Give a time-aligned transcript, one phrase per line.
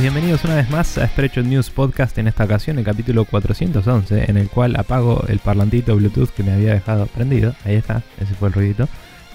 [0.00, 4.36] bienvenidos una vez más a Spreadshot News Podcast en esta ocasión, el capítulo 411, en
[4.36, 7.54] el cual apago el parlantito Bluetooth que me había dejado prendido.
[7.64, 8.88] Ahí está, ese fue el ruidito.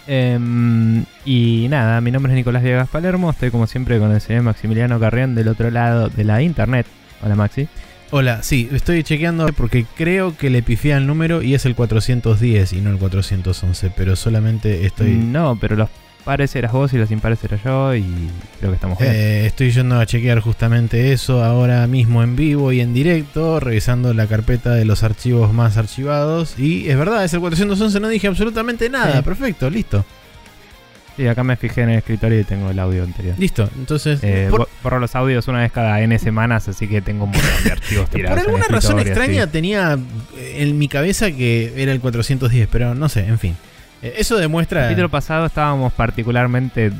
[0.05, 4.43] Em, y nada, mi nombre es Nicolás Viegas Palermo, estoy como siempre con el señor
[4.43, 6.85] Maximiliano Carrión del otro lado de la internet.
[7.23, 7.69] Hola Maxi.
[8.11, 12.73] Hola, sí, estoy chequeando porque creo que le pifié el número y es el 410
[12.73, 15.13] y no el 411, pero solamente estoy...
[15.13, 15.89] No, pero los
[16.23, 18.03] pares eras vos y los impares era yo y
[18.59, 19.11] creo que estamos bien.
[19.13, 24.13] Eh, estoy yendo a chequear justamente eso ahora mismo en vivo y en directo, revisando
[24.13, 26.59] la carpeta de los archivos más archivados.
[26.59, 29.17] Y es verdad, es el 411, no dije absolutamente nada.
[29.17, 29.21] Sí.
[29.23, 30.05] Perfecto, listo.
[31.17, 33.35] Sí, acá me fijé en el escritorio y tengo el audio anterior.
[33.37, 34.19] Listo, entonces...
[34.23, 37.63] Eh, por, borro los audios una vez cada N semanas, así que tengo un montón
[37.65, 38.37] de archivos tirados.
[38.37, 39.99] por en el alguna razón extraña tenía
[40.37, 43.57] en mi cabeza que era el 410, pero no sé, en fin.
[44.01, 44.83] Eh, Eso El demuestra...
[44.83, 46.91] capítulo pasado estábamos particularmente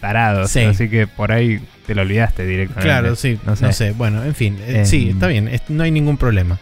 [0.00, 0.60] tarados, Sí.
[0.60, 2.84] así que por ahí te lo olvidaste directamente.
[2.86, 3.92] Claro, sí, no no sé.
[3.92, 6.58] Bueno, en fin, eh, Em, sí, está bien, es- no hay ningún problema.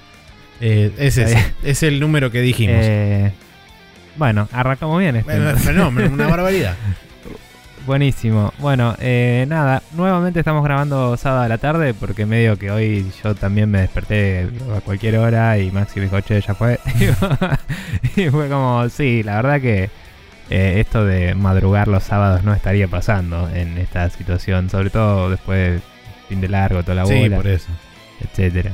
[0.60, 2.76] Eh, es, ese, es el número que dijimos.
[2.80, 3.30] Eh,
[4.16, 5.14] bueno, arrancamos bien.
[5.16, 5.32] Este.
[5.56, 6.74] Fenómeno, una barbaridad.
[7.88, 8.52] Buenísimo.
[8.58, 13.34] Bueno, eh, nada, nuevamente estamos grabando sábado a la tarde porque medio que hoy yo
[13.34, 16.78] también me desperté a cualquier hora y Maxi me dijo, che, ya fue.
[18.14, 19.84] y fue como, sí, la verdad que
[20.50, 25.72] eh, esto de madrugar los sábados no estaría pasando en esta situación, sobre todo después
[25.72, 25.82] del
[26.28, 27.70] fin de largo, toda la sí, bola, por eso.
[28.20, 28.72] etcétera.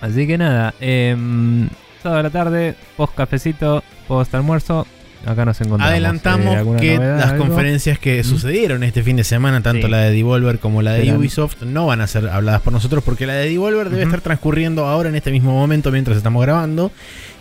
[0.00, 1.68] Así que nada, em,
[2.00, 4.86] sábado a la tarde, post cafecito, post almuerzo.
[5.26, 5.90] Acá nos encontramos.
[5.90, 7.46] Adelantamos Eh, ¿alguna que novedad, las algo?
[7.46, 9.90] conferencias que sucedieron este fin de semana, tanto Sí.
[9.90, 13.26] la de Devolver como la de Ubisoft, no van a ser habladas por nosotros porque
[13.26, 16.92] la de Devolver debe estar transcurriendo ahora en este mismo momento mientras estamos grabando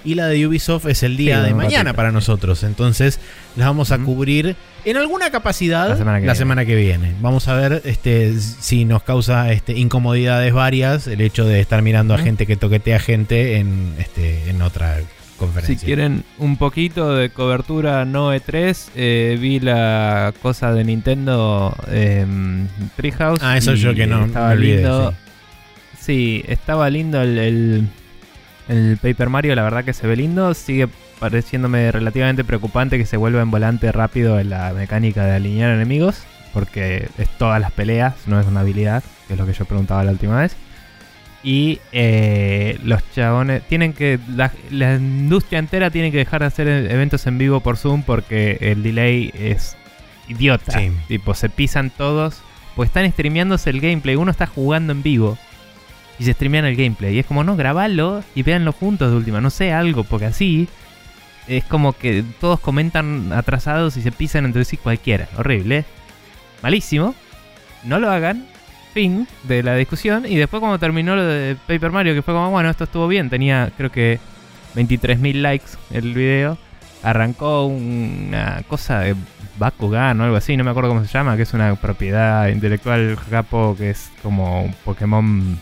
[0.03, 2.15] y la de Ubisoft es el día Sí, de mañana ratito, para sí.
[2.15, 2.63] nosotros.
[2.63, 3.19] Entonces
[3.55, 6.35] las vamos a cubrir en alguna capacidad La semana que viene.
[6.35, 7.13] semana que viene.
[7.21, 12.13] Vamos a ver este, si nos causa este, incomodidades varias el hecho de estar mirando
[12.13, 14.97] a gente que toquetea gente en, este, en otra
[15.37, 15.77] conferencia.
[15.79, 22.67] Si quieren un poquito de cobertura no E3, eh, vi la cosa de Nintendo em,
[22.95, 23.41] Treehouse.
[23.43, 25.11] Ah, eso yo que no estaba me olvidé, lindo.
[25.11, 25.17] sí.
[25.99, 27.87] Sí, estaba lindo el, el,
[28.69, 30.53] el Paper Mario, la verdad que se ve lindo.
[30.53, 30.87] Sigue
[31.19, 36.23] pareciéndome relativamente preocupante que se vuelva en volante rápido en la mecánica de alinear enemigos,
[36.53, 40.03] porque es todas las peleas, no es una habilidad, que es lo que yo preguntaba
[40.05, 40.55] la última vez.
[41.47, 44.19] Y eh, los chabones tienen que.
[44.35, 48.03] La, la industria entera tiene que dejar de hacer e- eventos en vivo por Zoom
[48.03, 49.77] porque el delay es
[50.27, 50.77] idiota.
[50.77, 50.91] Sí.
[51.07, 52.41] Tipo, se pisan todos.
[52.75, 54.17] Pues están streameándose el gameplay.
[54.17, 55.37] Uno está jugando en vivo
[56.19, 57.15] y se streamean el gameplay.
[57.15, 59.39] Y es como, no, grabalo y véanlo juntos de última.
[59.39, 60.67] No sé, algo, porque así
[61.47, 65.29] es como que todos comentan atrasados y se pisan entre sí cualquiera.
[65.37, 65.85] Horrible.
[66.61, 67.15] Malísimo.
[67.85, 68.45] No lo hagan.
[68.93, 70.25] Fin de la discusión.
[70.25, 73.29] Y después cuando terminó lo de Paper Mario, que fue como, bueno, esto estuvo bien.
[73.29, 74.19] Tenía creo que
[74.75, 76.57] 23.000 likes el video.
[77.03, 79.15] Arrancó una cosa de
[79.57, 83.15] Bakugan o algo así, no me acuerdo cómo se llama, que es una propiedad intelectual
[83.29, 85.59] japo que es como un Pokémon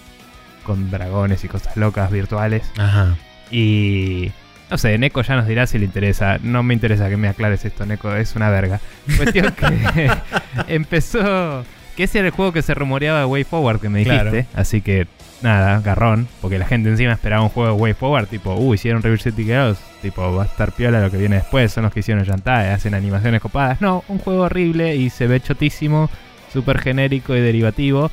[0.64, 2.72] con dragones y cosas locas virtuales.
[2.78, 3.16] Ajá.
[3.52, 4.32] Y
[4.70, 6.40] no sé, Neko ya nos dirá si le interesa.
[6.42, 8.80] No me interesa que me aclares esto, Neko, es una verga.
[9.18, 10.12] Cuestión que
[10.68, 11.64] empezó.
[11.96, 14.30] Que ese era el juego que se rumoreaba de Way Forward que me dijiste.
[14.30, 14.46] Claro.
[14.54, 15.08] Así que
[15.42, 16.28] nada, garrón.
[16.42, 18.28] Porque la gente encima esperaba un juego de Way Forward.
[18.28, 19.80] Tipo, uh, hicieron River City Girls.
[20.02, 21.72] Tipo, va a estar piola lo que viene después.
[21.72, 23.82] Son los que hicieron Yantai, hacen animaciones copadas.
[23.82, 26.10] No, un juego horrible y se ve chotísimo,
[26.52, 28.12] súper genérico y derivativo.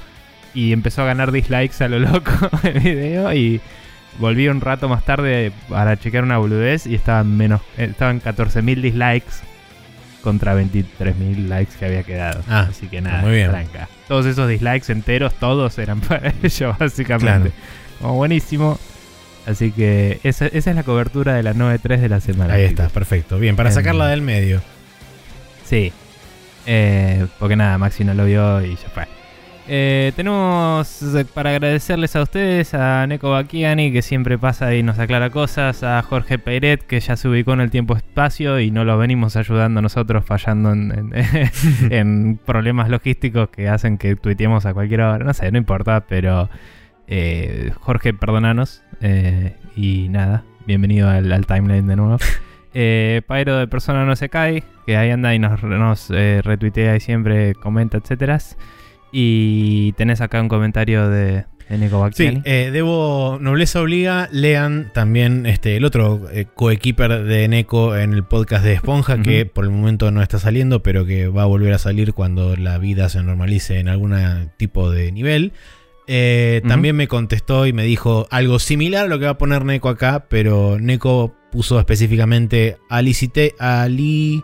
[0.54, 2.32] Y empezó a ganar dislikes a lo loco
[2.62, 3.32] el video.
[3.32, 3.60] Y
[4.18, 8.80] volví un rato más tarde para chequear una boludez y estaban menos eh, estaban 14.000
[8.80, 9.32] dislikes
[10.22, 12.42] contra 23.000 likes que había quedado.
[12.48, 13.50] Ah, Así que nada, muy bien.
[13.50, 13.88] tranca.
[14.08, 17.50] Todos esos dislikes enteros, todos eran para ellos, básicamente.
[17.50, 17.52] Claro.
[18.00, 18.78] Como buenísimo.
[19.46, 22.54] Así que esa, esa es la cobertura de la 9.3 de la semana.
[22.54, 23.38] Ahí está, perfecto.
[23.38, 24.62] Bien, para Em, sacarla del medio.
[25.64, 25.92] Sí.
[26.66, 29.04] Eh, porque nada, Maxi no lo vio y ya fue.
[29.68, 34.98] Eh, tenemos eh, para agradecerles a ustedes, a Neko Bakiani, que siempre pasa y nos
[34.98, 38.98] aclara cosas, a Jorge Peiret, que ya se ubicó en el tiempo-espacio y no lo
[38.98, 41.50] venimos ayudando nosotros, fallando en, en-
[41.92, 45.24] en problemas logísticos que hacen que tuiteemos a cualquier hora.
[45.24, 46.50] No sé, no importa, pero
[47.06, 48.82] eh, Jorge, perdonanos.
[49.00, 52.18] eh, y nada, bienvenido al, al timeline de nuevo.
[52.74, 57.00] Eh, Pyro de Persona No Se Cae, que ahí anda y nos, nos retuitea y
[57.00, 58.38] siempre comenta, etcétera.
[59.12, 62.42] Y tenés acá un comentario de, de Sí, Bacchiani.
[62.44, 68.24] eh, debo, nobleza obliga, lean también este, el otro eh, coequiper de Neko en el
[68.24, 71.72] podcast de Esponja, que por el momento no está saliendo, pero que va a volver
[71.74, 74.14] a salir cuando la vida se normalice en algún
[74.56, 75.52] tipo de nivel.
[76.08, 76.62] Eh.
[76.66, 79.88] También me contestó y me dijo algo similar a lo que va a poner Neko
[79.88, 84.42] acá, pero Neko puso específicamente Alicite, Ali,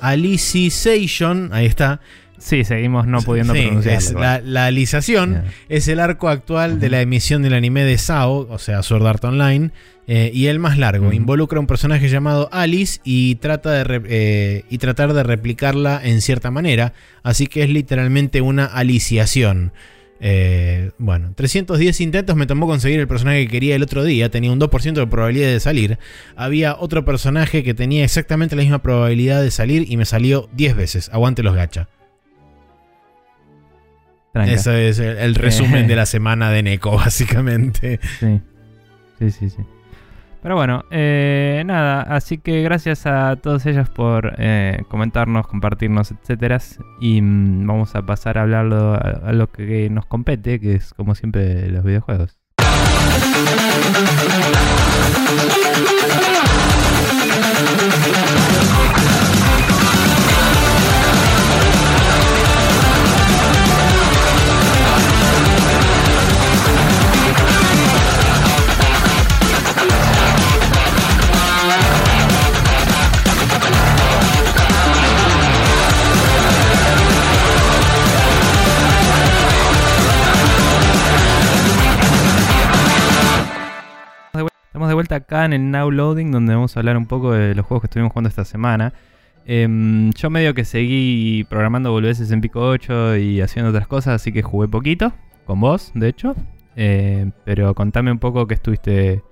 [0.00, 2.00] Alicization, ahí está.
[2.40, 4.18] Sí, seguimos no pudiendo Sí, pronunciarlo.
[4.18, 8.82] la, la es el arco actual de la emisión del anime de SAO, o sea,
[8.82, 9.70] Sword Art Online,
[10.06, 11.12] eh, y el más largo.
[11.12, 16.22] Involucra a un personaje llamado Alice y, trata de eh, y tratar de replicarla en
[16.22, 19.72] cierta manera, así que es literalmente una aliciación.
[20.22, 24.50] Eh, bueno, 310 intentos me tomó conseguir el personaje que quería el otro día, tenía
[24.50, 25.98] un 2% de probabilidad de salir.
[26.36, 30.74] Había otro personaje que tenía exactamente la misma probabilidad de salir y me salió 10
[30.76, 31.10] veces.
[31.12, 31.88] Aguante los gacha.
[34.32, 34.52] Tranca.
[34.52, 38.00] Ese es el, el resumen de la semana de Neko, básicamente.
[38.18, 38.40] Sí.
[39.18, 39.62] Sí, sí, sí.
[40.42, 46.58] Pero bueno, eh, nada, así que gracias a todos ellos por eh, comentarnos, compartirnos, etcétera.
[46.98, 50.94] Y mm, vamos a pasar a hablarlo a, a lo que nos compete, que es
[50.94, 52.38] como siempre los videojuegos.
[85.10, 87.82] Vuelta acá en el Now Loading, donde vamos a hablar un poco de los juegos
[87.82, 88.92] que estuvimos jugando esta semana.
[89.46, 94.32] Em, yo medio que seguí programando boludeces en Pico 8 y haciendo otras cosas, así
[94.32, 95.12] que jugué poquito,
[95.46, 96.36] con vos, de hecho.
[96.76, 99.22] Eh, pero contame un poco que estuviste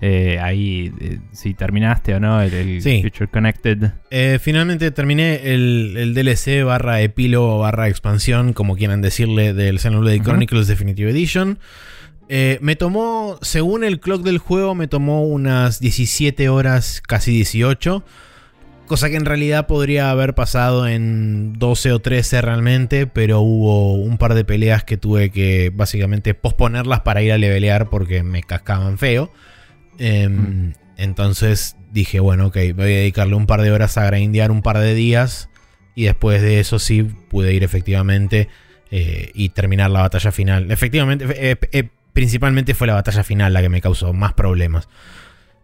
[0.00, 3.02] eh, ahí, eh, si terminaste o no el, el Sí.
[3.02, 3.92] Future Connected.
[4.10, 10.16] Eh, finalmente terminé el, el DLC barra epílogo barra expansión, como quieran decirle, del Xenoblade
[10.18, 10.26] Ujú.
[10.26, 11.58] Chronicles Definitive Edition.
[12.28, 18.04] Eh, me tomó, según el clock del juego, me tomó unas 17 horas, casi 18.
[18.86, 24.16] Cosa que en realidad podría haber pasado en 12 o 13 realmente, pero hubo un
[24.16, 28.98] par de peleas que tuve que básicamente posponerlas para ir a levelear porque me cascaban
[28.98, 29.32] feo.
[29.98, 30.72] Em, Mm.
[30.96, 34.78] Entonces dije, bueno, ok, voy a dedicarle un par de horas a grindear un par
[34.78, 35.48] de días.
[35.94, 38.48] Y después de eso sí pude ir efectivamente
[38.90, 40.70] eh, y terminar la batalla final.
[40.70, 44.88] Efectivamente, eh, eh, principalmente fue la batalla final la que me causó más problemas.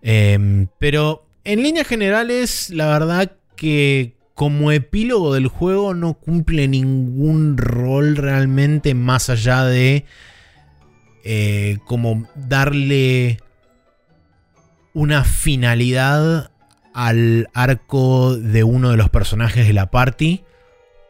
[0.03, 7.57] Em, pero en líneas generales, la verdad que como epílogo del juego no cumple ningún
[7.57, 10.05] rol realmente más allá de
[11.25, 13.39] eh, como darle
[14.93, 16.51] una finalidad
[16.93, 20.45] al arco de uno de los personajes de la party,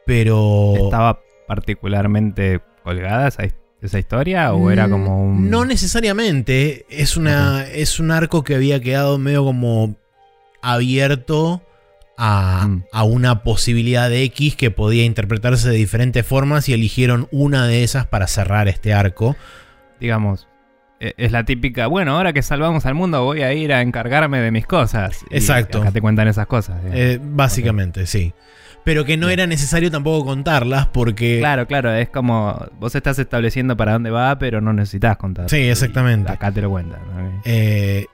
[0.07, 0.75] pero...
[0.77, 1.19] ¿Estaba
[1.49, 5.47] particularmente colgada esa, his- esa historia o era como un...
[5.47, 6.87] Mm, No necesariamente.
[6.89, 9.97] Es, una, es un arco que había quedado medio como
[10.63, 11.63] abierto
[12.17, 12.85] a, Mm.
[12.93, 17.83] a una posibilidad de X que podía interpretarse de diferentes formas y eligieron una de
[17.83, 19.37] esas para cerrar este arco.
[20.01, 20.49] digamos,
[20.99, 24.41] e- es la típica, bueno, ahora que salvamos al mundo voy a ir a encargarme
[24.41, 25.25] de mis cosas.
[25.31, 25.81] Y Exacto.
[25.81, 26.81] acá te cuentan esas cosas.
[26.93, 28.33] Eh, básicamente, sí.
[28.85, 31.39] Pero que no era necesario tampoco contarlas porque...
[31.39, 35.49] claro, claro, es como vos estás estableciendo para dónde va, pero no necesitas contar.
[35.49, 36.31] Sí, exactamente.
[36.31, 37.01] Acá te lo cuentan.
[37.15, 37.41] ¿no?
[37.45, 38.07] Eh,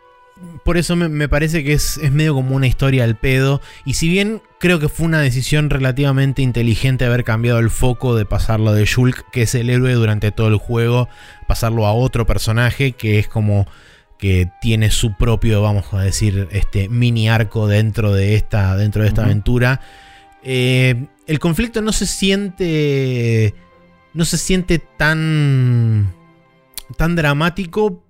[0.65, 3.61] por eso me, me parece que es, es medio como una historia al pedo.
[3.85, 8.27] Y si bien creo que fue una decisión relativamente inteligente haber cambiado el foco de
[8.27, 11.09] pasarlo de Shulk, que es el héroe durante todo el juego,
[11.47, 13.67] pasarlo a otro personaje que es como
[14.19, 19.09] que tiene su propio, vamos a decir, este mini arco dentro de esta, dentro de
[19.09, 19.81] esta aventura.
[20.43, 23.55] Eh, el conflicto no se siente.
[24.15, 26.15] No se siente tan.
[26.97, 28.05] tan dramático.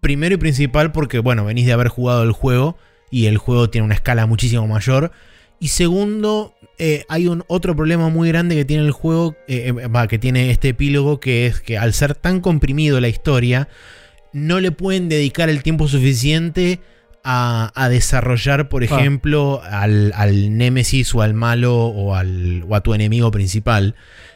[0.00, 2.76] Primero y principal, porque, bueno, venís de haber jugado el juego.
[3.10, 5.12] Y el juego tiene una escala muchísimo mayor.
[5.60, 9.36] Y segundo, eh, hay un otro problema muy grande que tiene el juego.
[9.48, 9.72] eh,
[10.08, 11.20] que tiene este epílogo.
[11.20, 13.68] Que es que al ser tan comprimido la historia.
[14.32, 16.80] No le pueden dedicar el tiempo suficiente
[17.24, 18.86] a, a desarrollar, por Ah.
[18.86, 23.94] ejemplo, al, al némesis o al malo o, al, o a tu enemigo principal.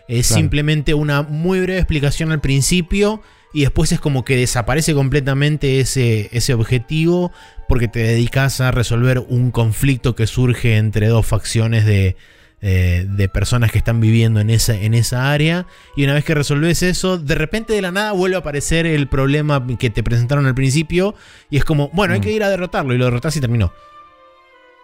[0.09, 0.41] Es Claro.
[0.41, 6.29] simplemente una muy breve explicación al principio y después es como que desaparece completamente ese,
[6.33, 7.31] ese objetivo
[7.69, 12.17] porque te dedicas a resolver un conflicto que surge entre dos facciones de,
[12.61, 15.67] eh, de personas que están viviendo en esa, en esa área.
[15.97, 19.07] Y una vez que resolves eso, de repente de la nada vuelve a aparecer el
[19.09, 21.15] problema que te presentaron al principio.
[21.51, 22.23] Y es como, bueno, hay Mm.
[22.23, 22.95] que ir a derrotarlo.
[22.95, 23.73] Y lo derrotas y terminó.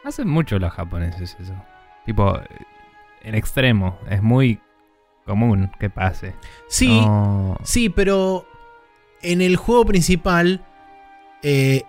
[0.04, 1.54] Hacen mucho los japoneses eso.
[2.04, 2.38] Tipo,
[3.22, 3.98] en extremo.
[4.10, 4.60] Es muy
[5.24, 6.34] común que pase.
[6.68, 8.46] Sí, No- sí, pero
[9.22, 10.64] en el juego principal.
[11.46, 11.82] eh,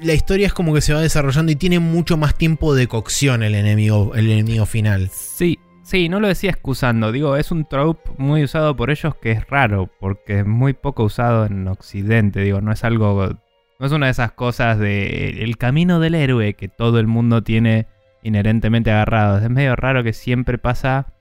[0.00, 3.42] la historia es como que se va desarrollando y tiene mucho más tiempo de cocción
[3.42, 5.08] el enemigo, el enemigo final.
[5.12, 7.12] Sí, sí, no lo decía excusando.
[7.12, 11.04] Digo, es un trope muy usado por ellos que es raro, porque es muy poco
[11.04, 12.40] usado en Occidente.
[12.40, 13.36] Digo, no es algo.
[13.78, 17.42] No es una de esas cosas de el camino del héroe que todo el mundo
[17.42, 17.86] tiene
[18.22, 19.38] inherentemente agarrado.
[19.38, 21.12] Es medio raro que siempre pasa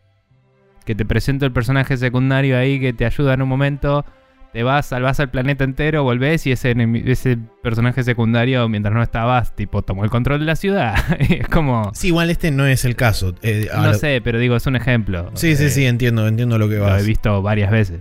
[0.86, 4.05] que te presento el personaje secundario ahí que te ayuda en un momento.
[4.54, 6.74] Te vas, salvas al planeta entero, volvés y ese,
[7.06, 10.96] ese personaje secundario, mientras no estabas, tipo, tomó el control de la ciudad.
[11.20, 11.92] Es como.
[11.94, 13.36] Sí, igual este no es el caso.
[13.44, 15.30] eh, No lo- sé, pero digo, es un ejemplo.
[15.36, 17.04] Sí, sí, Eh, sí, entiendo, entiendo lo que Lo vas.
[17.04, 18.00] he visto varias veces.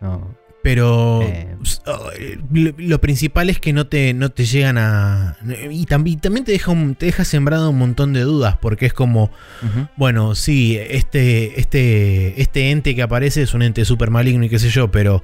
[0.00, 0.34] No.
[0.64, 1.54] Pero Eh.
[1.86, 2.08] oh,
[2.50, 5.36] lo, lo principal es que no te, no te llegan a.
[5.70, 8.86] Y, tam- y también te deja, un- te deja sembrado un montón de dudas, porque
[8.86, 9.30] es como,
[9.96, 14.58] bueno, sí, este, este, este ente que aparece es un ente súper maligno y qué
[14.58, 15.22] sé yo, pero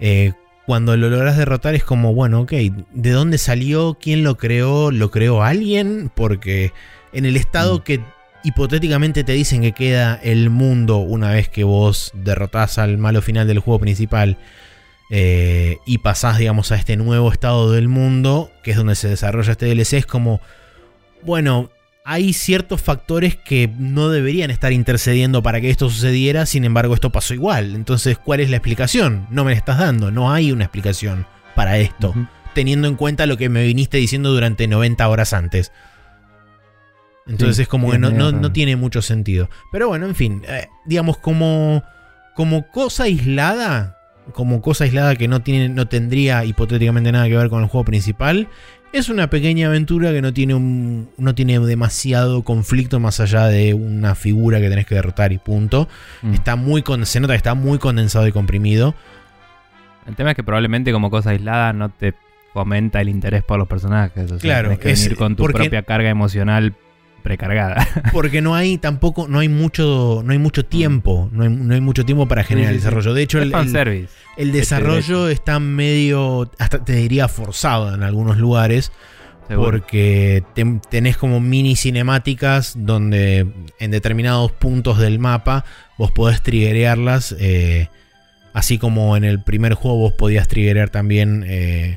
[0.00, 0.32] eh,
[0.66, 3.98] cuando lo logras derrotar es como, bueno, ok, ¿de dónde salió?
[4.00, 4.90] ¿Quién lo creó?
[4.90, 6.10] ¿Lo creó alguien?
[6.14, 6.72] Porque
[7.12, 7.82] en el estado Mm.
[7.82, 8.00] que
[8.44, 13.46] hipotéticamente te dicen que queda el mundo una vez que vos derrotás al malo final
[13.46, 14.36] del juego principal
[15.10, 19.52] eh, y pasás, digamos, a este nuevo estado del mundo, que es donde se desarrolla
[19.52, 20.40] este DLC, es como,
[21.22, 21.70] bueno,
[22.06, 27.10] hay ciertos factores que no deberían estar intercediendo para que esto sucediera, sin embargo esto
[27.10, 27.74] pasó igual.
[27.74, 29.26] Entonces, ¿cuál es la explicación?
[29.30, 32.14] No me la estás dando, no hay una explicación para esto,
[32.54, 35.72] teniendo en cuenta lo que me viniste diciendo durante 90 horas antes.
[37.26, 39.48] Entonces Sí, es como que no, no- no tiene mucho sentido.
[39.72, 41.82] Pero bueno, en fin, eh, digamos como,
[42.34, 43.96] como cosa aislada,
[44.34, 47.86] como cosa aislada que no, tiene, no tendría hipotéticamente nada que ver con el juego
[47.86, 48.48] principal,
[48.98, 53.74] es una pequeña aventura que no tiene, un, no tiene demasiado conflicto más allá de
[53.74, 55.88] una figura que tenés que derrotar y punto.
[56.22, 56.34] Mm.
[56.34, 58.94] Está muy con- se nota que está muy condensado y comprimido.
[60.06, 62.14] El tema es que probablemente como cosa aislada no te
[62.52, 64.24] fomenta el interés por los personajes.
[64.30, 66.74] O sea, Claro, tenés que es- venir con tu propia carga emocional
[67.24, 67.84] precargada.
[68.12, 71.28] Porque no hay tampoco, no hay mucho, no hay mucho tiempo.
[71.32, 72.84] No hay, no hay mucho tiempo para generar Sí, el sí, sí.
[72.86, 73.14] desarrollo.
[73.14, 78.92] De hecho, el, el- el desarrollo está medio, hasta te diría forzado en algunos lugares.
[79.48, 79.70] seguro.
[79.72, 83.46] Porque te- tenés como mini cinemáticas donde
[83.80, 85.64] en determinados puntos del mapa
[85.98, 87.34] vos podés triggerearlas.
[87.40, 87.88] eh,
[88.52, 91.96] así como en el primer juego vos podías triggerear también eh.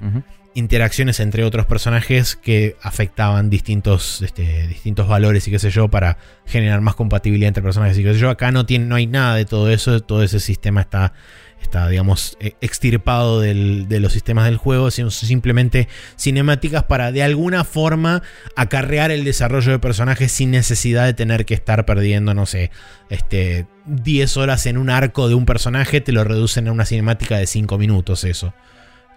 [0.57, 6.17] Interacciones entre otros personajes que afectaban distintos, este, distintos valores y qué sé yo para
[6.47, 8.31] generar más compatibilidad entre personajes y qué sé yo.
[8.31, 11.13] Acá no, tiene, no hay nada de todo eso, todo ese sistema está,
[11.61, 15.87] está digamos, eh, extirpado del- de los sistemas del juego, sino simplemente
[16.17, 18.23] cinemáticas para de alguna forma
[18.55, 22.71] acarrear el desarrollo de personajes sin necesidad de tener que estar perdiendo, no sé,
[23.11, 27.37] este, 10 horas en un arco de un personaje, te lo reducen a una cinemática
[27.37, 28.55] de 5 minutos eso.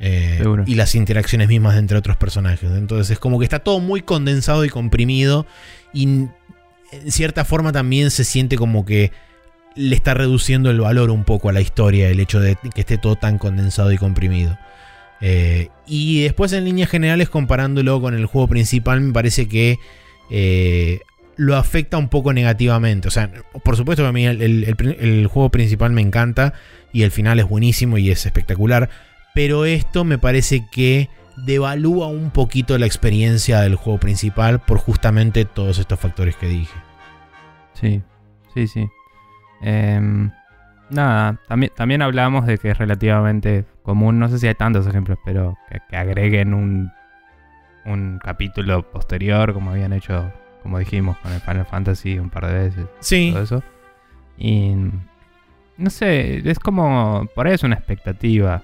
[0.02, 2.70] Eh, y las interacciones mismas entre otros personajes.
[2.72, 5.46] Entonces es como que está todo muy condensado y comprimido
[5.92, 6.30] y en
[7.08, 9.12] cierta forma también se siente como que
[9.76, 12.96] le está reduciendo el valor un poco a la historia el hecho de que esté
[12.98, 14.58] todo tan condensado y comprimido.
[15.20, 19.76] Eh, y después en líneas generales comparándolo con el juego principal me parece que
[20.30, 21.00] eh,
[21.36, 23.06] lo afecta un poco negativamente.
[23.08, 23.30] O sea,
[23.62, 26.54] por supuesto que a mí el, el- el pri- el juego principal me encanta
[26.92, 28.88] y el final es buenísimo y es espectacular.
[29.34, 35.44] Pero esto me parece que devalúa un poquito la experiencia del juego principal por justamente
[35.44, 36.78] todos estos factores que dije.
[37.74, 38.02] Sí,
[38.54, 38.88] sí, sí.
[39.62, 40.30] Em,
[40.90, 45.18] nada, también, también hablábamos de que es relativamente común, no sé si hay tantos ejemplos,
[45.24, 46.92] pero que, que agreguen un,
[47.84, 50.32] un capítulo posterior, como habían hecho,
[50.62, 53.62] como dijimos, con el Final Fantasy un par de veces, Sí, todo eso.
[54.36, 54.74] Y
[55.76, 58.62] no sé, es como, por ahí es una expectativa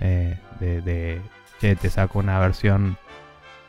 [0.00, 1.20] eh, de, de,
[1.60, 2.96] che, te saco una versión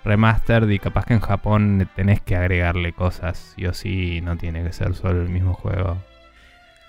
[0.05, 4.63] remastered y capaz que en Japón tenés que agregarle cosas sí o sí, no tiene
[4.63, 5.97] que ser solo el mismo juego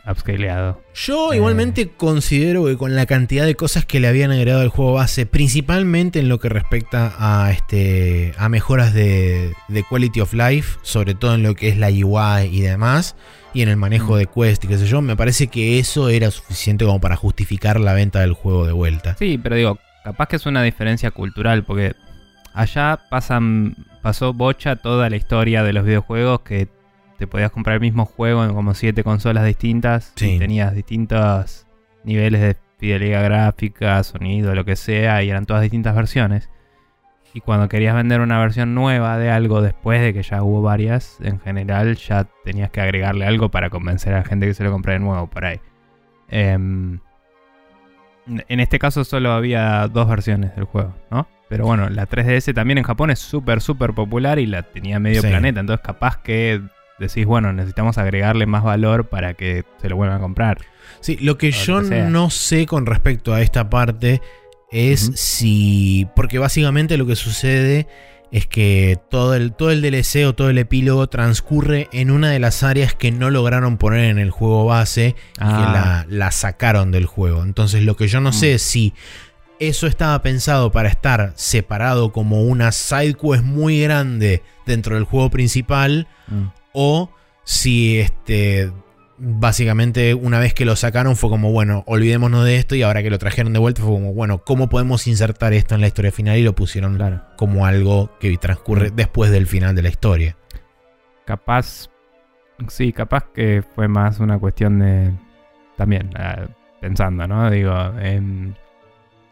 [0.07, 0.81] upscaleado.
[0.95, 1.37] Yo Eh.
[1.37, 5.27] igualmente considero que con la cantidad de cosas que le habían agregado al juego base,
[5.27, 11.15] principalmente en lo que respecta a este a mejoras de, de quality of life, sobre
[11.15, 13.15] todo en lo que es la UI y demás,
[13.55, 14.19] y en el manejo Mm.
[14.19, 17.81] de quest y qué sé yo, me parece que eso era suficiente como para justificar
[17.81, 19.17] la venta del juego de vuelta.
[19.19, 21.95] Sí, pero digo, capaz que es una diferencia cultural, porque
[22.55, 26.69] allá pasan, pasó bocha toda la historia de los videojuegos que
[27.19, 30.13] te podías comprar el mismo juego en como siete consolas distintas.
[30.17, 30.33] Sí.
[30.37, 31.67] Y tenías distintos
[32.05, 36.49] niveles de fidelidad gráfica, sonido, lo que sea, y eran todas distintas versiones.
[37.33, 41.19] Y cuando querías vender una versión nueva de algo después de que ya hubo varias,
[41.23, 44.73] en general ya tenías que agregarle algo para convencer a la gente que se lo
[44.73, 45.61] compre de nuevo por ahí.
[46.29, 46.99] Em,
[48.27, 51.29] en este caso solo había dos versiones del juego, ¿no?
[51.49, 55.21] Pero bueno, la 3DS también en Japón es súper, súper popular y la tenía medio
[55.23, 55.29] Sí.
[55.29, 55.61] planeta.
[55.61, 56.61] Entonces capaz que
[56.99, 60.59] decís, bueno, necesitamos agregarle más valor para que se lo vuelvan a comprar.
[61.01, 64.21] Sí, lo que O yo que no sé con respecto a esta parte
[64.73, 66.07] es si.
[66.17, 67.87] Porque básicamente lo que sucede
[68.33, 72.39] es que todo el, todo el DLC o todo el epílogo transcurre en una de
[72.39, 76.05] las áreas que no lograron poner en el juego base y que Ah.
[76.09, 77.43] la, la sacaron del juego.
[77.43, 78.35] Entonces lo que yo no Mm.
[78.35, 78.95] sé es si
[79.59, 85.29] eso estaba pensado para estar separado como una side quest muy grande dentro del juego
[85.31, 86.45] principal Mm.
[86.73, 87.11] o
[87.43, 88.71] si este
[89.23, 93.11] básicamente una vez que lo sacaron fue como bueno olvidémonos de esto y ahora que
[93.11, 96.39] lo trajeron de vuelta fue como bueno cómo podemos insertar esto en la historia final
[96.39, 97.23] y lo pusieron Claro.
[97.37, 98.97] como algo que transcurre Mm.
[98.97, 100.37] después del final de la historia
[101.27, 101.89] Capaz.
[102.69, 105.13] Sí, capaz que fue más una cuestión de.
[105.77, 106.47] También, ah,
[106.81, 107.49] pensando, ¿no?
[107.51, 108.55] Digo, em,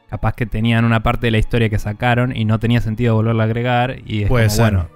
[0.09, 3.43] capaz que tenían una parte de la historia que sacaron y no tenía sentido volverla
[3.43, 3.97] a agregar.
[4.07, 4.89] Y es como, bueno,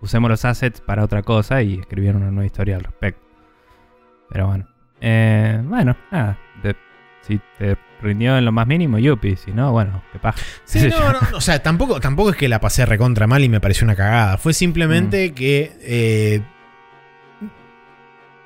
[0.00, 3.25] usemos los assets para otra cosa y escribieron una nueva historia al respecto.
[4.30, 4.66] Pero bueno.
[5.00, 6.38] Eh, bueno, nada.
[6.62, 6.76] de-
[7.22, 9.36] si te rindió en lo más mínimo, yupi.
[9.36, 10.38] Si no, bueno, qué paja.
[10.64, 13.42] Sí, Qué no, no, no, o sea, tampoco, tampoco es que la pasé recontra mal
[13.44, 14.36] y me pareció una cagada.
[14.38, 14.54] Fue Mm.
[14.54, 16.42] simplemente que eh,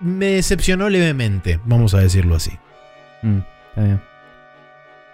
[0.01, 2.53] me decepcionó levemente, vamos a decirlo así.
[3.23, 4.01] Mm, está bien.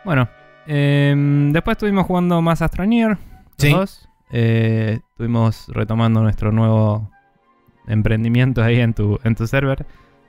[0.04, 0.28] Bueno,
[0.66, 3.18] em, después estuvimos jugando más Astroneer.
[3.58, 3.70] Sí.
[3.70, 4.08] dos.
[4.30, 7.10] Eh, estuvimos retomando nuestro nuevo
[7.88, 9.86] emprendimiento ahí en tu, en tu server.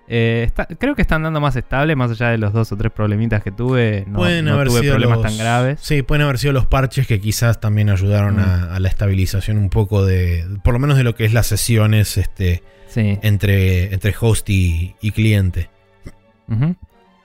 [0.09, 2.91] Eh, está- creo que está andando más estable, más allá de los dos o tres
[2.93, 4.05] problemitas que tuve.
[4.07, 5.79] No, pueden no haber tuve sido problemas los- tan graves.
[5.81, 8.39] Sí, pueden haber sido los parches que quizás también ayudaron Mm.
[8.39, 11.47] a, a la estabilización un poco de, por lo menos de lo que es las
[11.47, 13.19] sesiones este, Sí.
[13.21, 15.69] entre, entre host y, y cliente.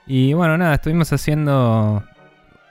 [0.05, 2.03] Y bueno, nada, estuvimos haciendo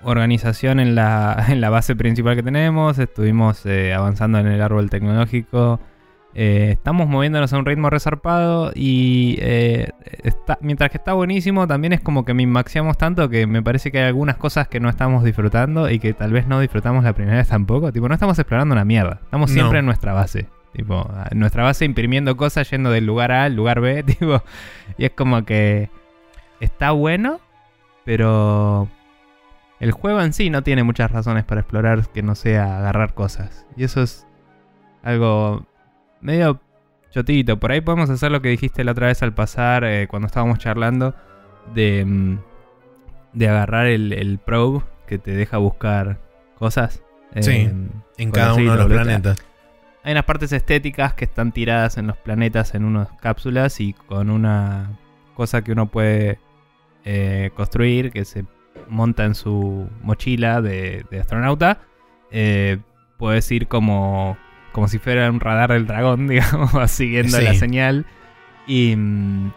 [0.02, 4.90] organización en la, en la base principal que tenemos, estuvimos eh, avanzando en el árbol
[4.90, 5.80] tecnológico,
[6.34, 9.90] eh, estamos moviéndonos a un ritmo resarpado y eh,
[10.22, 13.98] está, mientras que está buenísimo, también es como que minmaxiamos tanto que me parece que
[13.98, 17.36] hay algunas cosas que no estamos disfrutando y que tal vez no disfrutamos la primera
[17.36, 17.92] vez tampoco.
[17.92, 19.54] Tipo, no estamos explorando una mierda, estamos No.
[19.54, 20.48] siempre en nuestra base.
[20.72, 24.42] Tipo, en nuestra base imprimiendo cosas yendo del lugar A al lugar B, tipo,
[24.96, 25.90] y es como que
[26.60, 27.40] está bueno,
[28.04, 28.88] pero
[29.80, 33.66] el juego en sí no tiene muchas razones para explorar que no sea agarrar cosas.
[33.76, 34.26] Y eso es
[35.02, 35.66] algo
[36.22, 36.60] medio
[37.10, 37.58] chotito.
[37.58, 40.58] Por ahí podemos hacer lo que dijiste la otra vez al pasar, eh, cuando estábamos
[40.58, 41.14] charlando,
[41.74, 42.38] de, mm,
[43.34, 46.18] de agarrar el, el probe que te deja buscar
[46.58, 47.02] cosas.
[47.40, 49.38] Sí, en- En cada uno de los planetas.
[50.04, 54.30] hay unas partes estéticas que están tiradas en los planetas en unas cápsulas y con
[54.30, 54.90] una
[55.34, 56.38] cosa que uno puede
[57.04, 58.44] eh, construir que se
[58.88, 61.80] monta en su mochila de, de astronauta.
[62.30, 62.78] Eh,
[63.18, 64.36] puedes ir como,
[64.72, 67.44] como si fuera un radar del dragón, digamos, siguiendo Sí.
[67.44, 68.06] la señal.
[68.64, 68.96] Y,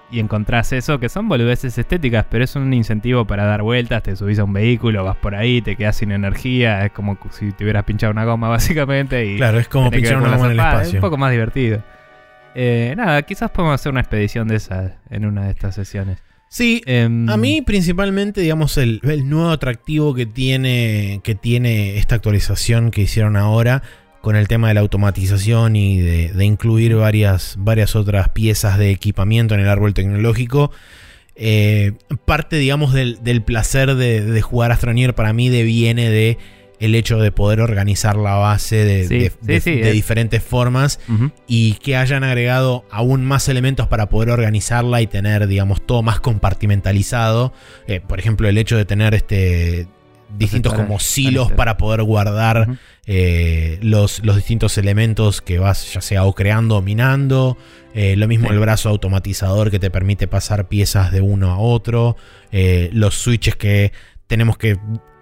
[0.10, 4.02] y encontrás eso, que son boludeces estéticas, pero es un incentivo para dar vueltas.
[4.02, 6.84] Te subís a un vehículo, vas por ahí, te quedas sin energía.
[6.86, 9.24] Es como si te hubieras pinchado una goma, básicamente.
[9.26, 11.00] Y Claro, es como pinchar una goma en el zapada, Es espacio.
[11.00, 11.84] un poco más divertido.
[12.56, 16.18] Eh, nada, quizás podemos hacer una expedición de esas en una de estas sesiones.
[16.48, 22.16] Sí, Em, A mí principalmente, digamos, el, el nuevo atractivo que tiene, que tiene esta
[22.16, 23.84] actualización que hicieron ahora
[24.26, 28.90] con el tema de la automatización y de, de incluir varias, varias otras piezas de
[28.90, 30.72] equipamiento en el árbol tecnológico.
[31.36, 31.92] eh,
[32.26, 36.40] parte, digamos, del, del placer de, de jugar Astronier para mí deviene de
[36.80, 39.94] el hecho de poder organizar la base de, Sí, de- sí, de- sí, de es-
[39.94, 41.00] diferentes formas
[41.48, 46.20] y que hayan agregado aún más elementos para poder organizarla y tener, digamos, todo más
[46.20, 47.54] compartimentalizado.
[47.88, 49.88] Eh, por ejemplo, el hecho de tener este
[50.38, 56.24] distintos como silos para poder guardar eh, los, los distintos elementos que vas ya sea
[56.26, 57.58] o creando o minando.
[57.94, 58.54] Eh, lo mismo Sí.
[58.54, 62.18] el brazo automatizador que te permite pasar piezas de uno a otro.
[62.52, 63.94] Eh, los switches que
[64.28, 64.78] tenemos que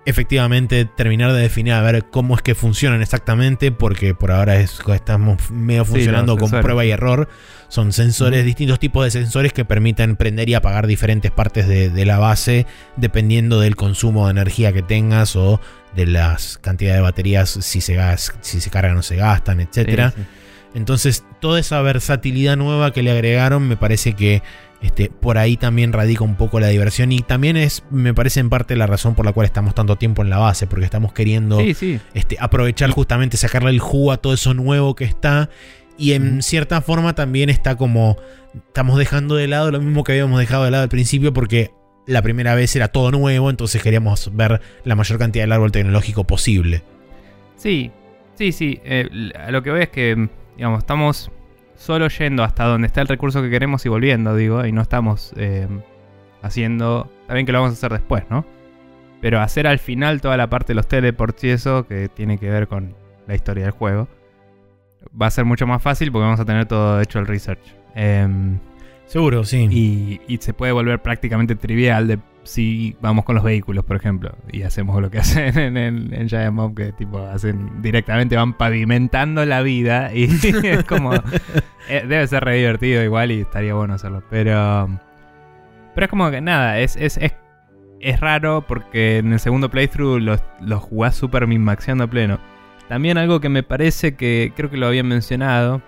[0.06, 4.80] efectivamente terminar de definir a ver cómo es que funcionan exactamente, porque por ahora es,
[4.94, 7.30] estamos medio funcionando con prueba y error.
[7.70, 12.06] Son sensores, distintos tipos de sensores que permiten prender y apagar diferentes partes de, de
[12.06, 15.60] la base, dependiendo del consumo de energía que tengas o
[15.96, 19.68] de las cantidades de baterías, si se, gas, si se cargan o se gastan.
[19.72, 19.96] Sí, sí.
[20.76, 24.42] Entonces, toda esa versatilidad nueva que le agregaron, me parece que
[24.84, 27.12] este, por ahí también radica un poco la diversión.
[27.12, 30.22] Y también es, me parece en parte la razón por la cual estamos tanto tiempo
[30.22, 32.00] en la base, porque estamos queriendo Sí, sí.
[32.14, 35.50] este, aprovechar justamente, sacarle el jugo a todo eso nuevo que está.
[35.98, 38.18] Y en cierta forma también está como.
[38.68, 41.72] Estamos dejando de lado lo mismo que habíamos dejado de lado al principio, porque
[42.06, 46.26] la primera vez era todo nuevo, entonces queríamos ver la mayor cantidad del árbol tecnológico
[46.26, 46.84] posible.
[47.56, 47.92] Sí,
[48.36, 48.80] sí, sí.
[48.84, 49.08] Eh,
[49.50, 51.32] lo que voy es que, digamos, estamos
[51.84, 55.34] solo yendo hasta donde está el recurso que queremos y volviendo, digo, y no estamos
[55.36, 55.68] eh,
[56.42, 57.12] haciendo...
[57.30, 58.46] Bien que lo vamos a hacer después, ¿no?
[59.20, 62.50] Pero hacer al final toda la parte de los teleports y eso, que tiene que
[62.50, 62.96] ver con
[63.28, 64.08] la historia del juego,
[65.22, 67.76] va a ser mucho más fácil porque vamos a tener todo hecho el research.
[67.96, 68.60] Em,
[69.06, 70.20] Seguro, sí.
[70.28, 74.64] y, se puede volver prácticamente trivial de si vamos con los vehículos, por ejemplo, y
[74.64, 79.46] hacemos lo que hacen en, en, en Giant Bomb, que tipo hacen directamente van pavimentando
[79.46, 80.24] la vida y
[80.64, 84.90] es como eh, debe ser re divertido igual y estaría bueno hacerlo, pero
[85.96, 87.34] pero es como que nada, es es, es,
[88.00, 92.40] es raro porque en el segundo playthrough los, los jugás super min-maxeando a pleno.
[92.90, 95.82] También algo que me parece que creo que lo habían mencionado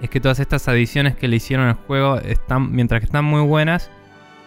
[0.00, 3.42] es que todas estas adiciones que le hicieron al juego están, mientras que están muy
[3.42, 3.90] buenas,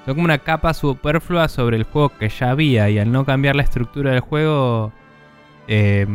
[0.06, 3.56] son como una capa superflua sobre el juego que ya había y al no cambiar
[3.56, 4.94] la estructura del juego,
[5.68, 6.06] eh,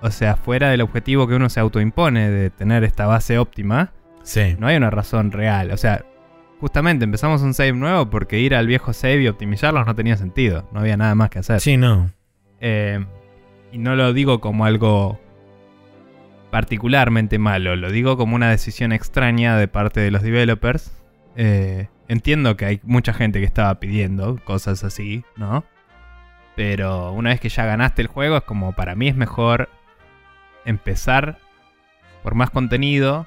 [0.00, 4.56] o sea, fuera del objetivo que uno se autoimpone de tener esta base óptima, sí.
[4.58, 5.70] no hay una razón real.
[5.72, 6.04] O sea,
[6.60, 10.68] justamente empezamos un save nuevo porque ir al viejo save y optimizarlos no tenía sentido,
[10.72, 11.60] no había nada más que hacer.
[11.60, 12.10] Sí, no.
[12.60, 13.04] Eh,
[13.72, 15.20] y no lo digo como algo
[16.50, 20.92] particularmente malo, lo digo como una decisión extraña de parte de los developers.
[21.36, 25.64] Eh, entiendo que hay mucha gente que estaba pidiendo cosas así, ¿no?
[26.56, 29.68] Pero una vez que ya ganaste el juego, es como para mí es mejor
[30.64, 31.38] empezar
[32.22, 33.26] por más contenido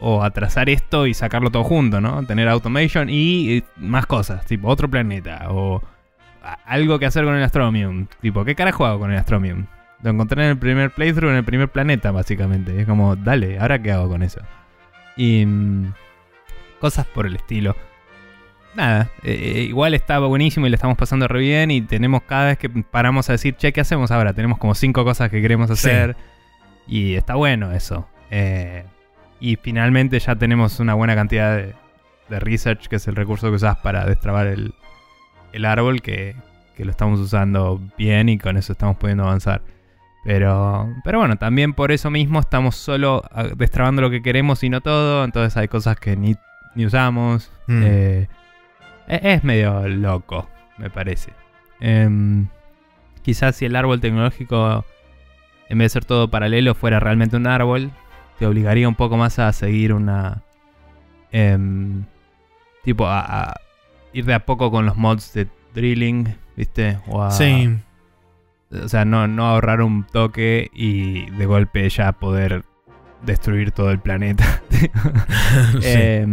[0.00, 2.24] o atrasar esto y sacarlo todo junto, ¿no?
[2.26, 5.82] Tener automation y más cosas, tipo otro planeta o
[6.64, 8.06] algo que hacer con el Astromium.
[8.20, 9.66] Tipo, ¿qué carajo hago con el Astromium?
[10.04, 12.78] Lo encontré en el primer playthrough, en el primer planeta, básicamente.
[12.80, 14.40] Es como, dale, ¿ahora qué hago con eso?
[15.16, 15.44] Y.
[15.44, 15.92] mm,
[16.78, 17.74] cosas por el estilo.
[18.74, 21.70] Nada, eh, igual estaba buenísimo y le estamos pasando re bien.
[21.70, 24.34] Y tenemos cada vez que paramos a decir, che, ¿qué hacemos ahora?
[24.34, 25.74] Tenemos como cinco cosas que queremos Sí.
[25.88, 26.16] hacer.
[26.86, 28.06] Y está bueno eso.
[28.30, 28.84] Eh,
[29.40, 31.74] y finalmente ya tenemos una buena cantidad de,
[32.28, 34.74] de research, que es el recurso que usas para destrabar el,
[35.52, 36.34] el árbol, que,
[36.76, 39.62] que lo estamos usando bien y con eso estamos pudiendo avanzar.
[40.24, 44.70] Pero, pero bueno, también por eso mismo estamos solo ah, destrabando lo que queremos y
[44.70, 45.22] no todo.
[45.24, 46.34] Entonces hay cosas que ni,
[46.74, 47.52] ni usamos.
[47.66, 47.82] Mm.
[47.84, 48.28] Eh,
[49.06, 51.32] e- es medio loco, me parece.
[51.80, 52.46] Em,
[53.22, 54.84] quizás si el árbol tecnológico,
[55.68, 57.90] en vez de ser todo paralelo, fuera realmente un árbol,
[58.38, 60.42] te obligaría un poco más a seguir una...
[61.32, 62.04] em,
[62.82, 63.60] tipo, a, a
[64.14, 66.98] ir de a poco con los mods de drilling, ¿viste?
[67.08, 67.68] O a, Sí.
[68.82, 72.64] O sea, no, no ahorrar un toque y de golpe ya poder
[73.24, 74.44] destruir todo el planeta.
[75.80, 75.80] Sí.
[75.84, 76.26] Eh,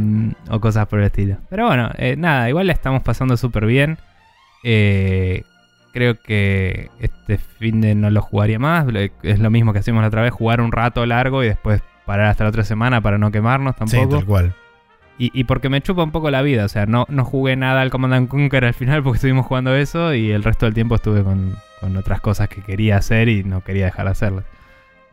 [0.49, 1.37] o cosas por el estilo.
[1.49, 3.97] Pero bueno, eh, nada, igual la estamos pasando súper bien.
[4.63, 5.43] Eh,
[5.93, 8.85] creo que este fin de no lo jugaría más.
[9.23, 12.27] Es lo mismo que hacíamos la otra vez, jugar un rato largo y después parar
[12.27, 14.17] hasta la otra semana para no quemarnos Sí, tampoco.
[14.17, 14.55] tal cual.
[15.23, 17.81] Y, y porque me chupa un poco la vida, o sea, no, no jugué nada
[17.81, 20.95] al Command and Conquer al final porque estuvimos jugando eso y el resto del tiempo
[20.95, 24.45] estuve con, con otras cosas que quería hacer y no quería dejar de hacerlas.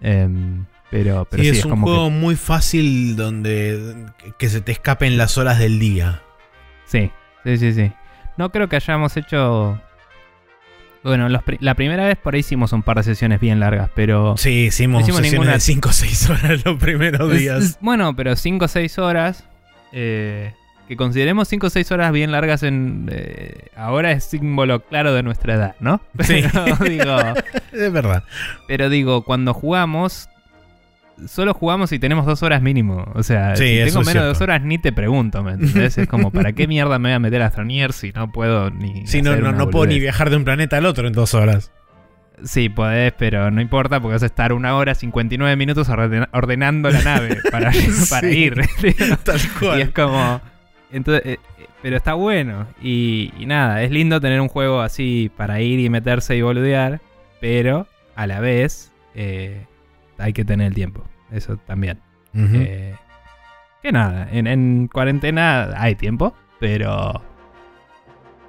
[0.01, 4.07] Em, pero, pero sí, sí, es, es, un como juego muy fácil donde
[4.38, 6.23] que se te escapen las horas del día.
[6.87, 7.11] Sí,
[7.44, 7.92] sí, sí, sí.
[8.38, 9.79] No creo que hayamos hecho...
[11.05, 13.90] Bueno, los pri- la primera vez por ahí hicimos un par de sesiones bien largas,
[13.94, 14.37] pero...
[14.38, 17.62] Sí, hicimos, No hicimos sesiones ninguna- de 5 o 6 horas los primeros Es- días.
[17.64, 19.44] es- bueno, pero 5 o 6 horas.
[19.92, 20.53] Eh,
[20.88, 23.09] que consideremos 5 o 6 horas bien largas en.
[23.12, 26.01] eh, ahora es símbolo claro de nuestra edad, ¿no?
[26.20, 26.42] Sí.
[26.53, 27.16] Pero digo,
[27.72, 28.24] Es verdad.
[28.66, 30.29] pero digo, cuando jugamos.
[31.27, 33.11] Solo jugamos y tenemos dos horas mínimo.
[33.14, 35.98] O sea, Sí, si tengo menos de dos horas ni te pregunto, ¿me entendés?
[35.98, 39.05] Es como, ¿para qué mierda me voy a meter a Astroneer si no puedo ni.
[39.09, 41.72] Sí, no, no, no puedo ni viajar de un planeta al otro en dos horas.
[42.44, 46.90] Sí, podés, pero no importa porque vas a estar una hora 59 minutos orden- ordenando
[46.90, 47.70] la nave para,
[48.11, 48.38] para Sí.
[48.38, 48.55] ir.
[49.24, 49.38] Tal
[49.79, 50.40] Y es como.
[50.92, 52.66] Entonces, eh, eh, pero está bueno.
[52.83, 57.01] Y, y nada, es lindo tener un juego así para ir y meterse y boludear.
[57.40, 59.64] Pero a la vez eh,
[60.18, 61.05] hay que tener el tiempo.
[61.31, 62.01] Eso también.
[62.35, 62.94] Eh,
[63.83, 67.22] que nada, en, en cuarentena hay tiempo, pero.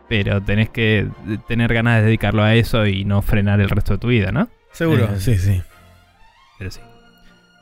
[0.09, 1.07] Pero tenés que
[1.47, 4.49] tener ganas de dedicarlo a eso y no frenar el resto de tu vida, ¿no?
[4.71, 5.61] Seguro, eh, sí, sí.
[6.57, 6.81] Pero sí.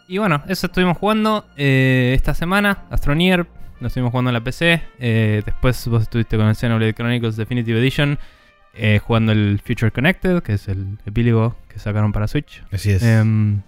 [0.07, 2.85] Y bueno, eso estuvimos jugando eh, esta semana.
[2.89, 3.45] Astronier,
[3.81, 4.81] lo estuvimos jugando en la PC.
[4.97, 8.17] Eh, después vos estuviste con el Xenoblade Chronicles Definitive Edition.
[9.05, 12.63] jugando el Future Connected, que es el epílogo que sacaron para Switch.
[12.71, 13.03] Así es.
[13.03, 13.61] Em,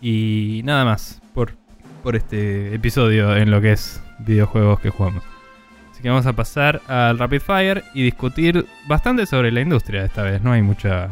[0.00, 1.54] y nada más por,
[2.04, 5.24] por este episodio en lo que es videojuegos que jugamos.
[6.00, 10.22] Así que vamos a pasar al Rapid Fire y discutir bastante sobre la industria esta
[10.22, 10.40] vez.
[10.40, 11.10] No hay mucha.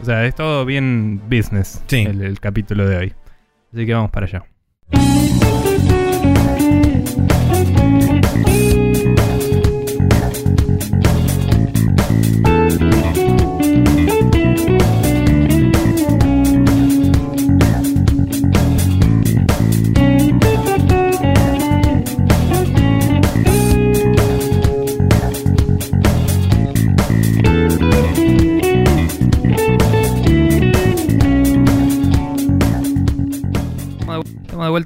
[0.00, 2.02] O sea, es todo bien business Sí.
[2.02, 3.12] el, el capítulo de hoy.
[3.72, 4.44] Así que vamos para allá.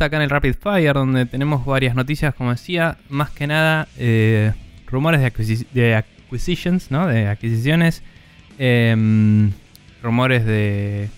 [0.07, 4.53] Acá en el Rapid Fire, donde tenemos varias noticias, como decía, más que nada eh,
[4.87, 7.07] rumores de, adquisi- de acquisitions, ¿no?
[7.07, 8.03] De adquisiciones,
[8.59, 9.53] em,
[10.03, 11.09] rumores de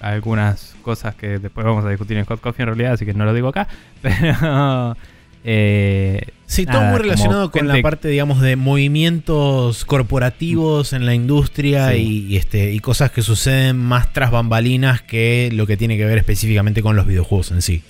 [0.00, 3.24] algunas cosas que después vamos a discutir en Hot Coffee en realidad, así que no
[3.24, 3.68] lo digo acá,
[4.02, 4.96] pero...
[5.44, 11.06] eh, Sí, todo nada, muy como relacionado con la parte, digamos, de movimientos corporativos en
[11.06, 11.96] la industria Sí.
[11.96, 16.04] y, y, este, y cosas que suceden más tras bambalinas que lo que tiene que
[16.04, 17.82] ver específicamente con los videojuegos en sí.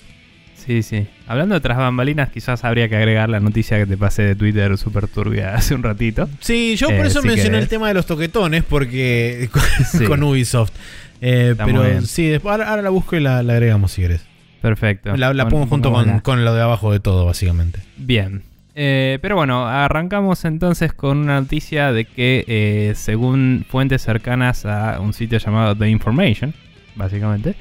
[0.65, 1.05] Sí, sí.
[1.27, 4.77] Hablando de tras bambalinas, quizás habría que agregar la noticia que te pasé de Twitter
[4.77, 6.29] super turbia hace un ratito.
[6.39, 7.63] Sí, yo por Eh, eso si mencioné querés.
[7.63, 9.49] el tema de los toquetones, porque
[9.91, 10.05] Sí.
[10.05, 10.71] con Ubisoft.
[11.19, 12.05] Eh, muy pero bien.
[12.07, 14.21] sí, después, ahora, ahora la busco y la, la agregamos si querés.
[14.63, 15.17] Perfecto.
[15.17, 17.81] La, pongo junto con, con lo de abajo de todo, básicamente.
[17.97, 18.43] Bien.
[18.75, 25.01] Eh, pero bueno, arrancamos entonces con una noticia de que eh, según fuentes cercanas a
[25.01, 26.53] un sitio llamado The Information,
[26.95, 27.55] básicamente,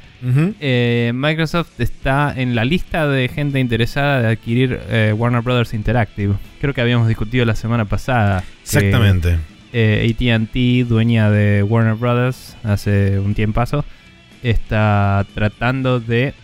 [0.61, 4.79] eh, Microsoft está en la lista de gente interesada de adquirir
[5.17, 6.37] Warner Brothers Interactive.
[6.61, 8.45] Creo que habíamos discutido la semana pasada.
[8.63, 9.39] Exactamente.
[9.75, 13.85] ATT, dueña de Warner Brothers hace un tiempazo,
[14.45, 16.35] está tratando de...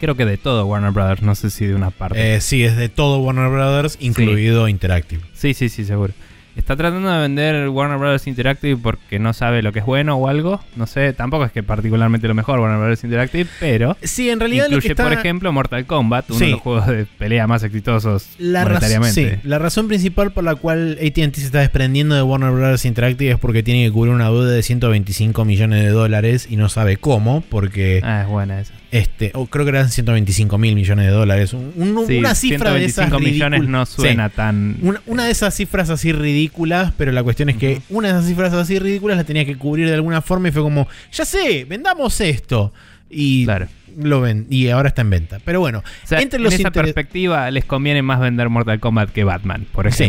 [0.00, 2.34] Creo que de todo Warner Brothers, no sé si de una parte.
[2.36, 5.22] Eh, sí, es de todo Warner Brothers, incluido Interactive.
[5.34, 6.12] Sí, sí, sí, seguro.
[6.56, 10.26] Está tratando de vender Warner Brothers Interactive porque no sabe lo que es bueno o
[10.26, 10.60] algo.
[10.74, 14.64] No sé, tampoco es que particularmente lo mejor Warner Brothers Interactive, pero Sí, en realidad
[14.64, 15.04] lo incluye, que está...
[15.04, 16.46] por ejemplo, Mortal Kombat, uno Sí.
[16.46, 19.34] de los juegos de pelea más exitosos La, monetariamente.
[19.36, 22.84] sí, la razón principal por la cual ATT se está desprendiendo de Warner Bros.
[22.84, 26.68] Interactive es porque tiene que cubrir una deuda de 125 millones de dólares y no
[26.68, 28.74] sabe cómo, porque Ah, es buena esa.
[28.90, 31.52] Este, o creo que eran 125 mil millones de dólares.
[31.52, 33.92] Un- un- Sí, una cifra de esas 125 millones no Sí.
[33.96, 34.76] suena tan...
[34.82, 38.26] Una, una de esas cifras así ridículas, pero la cuestión es que una de esas
[38.26, 41.66] cifras así ridículas la tenía que cubrir de alguna forma y fue como, ya sé,
[41.68, 42.72] vendamos esto.
[43.10, 43.68] Y Claro.
[43.96, 45.38] lo ven, y ahora está en venta.
[45.44, 48.80] Pero bueno, O sea, entre en los esa inter- perspectiva les conviene más vender Mortal
[48.80, 50.04] Kombat que Batman, por Sí.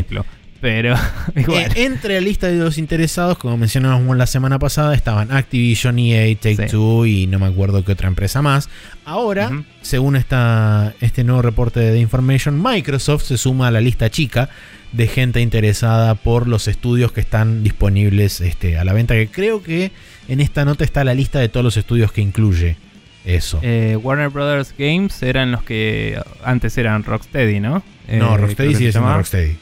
[0.61, 0.95] Pero
[1.35, 1.71] igual.
[1.75, 6.35] Eh, entre la lista de los interesados, como mencionamos la semana pasada, estaban Activision, EA,
[6.35, 6.71] Take Sí.
[6.71, 8.69] Two y no me acuerdo qué otra empresa más.
[9.05, 14.09] Ahora, según esta, este nuevo reporte de The Information, Microsoft se suma a la lista
[14.09, 14.49] chica
[14.91, 19.13] de gente interesada por los estudios que están disponibles este, a la venta.
[19.13, 19.91] Que creo que
[20.27, 22.77] en esta nota está la lista de todos los estudios que incluye
[23.25, 23.59] eso.
[23.61, 27.83] Eh, Warner Brothers Games eran los que antes eran Rocksteady, ¿no?
[28.07, 29.15] Eh, no, creo Rocksteady sigue se siendo.
[29.15, 29.57] Rocksteady.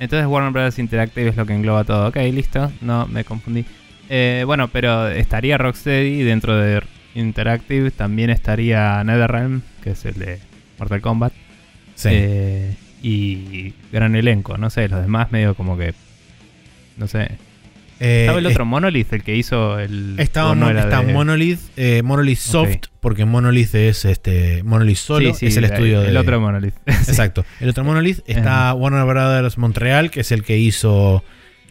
[0.00, 2.08] Entonces Warner Brothers Interactive es lo que engloba todo.
[2.08, 2.72] Ok, listo.
[2.80, 3.64] No, me confundí.
[4.08, 6.82] Eh, bueno, pero estaría Rocksteady dentro de
[7.14, 7.90] Interactive.
[7.90, 10.38] También estaría NetherRealm, que es el de
[10.78, 11.32] Mortal Kombat.
[11.94, 12.08] Sí.
[12.12, 15.94] Eh, y gran elenco, no sé, los demás medio como que...
[16.96, 17.38] No sé.
[18.04, 20.16] Eh, Estaba el otro Monolith, el que hizo el...
[20.18, 25.40] Estaba no está de- Monolith, eh, Monolith Soft, porque Monolith es este Monolith solo, Sí,
[25.40, 26.74] sí, es el estudio el de otro Monolith.
[26.86, 27.44] Exacto.
[27.60, 31.24] El otro Monolith está Warner Brothers Montreal, que es el que hizo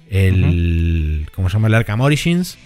[0.09, 1.67] el ¿cómo se llama?
[1.67, 2.57] El Arkham Origins.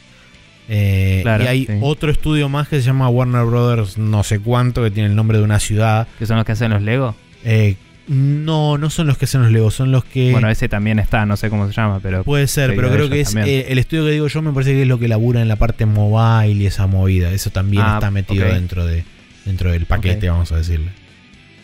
[0.69, 1.73] Eh, Claro, y hay sí.
[1.81, 5.37] otro estudio más que se llama Warner Brothers no sé cuánto, que tiene el nombre
[5.37, 6.07] de una ciudad.
[6.19, 7.15] Que son los que hacen los Lego.
[7.45, 7.75] Eh,
[8.07, 10.31] no, no son los que hacen los Legos, son los que...
[10.31, 12.23] Bueno, ese también está, no sé cómo se llama, pero...
[12.23, 14.83] Puede ser, pero creo que es eh, el estudio que digo yo me parece que
[14.83, 17.31] es lo que labura en la parte mobile y esa movida.
[17.31, 19.03] Eso también Ah, está metido dentro de
[19.45, 20.91] dentro del paquete, vamos a decirle.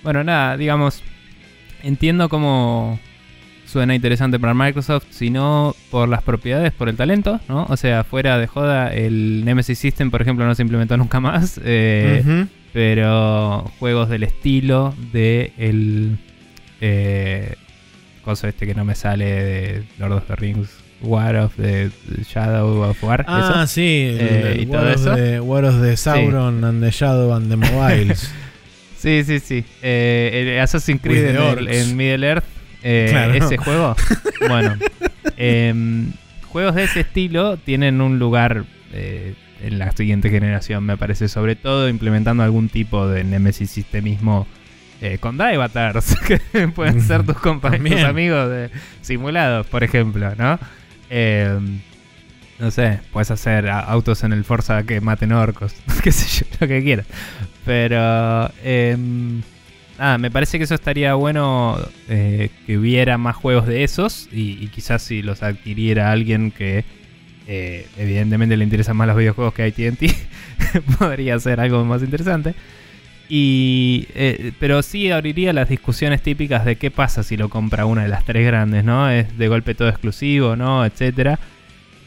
[0.03, 1.03] Bueno, nada, digamos,
[1.83, 2.99] entiendo cómo
[3.65, 7.65] suena interesante para Microsoft, si no por las propiedades, por el talento, ¿no?
[7.69, 11.59] O sea, fuera de joda, el Nemesis System, por ejemplo, no se implementó nunca más,
[11.63, 16.17] eh, pero juegos del estilo de el...
[16.85, 17.55] Eh,
[18.25, 20.69] cosa este que no me sale de Lord of the Rings,
[21.01, 21.89] War of the
[22.29, 23.23] Shadow of War.
[23.27, 23.67] Ah, eso.
[23.67, 23.81] sí.
[24.19, 25.15] Eh, y todo War, of eso.
[25.15, 28.29] the, War of the Sauron and the Shadow and the Mobiles.
[28.97, 29.65] Sí, sí, sí.
[29.81, 32.45] Eh, el Assassin's Creed en Middle Earth.
[32.83, 33.33] eh, Claro.
[33.33, 33.95] Ese juego.
[34.47, 34.77] bueno.
[35.35, 36.13] em,
[36.47, 41.27] juegos de ese estilo tienen un lugar eh, en la siguiente generación, me parece.
[41.27, 44.47] Sobre todo implementando algún tipo de Nemesis sistemismo
[45.03, 46.39] eh, con Divatars, que
[46.69, 48.69] pueden ser tus compañeros, tus amigos de
[49.01, 50.57] simulados, por ejemplo, ¿no?
[51.09, 51.81] Em,
[52.57, 56.67] no sé, puedes hacer autos en el Forza que maten orcos, qué sé yo, lo
[56.67, 57.05] que quieras.
[57.65, 59.41] Pero, em,
[59.99, 64.63] nada, me parece que eso estaría bueno eh, que hubiera más juegos de esos y,
[64.63, 66.85] y quizás si los adquiriera alguien que
[67.45, 70.15] eh, evidentemente le interesan más los videojuegos que AT&T,
[70.97, 72.55] podría ser algo más interesante.
[73.29, 78.03] Y, eh, pero sí abriría las discusiones típicas de qué pasa si lo compra una
[78.03, 79.09] de las tres grandes, ¿no?
[79.09, 80.85] Es de golpe todo exclusivo, ¿no?
[80.85, 81.39] Etcétera.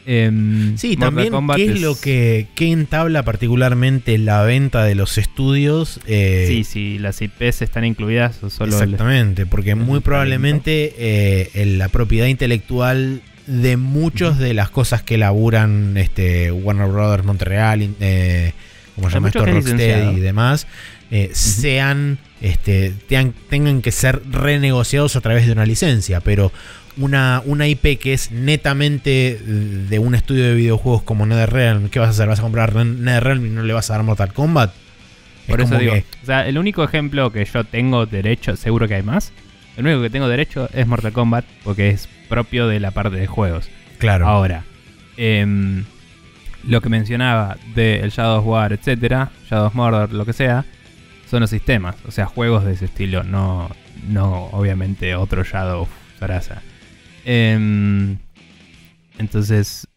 [0.05, 5.17] Em, Sí, también Kombat qué es, lo que qué entabla particularmente la venta de los
[5.17, 5.99] estudios.
[6.07, 11.65] eh, Sí, sí, las IPs están incluidas o solo el- exactamente, porque muy probablemente eh,
[11.77, 14.43] la propiedad intelectual de muchos Ujú.
[14.43, 18.53] de las cosas que laburan este, Warner Brothers Montreal, eh,
[18.95, 20.67] como se llama esto, Rocksteady y demás,
[21.11, 26.51] eh, sean, este, tean- tengan que ser renegociados a través de una licencia, pero
[26.97, 32.07] una, una IP que es netamente de un estudio de videojuegos como NetherRealm, ¿qué vas
[32.07, 32.27] a hacer?
[32.27, 34.71] ¿Vas a comprar NetherRealm y no le vas a dar Mortal Kombat?
[35.43, 38.87] Es Por eso digo, que- o sea, el único ejemplo que yo tengo derecho, seguro
[38.87, 39.31] que hay más.
[39.77, 43.27] El único que tengo derecho es Mortal Kombat porque es propio de la parte de
[43.27, 43.69] juegos.
[43.99, 44.27] claro.
[44.27, 44.63] Ahora,
[45.17, 45.85] em,
[46.67, 50.65] lo que mencionaba de el Shadow of War, etcétera, Shadow of Mordor, lo que sea,
[51.29, 53.69] son los sistemas, o sea, juegos de ese estilo, no,
[54.07, 55.87] no obviamente otro Shadow
[56.19, 56.61] Sarasa.
[57.25, 58.17] Em,
[59.17, 59.87] entonces,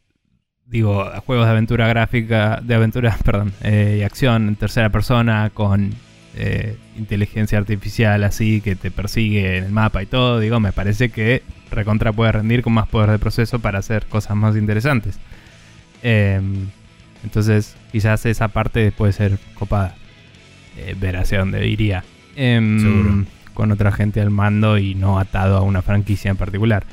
[0.67, 5.95] digo, juegos de aventura gráfica, de aventura, perdón, eh, y acción en tercera persona con
[6.37, 11.11] eh, inteligencia artificial así que te persigue en el mapa y todo, digo, me parece
[11.11, 15.19] que recontra puede rendir con más poder de proceso para hacer cosas más interesantes.
[16.03, 16.69] Em,
[17.23, 19.95] entonces, quizás esa parte puede ser copada.
[20.87, 22.05] Eh, ver hacia dónde iría.
[22.37, 23.25] Em, Seguro.
[23.55, 26.85] Con otra gente al mando y no atado a una franquicia en particular.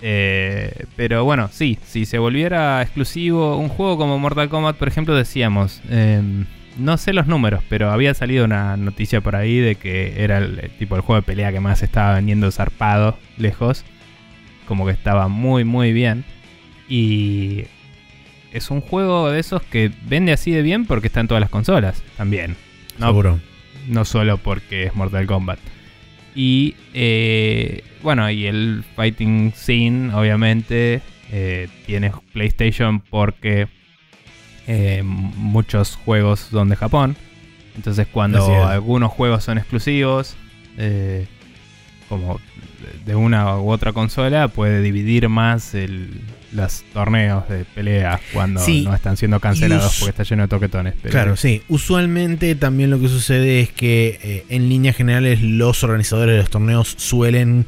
[0.00, 5.14] Eh, pero bueno, sí, si se volviera exclusivo, un juego como Mortal Kombat, por ejemplo,
[5.14, 6.46] decíamos, em,
[6.78, 10.60] no sé los números, pero había salido una noticia por ahí de que era el,
[10.60, 13.84] el tipo el juego de pelea que más estaba vendiendo zarpado, lejos,
[14.66, 16.24] como que estaba muy, muy bien.
[16.88, 17.64] Y
[18.52, 21.50] es un juego de esos que vende así de bien porque está en todas las
[21.50, 22.56] consolas también.
[22.98, 23.40] No, Seguro.
[23.88, 25.58] no solo porque es Mortal Kombat.
[26.34, 33.68] Y eh, bueno, y el fighting scene, obviamente, eh, tiene PlayStation porque
[34.66, 37.16] eh, muchos juegos son de Japón.
[37.76, 40.36] Entonces, cuando algunos juegos son exclusivos,
[40.78, 41.26] eh,
[42.08, 42.40] como
[43.04, 46.20] de una u otra consola, puede dividir más el,
[46.52, 50.94] los torneos de pelea cuando Sí, no están siendo cancelados porque está lleno de toquetones.
[51.02, 51.62] pero- Claro, sí.
[51.68, 56.50] Usualmente también lo que sucede es que eh, en líneas generales los organizadores de los
[56.50, 57.66] torneos suelen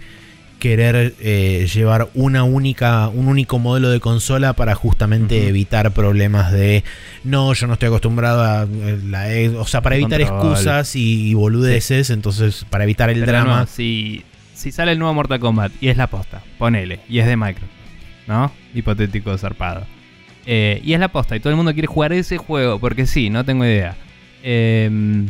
[0.58, 6.84] querer eh, llevar una única, un único modelo de consola para justamente evitar problemas de
[7.24, 8.66] no, yo no estoy acostumbrado a
[9.08, 10.52] la e-", o sea, para evitar control.
[10.52, 13.60] excusas y, y boludeces, entonces para evitar el Pero drama.
[13.60, 17.26] no, si, si sale el nuevo Mortal Kombat y es la posta, ponele, y es
[17.26, 17.70] de Microsoft,
[18.30, 18.52] ¿no?
[18.74, 19.84] Hipotético zarpado.
[20.46, 23.28] Eh, y es la posta, y todo el mundo quiere jugar ese juego, porque sí,
[23.28, 23.96] no tengo idea.
[24.42, 25.26] Em,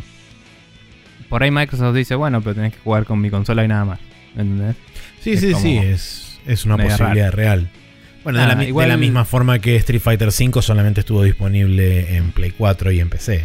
[1.28, 4.00] por ahí Microsoft dice, bueno, pero tenés que jugar con mi consola y nada más.
[4.36, 4.76] ¿Entendés?
[5.20, 7.68] Sí, Es sí, sí, es, es una posibilidad real.
[8.22, 12.16] Bueno, de, la, Ah, de la misma forma que Street Fighter V solamente estuvo disponible
[12.16, 13.44] en Play 4 y en PC.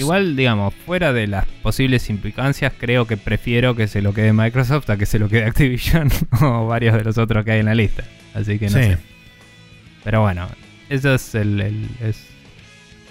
[0.00, 4.88] Igual, digamos, fuera de las posibles implicancias, creo que prefiero que se lo quede Microsoft
[4.90, 6.10] a que se lo quede Activision
[6.42, 8.04] o varios de los otros que hay en la lista.
[8.34, 8.84] Así que no Sí.
[8.84, 8.98] sé.
[10.04, 10.48] Pero bueno,
[10.88, 12.24] eso es, el, el- es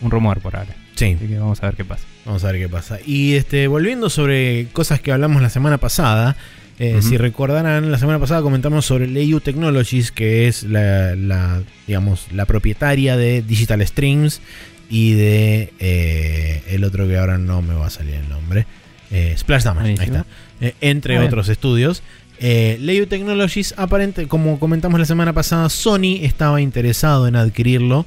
[0.01, 0.75] un rumor por ahora.
[0.95, 2.03] Sí, Así que vamos a ver qué pasa.
[2.25, 2.97] vamos a ver qué pasa.
[3.05, 6.35] Y este, volviendo sobre cosas que hablamos la semana pasada,
[6.79, 12.27] eh, si recordarán, la semana pasada comentamos sobre EU Technologies, que es la, la, digamos,
[12.31, 14.41] la propietaria de Digital Streams
[14.89, 18.65] y de eh, el otro que ahora no me va a salir el nombre,
[19.11, 20.25] eh, Splash Damage, ahí está.
[20.61, 21.27] Eh, entre Ah, bien.
[21.29, 22.03] otros estudios.
[22.39, 28.05] Eh, Technologies, aparente, como comentamos la semana pasada, Sony estaba interesado en adquirirlo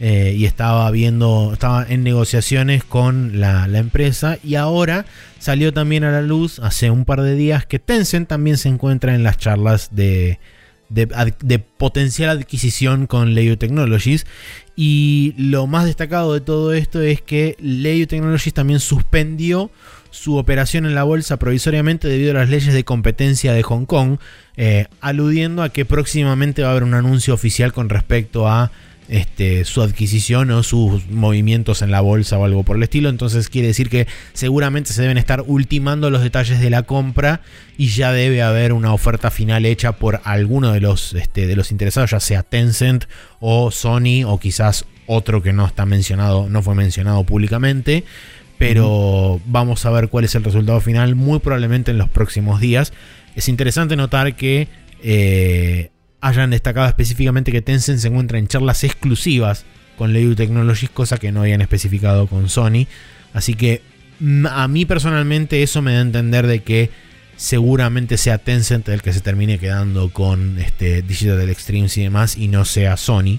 [0.00, 5.04] eh, y estaba viendo, estaba en negociaciones con la, la empresa y ahora
[5.38, 9.14] salió también a la luz hace un par de días que Tencent también se encuentra
[9.14, 10.38] en las charlas de,
[10.88, 14.26] de, potencial adquisición con Leo Technologies.
[14.76, 19.70] Y lo más destacado de todo esto es que Leo Technologies también suspendió
[20.10, 24.18] su operación en la bolsa provisoriamente debido a las leyes de competencia de Hong Kong,
[24.56, 28.70] eh, aludiendo a que próximamente va a haber un anuncio oficial con respecto a
[29.08, 33.08] este, su adquisición o sus movimientos en la bolsa o algo por el estilo.
[33.08, 37.40] Entonces quiere decir que seguramente se deben estar ultimando los detalles de la compra
[37.76, 41.70] y ya debe haber una oferta final hecha por alguno de los, este, de los
[41.70, 43.04] interesados, ya sea Tencent
[43.40, 48.04] o Sony o quizás otro que no está mencionado, no fue mencionado públicamente.
[48.56, 52.92] Pero vamos a ver cuál es el resultado final, muy probablemente en los próximos días.
[53.34, 54.68] Es interesante notar que
[55.02, 55.90] eh,
[56.24, 59.66] hayan destacado específicamente que Tencent se encuentra en charlas exclusivas
[59.98, 62.86] con Leo Technologies, cosa que no habían especificado con Sony.
[63.34, 63.82] Así que
[64.20, 66.90] mm, a mí personalmente eso me da a entender de que
[67.36, 72.48] seguramente sea Tencent el que se termine quedando con este Digital Extremes y demás y
[72.48, 73.38] no sea Sony.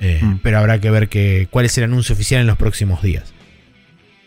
[0.00, 0.38] Eh, Mm.
[0.42, 3.32] Pero habrá que ver que, cuál es el anuncio oficial en los próximos días.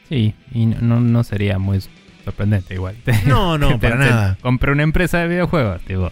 [0.07, 1.79] Sí, y no, no, sería muy
[2.23, 2.95] sorprendente igual.
[3.25, 4.37] No, no, para nada.
[4.41, 6.11] Compré una empresa de videojuegos, tipo.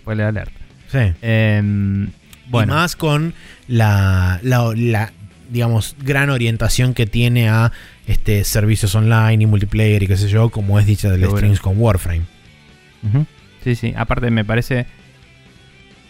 [0.00, 0.61] Spoiler alerta.
[0.92, 0.98] Sí.
[1.22, 2.10] Em,
[2.48, 3.34] bueno, Y más con
[3.66, 5.12] la, la- la,
[5.50, 7.72] digamos, gran orientación que tiene a
[8.06, 11.30] este, servicios online y multiplayer y qué sé yo, como es Digital Seguro.
[11.32, 12.22] Extremes con Warframe.
[13.64, 13.94] Sí, sí.
[13.96, 14.86] Aparte me parece...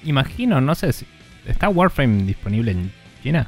[0.05, 1.07] Imagino, no sé si...
[1.47, 3.47] ¿Está Warframe disponible en China?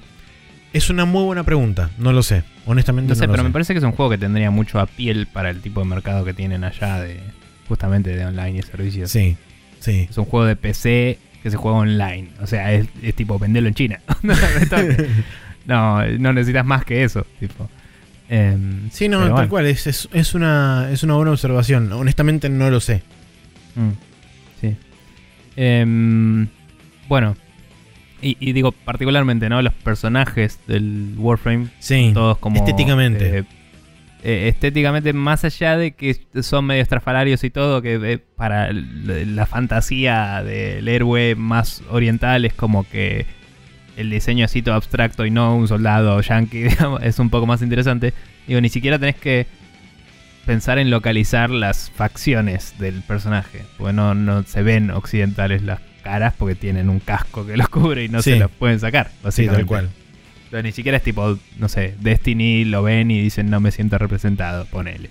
[0.73, 2.43] Es una muy buena pregunta, no lo sé.
[2.67, 3.49] Honestamente No no, sé, lo pero sé.
[3.49, 5.87] me parece que es un juego que tendría mucho a piel para el tipo de
[5.87, 7.21] mercado que tienen allá de...
[7.69, 9.11] Justamente de online y servicios.
[9.11, 9.37] Sí,
[9.85, 10.07] sí.
[10.11, 12.29] Es un juego de PC que se juega online.
[12.41, 14.01] O sea, es, es tipo venderlo en China.
[15.67, 17.27] no, no necesitas más que eso.
[17.41, 17.69] Tipo.
[18.29, 19.49] Em, Sí, no, tal bueno.
[19.49, 21.93] cual, es, es, es una, es una buena observación.
[21.93, 23.03] Honestamente no lo sé.
[23.75, 23.91] Mm,
[24.61, 24.77] sí.
[25.57, 26.49] Em,
[27.09, 27.37] bueno.
[28.23, 29.61] Y, y digo, particularmente, ¿no?
[29.61, 32.57] Los personajes del Warframe, Sí, todos como...
[32.57, 33.39] estéticamente.
[33.41, 33.45] eh,
[34.27, 39.45] eh, estéticamente, más allá de que son medio estrafalarios y todo, que eh, para la
[39.47, 43.27] fantasía del héroe más oriental es como que
[43.97, 47.61] el diseño así todo abstracto y no un soldado yankee, digamos, es un poco más
[47.63, 48.15] interesante.
[48.47, 49.47] Digo, ni siquiera tenés que
[50.47, 56.35] pensar en localizar las facciones del personaje, porque no, no se ven occidentales las caras
[56.37, 58.33] porque tienen un casco que los cubre y no Sí.
[58.33, 59.11] se los pueden sacar.
[59.31, 59.91] sí, tal cual.
[60.63, 64.67] Ni siquiera es tipo, no sé, Destiny lo ven y dicen no me siento representado,
[64.67, 65.11] ponele.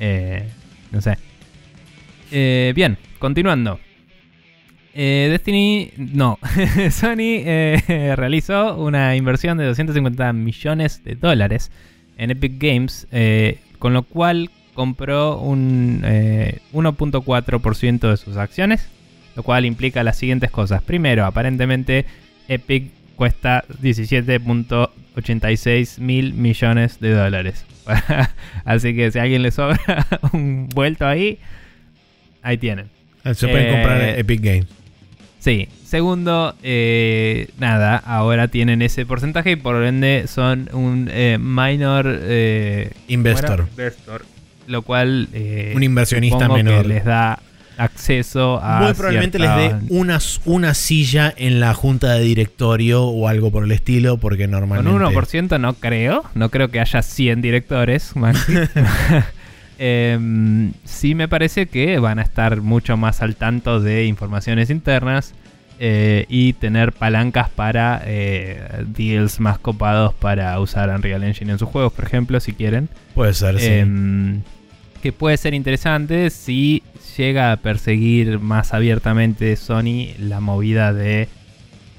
[0.00, 0.48] Eh,
[0.92, 1.18] no sé.
[2.30, 3.80] Eh, bien, continuando.
[4.94, 6.38] Eh, Destiny, no.
[6.90, 7.44] Sony
[8.16, 11.70] realizó una inversión de 250 millones de dólares
[12.16, 13.06] en Epic Games,
[13.78, 18.88] con lo cual compró un eh, 1.4% de sus acciones,
[19.34, 20.84] lo cual implica las siguientes cosas.
[20.84, 22.06] Primero, aparentemente
[22.46, 27.64] Epic cuesta 17.86 mil millones de dólares.
[28.64, 31.38] Así que si a alguien le sobra un vuelto ahí,
[32.42, 32.86] ahí tienen.
[33.34, 34.66] Se pueden Eh, comprar en Epic Games.
[35.40, 35.68] Sí.
[35.84, 42.90] Segundo, eh, nada, ahora tienen ese porcentaje y por ende son un eh, minor eh,
[43.08, 43.66] Investor.
[43.70, 44.26] Investor,
[44.66, 46.86] Lo cual eh, Un inversionista supongo que menor.
[46.86, 47.38] les da
[47.78, 53.28] acceso a Muy probablemente les dé una, una silla en la junta de directorio o
[53.28, 54.90] algo por el estilo, porque Con normalmente.
[54.90, 56.24] un 1% no creo.
[56.34, 58.54] No creo que haya 100 directores, Maxi.
[59.80, 65.34] Em, sí me parece que van a estar mucho más al tanto de informaciones internas
[65.78, 71.68] eh, y tener palancas para eh, deals más copados para usar Unreal Engine en sus
[71.68, 72.88] juegos, por ejemplo, si quieren.
[73.14, 73.66] Puede ser, sí.
[73.70, 74.42] Em,
[75.00, 76.82] que puede ser interesante si
[77.18, 81.28] llega a perseguir más abiertamente Sony la movida de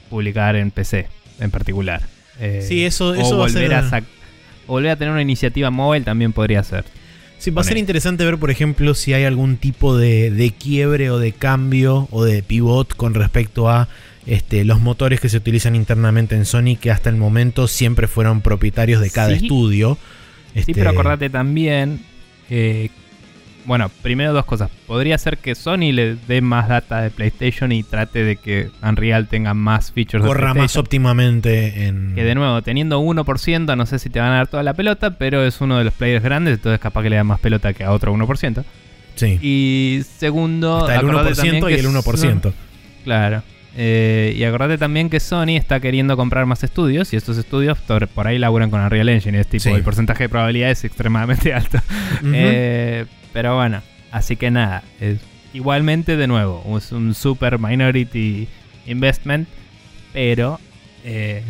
[0.09, 1.07] publicar en PC
[1.39, 2.01] en particular.
[2.39, 4.01] Eh, Sí, eso- o eso va a ser- a
[4.65, 6.85] volver a tener una iniciativa móvil también podría ser.
[7.37, 11.09] Sí, va a ser interesante ver, por ejemplo, si hay algún tipo de, de quiebre
[11.09, 13.87] o de cambio o de pivot con respecto a
[14.25, 18.41] este, los motores que se utilizan internamente en Sony, que hasta el momento siempre fueron
[18.41, 19.45] propietarios de cada Sí.
[19.45, 19.97] estudio.
[20.53, 22.01] Sí, Este, pero acordate también
[22.49, 22.91] que,
[23.65, 24.69] bueno, primero dos cosas.
[24.87, 29.27] Podría ser que Sony le dé más data de PlayStation y trate de que Unreal
[29.27, 32.13] tenga más features de corra más óptimamente en.
[32.15, 35.17] Que de nuevo, teniendo 1%, no sé si te van a dar toda la pelota,
[35.17, 37.83] pero es uno de los players grandes, entonces capaz que le da más pelota que
[37.83, 38.63] a otro 1%.
[39.15, 39.37] Sí.
[39.41, 42.41] Y segundo, Está el acordate 1% también y el 1%.
[42.41, 42.53] Son-
[43.03, 43.43] claro.
[43.77, 48.27] Eh, y acordate también que Sony está queriendo comprar más estudios y estos estudios por,
[48.27, 49.39] ahí laburan con Unreal Engine.
[49.39, 49.69] Es tipo, Sí.
[49.69, 51.79] el porcentaje de probabilidad es extremadamente alto.
[52.25, 55.19] Eh, pero bueno, así que nada, es
[55.53, 58.47] igualmente, de nuevo, es un super minority
[58.87, 59.47] investment,
[60.13, 60.59] pero
[61.03, 61.43] eh,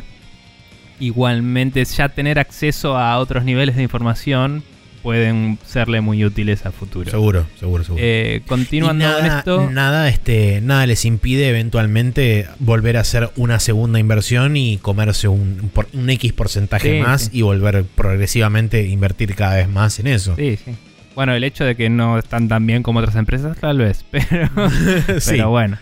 [1.00, 4.64] igualmente ya tener acceso a otros niveles de información
[5.02, 7.10] pueden serle muy útiles a futuro.
[7.10, 8.04] Seguro, seguro, seguro.
[8.06, 13.60] Eh, continuando nada, con esto, Nada, este, nada les impide eventualmente volver a hacer una
[13.60, 17.40] segunda inversión y comerse un, por- un X porcentaje Sí, más sí.
[17.40, 20.36] y volver progresivamente a invertir cada vez más en eso.
[20.36, 20.72] sí, sí.
[21.16, 24.50] Bueno, el hecho de que no están tan bien como otras empresas, tal vez, pero,
[25.20, 25.32] Sí.
[25.32, 25.78] pero bueno.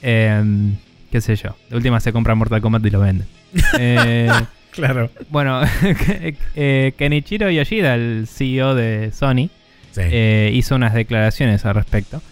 [0.00, 0.74] Em,
[1.10, 1.56] qué sé yo.
[1.70, 3.26] De última se compra Mortal Kombat y lo venden.
[3.78, 4.28] Eh,
[4.72, 5.10] Claro.
[5.30, 5.60] bueno,
[6.56, 9.50] eh, Kenichiro Yoshida, el CEO de Sony,
[9.92, 10.00] Sí.
[10.04, 12.22] eh, hizo unas declaraciones al respecto,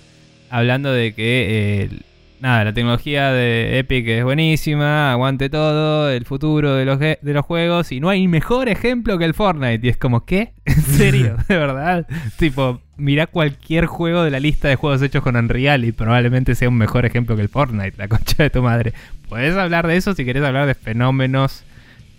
[0.48, 1.98] hablando de que eh,
[2.40, 7.44] nada, la tecnología de Epic es buenísima, aguante todo, el futuro de los, de los
[7.44, 9.86] juegos y no hay mejor ejemplo que el Fortnite.
[9.86, 10.54] Y es como, ¿qué?
[10.64, 11.36] ¿En serio?
[11.48, 12.06] ¿De verdad?
[12.38, 16.70] tipo, mirá cualquier juego de la lista de juegos hechos con Unreal y probablemente sea
[16.70, 18.94] un mejor ejemplo que el Fortnite, la concha de tu madre.
[19.28, 21.64] Podés hablar de eso si querés hablar de fenómenos.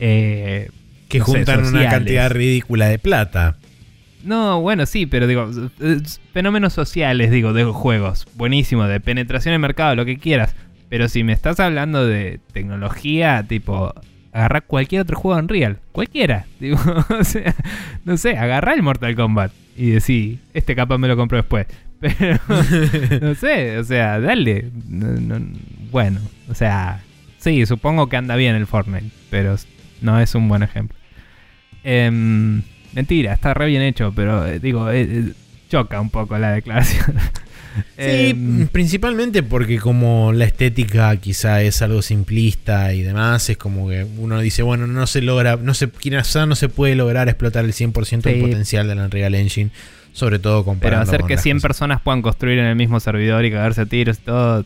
[0.01, 0.69] Eh,
[1.07, 3.55] que no sé, juntan una cantidad ridícula de plata.
[4.23, 5.49] No, bueno, sí, pero digo,
[6.33, 8.27] fenómenos sociales, digo, de juegos.
[8.35, 10.55] Buenísimo, de penetración en mercado, lo que quieras.
[10.89, 13.93] Pero si me estás hablando de tecnología, tipo,
[14.33, 15.77] agarra cualquier otro juego en Real.
[15.91, 16.45] Cualquiera.
[16.59, 16.77] Digo,
[17.19, 17.55] o sea,
[18.05, 21.67] no sé, agarra el Mortal Kombat y decí, este capa me lo compro después.
[22.01, 22.39] Pero,
[23.21, 24.69] no sé, o sea, dale.
[24.89, 25.47] No- no-
[25.91, 27.01] bueno, o sea,
[27.37, 29.55] sí, supongo que anda bien el Fortnite, pero
[30.01, 30.97] no es un buen ejemplo.
[31.83, 32.61] Em,
[32.93, 35.33] mentira, está re bien hecho, pero eh, digo, eh, eh,
[35.69, 37.15] choca un poco la declaración.
[37.97, 43.87] Sí, Em, principalmente porque como la estética quizá es algo simplista y demás, es como
[43.87, 47.63] que uno dice, bueno, no se logra, no se, quizá no se puede lograr explotar
[47.63, 48.41] el 100% del Sí.
[48.41, 49.71] potencial de la Unreal Engine,
[50.11, 51.67] sobre todo pero comparando hacer que las 100 cosas.
[51.69, 54.65] personas puedan construir en el mismo servidor y cagarse a tiros y todo,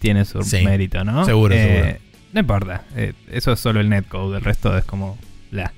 [0.00, 1.24] tiene su Sí, mérito, ¿no?
[1.24, 1.96] seguro, seguro.
[2.32, 5.18] No importa, eh, eso es solo el netcode, el resto es como
[5.50, 5.72] la.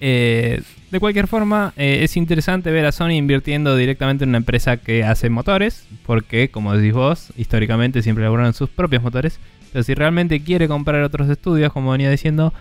[0.00, 4.78] Eh, de cualquier forma, eh, es interesante ver a Sony invirtiendo directamente en una empresa
[4.78, 9.38] que hace motores, porque, como decís vos, históricamente siempre elaboraron sus propios motores.
[9.72, 12.52] Pero si realmente quiere comprar otros estudios, como venía diciendo,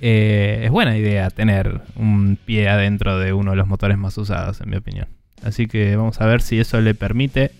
[0.00, 4.70] es buena idea tener un pie adentro de uno de los motores más usados, en
[4.70, 5.06] mi opinión.
[5.42, 7.52] Así que vamos a ver si eso le permite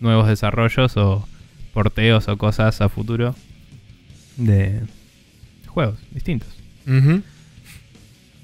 [0.00, 1.26] nuevos desarrollos o
[1.72, 3.34] porteos o cosas a futuro
[4.36, 4.80] de
[5.66, 6.48] juegos distintos.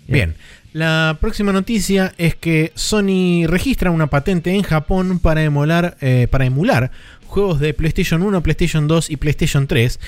[0.06, 0.34] Bien.
[0.72, 6.46] La próxima noticia es que Sony registra una patente en Japón para emular, eh, para
[6.46, 6.92] emular
[7.26, 9.98] juegos de PlayStation 1, PlayStation 2 y PlayStation 3.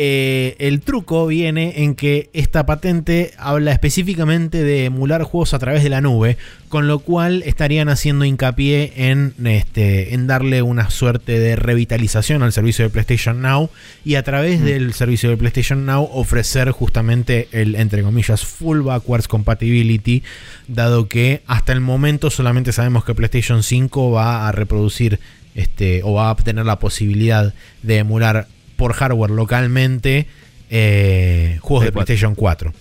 [0.00, 5.82] Eh, el truco viene en que esta patente habla específicamente de emular juegos a través
[5.82, 6.36] de la nube,
[6.68, 12.52] con lo cual estarían haciendo hincapié en, este, en darle una suerte de revitalización al
[12.52, 13.70] servicio de PlayStation Now
[14.04, 14.64] y a través Mm.
[14.64, 20.22] del servicio de PlayStation Now ofrecer justamente el, entre comillas, full backwards compatibility,
[20.68, 25.18] dado que hasta el momento solamente sabemos que PlayStation 5 va a reproducir
[25.56, 28.46] este, o va a obtener la posibilidad de emular
[28.78, 30.28] por hardware localmente
[30.70, 32.06] eh, juegos de Play 4.
[32.06, 32.72] PlayStation 4.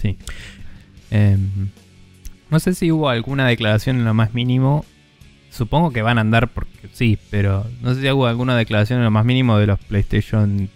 [0.00, 0.18] Sí.
[1.10, 1.70] Em,
[2.50, 4.84] no sé si hubo alguna declaración en lo más mínimo.
[5.50, 9.06] Supongo que van a andar porque sí, pero no sé si hubo alguna declaración en
[9.06, 10.68] lo más mínimo de los PlayStation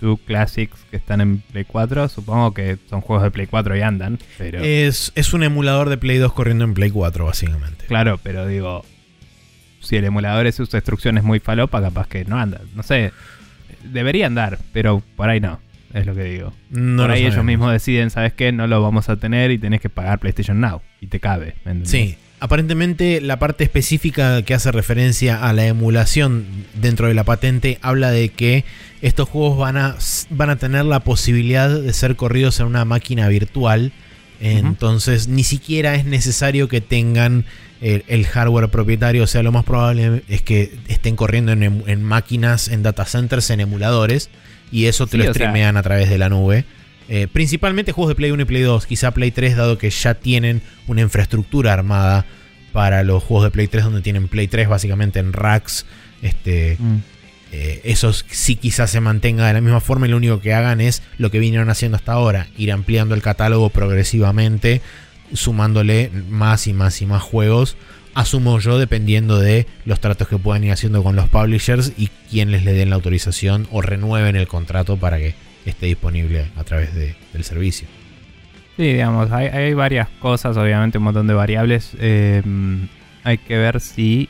[0.00, 2.08] 2 Classics que están en Play 4.
[2.08, 5.98] Supongo que son juegos de Play 4 y andan, pero Es, es un emulador de
[5.98, 7.84] Play 2 corriendo en Play 4, básicamente.
[7.86, 8.84] claro, pero digo,
[9.80, 12.60] si el emulador es sus instrucciones muy falopa, capaz que no anda.
[12.74, 13.12] No sé,
[13.84, 15.60] debería andar, pero por ahí no,
[15.92, 16.52] es lo que digo.
[16.70, 18.52] No por ahí ellos mismos deciden, ¿sabes qué?
[18.52, 20.80] No lo vamos a tener y tenés que pagar PlayStation Now.
[21.00, 21.54] Y te cabe.
[21.84, 27.78] Sí, aparentemente la parte específica que hace referencia a la emulación dentro de la patente
[27.82, 28.64] habla de que
[29.02, 29.96] estos juegos van a,
[30.30, 33.92] van a tener la posibilidad de ser corridos en una máquina virtual.
[34.42, 37.44] Entonces ni siquiera es necesario que tengan
[37.80, 39.24] el, el hardware propietario.
[39.24, 43.50] O sea, lo más probable es que estén corriendo en, en máquinas, en data centers,
[43.50, 44.30] en emuladores.
[44.72, 46.64] Y eso te Sí, lo sea- streamean a través de la nube.
[47.08, 50.14] Eh, principalmente juegos de Play 1 y Play 2, quizá Play 3, dado que ya
[50.14, 52.24] tienen una infraestructura armada
[52.72, 55.86] para los juegos de Play 3, donde tienen Play 3 básicamente en racks.
[56.22, 56.96] Este, Mm.
[57.50, 60.80] eh, esos sí quizás se mantenga de la misma forma y lo único que hagan
[60.80, 64.80] es lo que vinieron haciendo hasta ahora, ir ampliando el catálogo progresivamente,
[65.32, 67.76] sumándole más y más y más juegos.
[68.14, 72.64] Asumo yo dependiendo de los tratos que puedan ir haciendo con los publishers y quienes
[72.64, 77.14] les den la autorización o renueven el contrato para que esté disponible a través de-
[77.32, 77.86] del servicio.
[78.76, 81.92] Sí, digamos, hay, hay varias cosas, obviamente un montón de variables.
[82.00, 82.42] Eh,
[83.24, 84.28] hay que ver si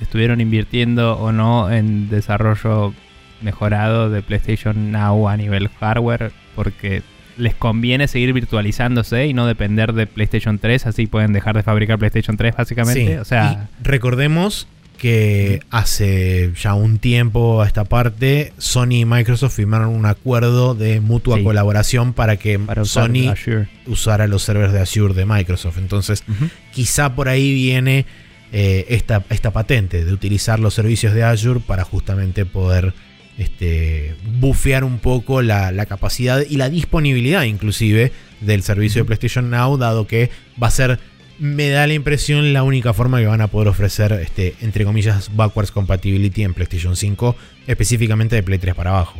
[0.00, 2.94] estuvieron invirtiendo o no en desarrollo
[3.40, 7.02] mejorado de PlayStation Now a nivel hardware, porque
[7.38, 11.98] les conviene seguir virtualizándose y no depender de PlayStation 3, así pueden dejar de fabricar
[11.98, 13.06] PlayStation 3 básicamente.
[13.06, 14.66] Sí, O sea, y recordemos
[14.98, 21.00] que hace ya un tiempo a esta parte, Sony y Microsoft firmaron un acuerdo de
[21.00, 21.44] mutua Sí.
[21.44, 23.68] colaboración para que para Sony Azure.
[23.86, 25.78] usara los servers de Azure de Microsoft.
[25.78, 26.24] Entonces,
[26.72, 28.06] quizá por ahí viene
[28.50, 32.92] eh, esta, esta patente de utilizar los servicios de Azure para justamente poder
[33.38, 39.48] este, bufear un poco la, la capacidad y la disponibilidad inclusive del servicio de PlayStation
[39.50, 40.30] Now, dado que
[40.60, 40.98] va a ser,
[41.38, 45.34] me da la impresión, la única forma que van a poder ofrecer, este, entre comillas,
[45.34, 47.36] backwards compatibility en PlayStation 5,
[47.66, 49.18] específicamente de Play 3 para abajo.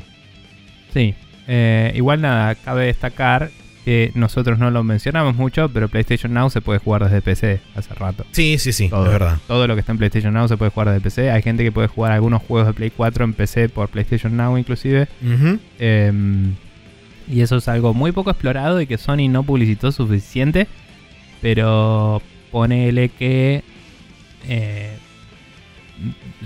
[0.93, 1.15] Sí.
[1.47, 3.51] Eh, igual nada, cabe destacar
[3.89, 7.95] que nosotros no lo mencionamos mucho, pero PlayStation Now se puede jugar desde PC hace
[7.95, 8.27] rato.
[8.33, 9.39] Sí, sí, sí, Todo, es verdad.
[9.47, 11.31] todo lo que está en PlayStation Now se puede jugar desde PC.
[11.31, 14.59] Hay gente que puede jugar algunos juegos de Play 4 en PC por PlayStation Now
[14.59, 15.09] inclusive.
[15.79, 16.55] Em,
[17.33, 20.67] y eso es algo muy poco explorado y que Sony no publicitó suficiente.
[21.41, 22.21] Pero
[22.51, 23.63] ponele que
[24.49, 24.99] eh,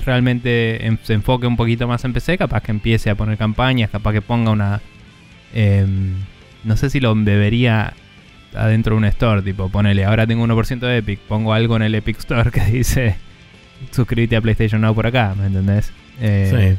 [0.07, 2.39] realmente se enfoque un poquito más en PC.
[2.39, 4.81] Capaz que empiece a poner campañas, capaz que ponga una...
[5.55, 6.15] em,
[6.65, 7.93] no sé si lo embebería
[8.55, 9.43] adentro de un store.
[9.43, 11.21] Tipo, ponele, ahora tengo 1% de Epic.
[11.21, 13.17] Pongo algo en el Epic Store que dice...
[13.91, 15.93] Suscríbete a PlayStation Now por acá, ¿me entendés?
[16.21, 16.77] Eh,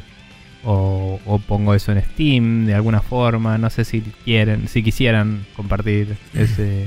[0.64, 3.58] o, o pongo eso en Steam de alguna forma.
[3.58, 6.86] No sé si quieren, si quisieran compartir ese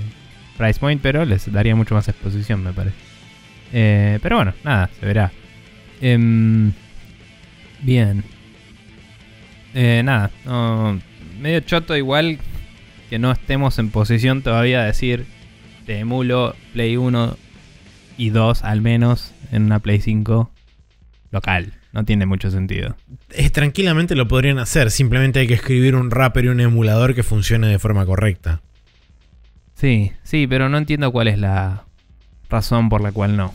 [0.57, 2.95] price point, pero les daría mucho más exposición, me parece.
[3.73, 5.31] Eh, pero bueno, nada, se verá.
[6.01, 6.71] Em,
[7.83, 8.23] bien.
[9.75, 10.99] Eh, nada, no,
[11.39, 12.39] medio choto igual
[13.09, 15.25] que no estemos en posición todavía de decir
[15.85, 17.37] te emulo Play 1
[18.17, 20.51] y 2 al menos en una Play 5
[21.31, 21.73] local.
[21.93, 22.95] No tiene mucho sentido.
[23.31, 27.23] Es, tranquilamente lo podrían hacer, simplemente hay que escribir un wrapper y un emulador que
[27.23, 28.61] funcione de forma correcta.
[29.73, 31.85] Sí, sí, pero no entiendo cuál es la
[32.49, 33.53] razón por la cual no.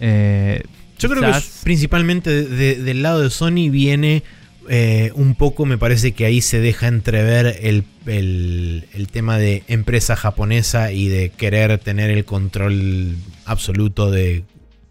[0.00, 0.62] Eh,
[0.98, 4.22] Yo creo que quizás- principalmente de- de- del lado de Sony viene
[4.68, 9.62] eh, un poco, me parece que ahí se deja entrever el, el- el tema de
[9.68, 14.44] empresa japonesa y de querer tener el control absoluto de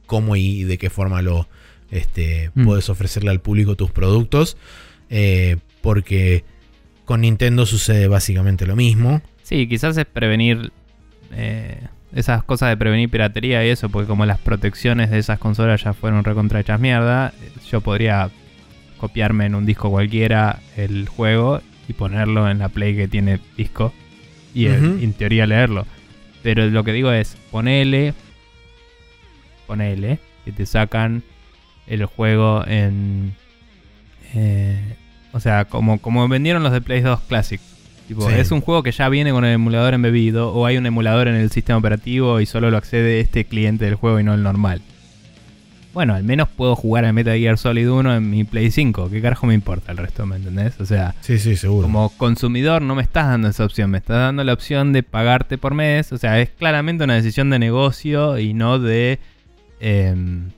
[0.05, 1.47] cómo y de qué forma lo
[1.91, 2.65] este, Mm.
[2.65, 4.57] puedes ofrecerle al público tus productos.
[5.09, 6.43] eh, porque
[7.05, 9.21] con Nintendo sucede básicamente lo mismo.
[9.43, 10.71] Sí, quizás es prevenir
[11.31, 11.79] eh,
[12.13, 15.93] esas cosas de prevenir piratería y eso, porque como las protecciones de esas consolas ya
[15.93, 17.33] fueron recontra hechas mierda,
[17.69, 18.31] yo podría
[18.97, 23.93] copiarme en un disco cualquiera el juego y ponerlo en la Play que tiene disco
[24.53, 25.85] y eh, en teoría leerlo.
[26.43, 28.13] Pero lo que digo es, ponele,
[29.67, 31.23] ponele, que te sacan
[31.87, 33.33] el juego en...
[34.33, 34.95] eh,
[35.31, 37.59] o sea, como, como vendieron los de Play 2 Classic.
[38.07, 38.35] Tipo, Sí.
[38.37, 41.35] es un juego que ya viene con el emulador embebido o hay un emulador en
[41.35, 44.81] el sistema operativo y solo lo accede este cliente del juego y no el normal.
[45.95, 49.09] Bueno, al menos puedo jugar a Metal Gear Solid 1 en mi Play 5.
[49.09, 50.79] ¿Qué carajo me importa el resto, me entendés?
[50.79, 51.83] O sea, Sí, sí, seguro.
[51.87, 55.57] como consumidor no me estás dando esa opción, me estás dando la opción de pagarte
[55.57, 56.11] por mes.
[56.11, 59.19] O sea, es claramente una decisión de negocio y no de
[59.79, 60.51] em,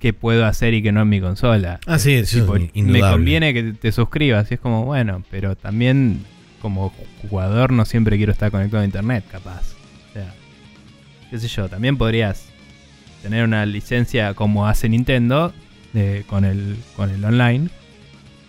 [0.00, 1.78] qué puedo hacer y qué no en mi consola.
[1.86, 3.12] Ah, sí, sí, Tipo, es me indudable.
[3.12, 6.24] conviene que te suscribas y es como, bueno, pero también
[6.60, 6.92] como
[7.22, 9.74] jugador no siempre quiero estar conectado a internet, capaz.
[10.10, 10.34] O sea,
[11.30, 12.47] qué sé yo, también podrías
[13.22, 15.52] tener una licencia como hace Nintendo
[15.92, 17.66] de- con, el, con el online.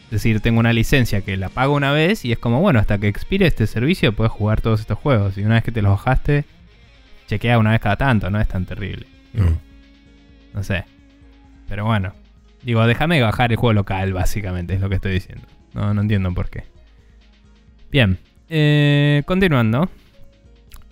[0.05, 2.97] Es decir, tengo una licencia que la pago una vez y es como, bueno, hasta
[2.97, 5.37] que expire este servicio puedes jugar todos estos juegos.
[5.37, 6.45] Y una vez que te los bajaste,
[7.27, 9.05] chequea una vez cada tanto, no es tan terrible.
[9.33, 10.55] Mm.
[10.55, 10.85] No sé.
[11.67, 12.13] Pero bueno.
[12.63, 15.45] Digo, déjame bajar el juego local, básicamente, es lo que estoy diciendo.
[15.73, 16.63] No, no entiendo por qué.
[17.91, 18.17] Bien.
[18.49, 19.89] eh, continuando.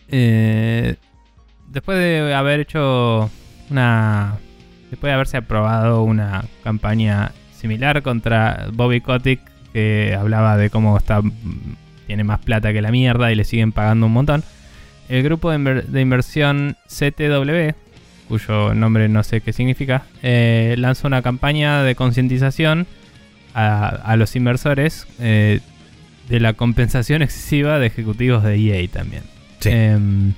[0.10, 0.96] Eh,
[1.68, 3.30] después de haber hecho
[3.70, 4.36] una...
[4.90, 9.42] Después de haberse aprobado una campaña similar contra Bobby Kotick,
[9.74, 11.22] que hablaba de cómo está
[12.06, 14.44] tiene más plata que la mierda y le siguen pagando un montón.
[15.10, 17.76] El grupo de, inver- de inversión CTW,
[18.30, 22.88] cuyo nombre no sé qué significa, eh, lanzó una campaña de concientización
[23.54, 25.60] a, a los inversores eh,
[26.30, 29.24] de la compensación excesiva de ejecutivos de EA también.
[29.60, 29.70] Sí.
[29.72, 30.34] Em,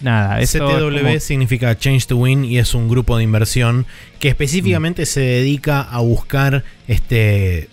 [0.00, 3.86] nada, CTW como- significa Change to Win y es un grupo de inversión
[4.20, 7.68] que específicamente se dedica a buscar este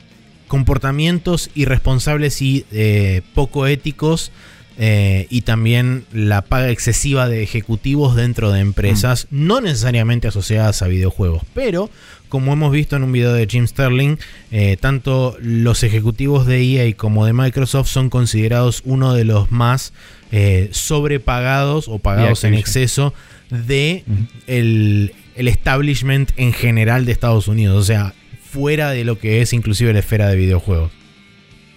[0.48, 4.32] comportamientos irresponsables y eh, poco éticos
[4.78, 10.88] eh, y también la paga excesiva de ejecutivos dentro de empresas, no necesariamente asociadas a
[10.88, 11.90] videojuegos, pero
[12.30, 14.18] como hemos visto en un video de Jim Sterling,
[14.52, 19.94] eh, tanto los ejecutivos de EA como de Microsoft son considerados uno de los más
[20.32, 23.14] eh, sobrepagados o pagados en exceso
[23.50, 24.04] de
[24.48, 28.14] el, el establishment en general de Estados Unidos, o sea,
[28.52, 30.92] fuera de lo que es inclusive la esfera de videojuegos.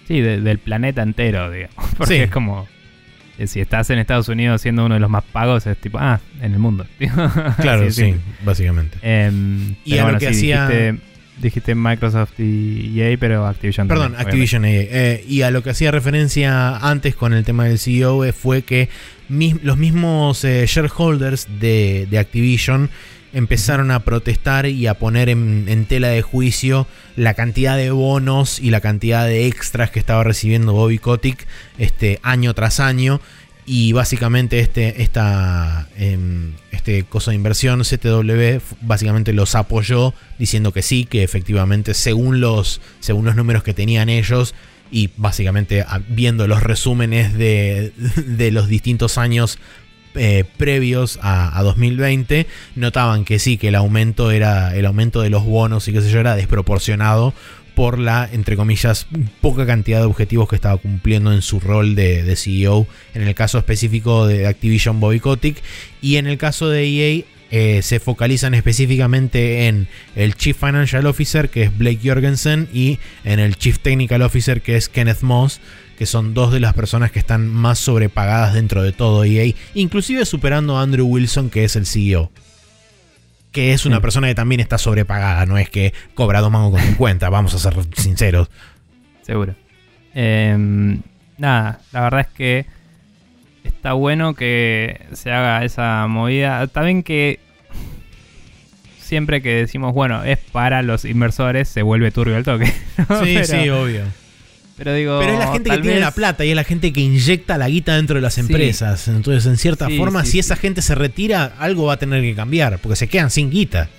[0.07, 1.75] Sí, de- del planeta entero, digamos.
[1.97, 2.19] Porque Sí.
[2.21, 2.67] es como.
[3.39, 6.19] Eh, Si estás en Estados Unidos siendo uno de los más pagos, es tipo, ah,
[6.41, 6.85] en el mundo.
[7.61, 8.13] Claro, sí,
[8.43, 8.97] básicamente.
[9.01, 10.99] Em, Y a lo que sí, hacía- Dijiste,
[11.41, 14.81] dijiste Microsoft y EA, pero Activision Perdón, también, Activision EA.
[14.89, 18.61] Eh, y a lo que hacía referencia antes con el tema del CEO eh, fue
[18.63, 18.89] que
[19.29, 22.89] mis- los mismos eh, shareholders de, de Activision
[23.33, 28.69] empezaron a protestar y a poner en, tela de juicio la cantidad de bonos y
[28.69, 33.21] la cantidad de extras que estaba recibiendo Bobby Kotick este, año tras año.
[33.65, 40.81] Y básicamente este, esta, em, este coso de inversión, CTW, básicamente los apoyó diciendo que
[40.81, 44.55] sí, que efectivamente según los, según los números que tenían ellos
[44.91, 47.93] y básicamente a- viendo los resúmenes de,
[48.25, 49.59] de los distintos años
[50.15, 55.29] eh, previos a, a 2020, notaban que sí, que el aumento era el aumento de
[55.29, 57.33] los bonos y qué sé yo era desproporcionado
[57.79, 59.07] por la, entre comillas,
[59.39, 63.33] poca cantidad de objetivos que estaba cumpliendo en su rol de, de CEO, en el
[63.35, 65.55] caso específico de Activision Bobby Kotick,
[66.01, 71.49] y en el caso de EA eh, se focalizan específicamente en el Chief Financial Officer,
[71.49, 75.61] que es Blake Jorgensen, y en el Chief Technical Officer, que es Kenneth Moss,
[75.99, 80.23] que son dos de las personas que están más sobrepagadas dentro de todo EA, inclusive
[80.23, 82.31] superando a Andrew Wilson, que es el CEO.
[83.51, 86.79] Que es una persona que también está sobrepagada, no es que cobra dos mangos con
[86.79, 88.49] 50, vamos a ser sinceros.
[89.23, 89.55] Seguro.
[90.13, 91.01] Em,
[91.37, 92.65] nada, la verdad es que
[93.65, 96.65] está bueno que se haga esa movida.
[96.67, 97.41] También que
[99.01, 102.71] siempre que decimos, bueno, es para los inversores, se vuelve turbio el toque.
[103.09, 103.21] ¿no?
[103.21, 104.03] Sí, pero, sí, obvio.
[104.79, 107.01] Pero digo, Pero es la gente que tiene la plata y es la gente que
[107.01, 108.41] inyecta la guita dentro de las Sí.
[108.41, 109.07] empresas.
[109.07, 112.21] Entonces, en cierta Sí, forma, sí, si esa gente se retira, algo va a tener
[112.23, 113.89] que cambiar, porque se quedan sin guita.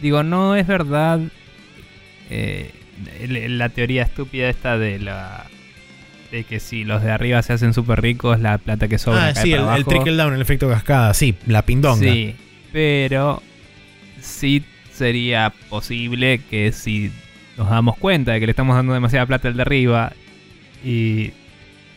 [0.00, 1.20] Digo, no es verdad
[2.30, 2.70] eh,
[3.28, 5.46] la teoría estúpida esta de la
[6.32, 9.32] de que si los de arriba se hacen súper ricos, la plata que sobra Ah,
[9.34, 9.90] cae sí, el, para el abajo.
[9.90, 12.02] trickle down, el efecto cascada, sí, la pindonga.
[12.12, 12.34] Sí,
[12.72, 13.42] pero
[14.20, 17.12] sí sería posible que si
[17.56, 20.12] nos damos cuenta de que le estamos dando demasiada plata al de arriba
[20.84, 21.32] y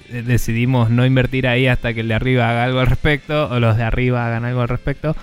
[0.10, 3.78] decidimos no invertir ahí hasta que el de arriba haga algo al respecto o los
[3.78, 5.16] de arriba hagan algo al respecto,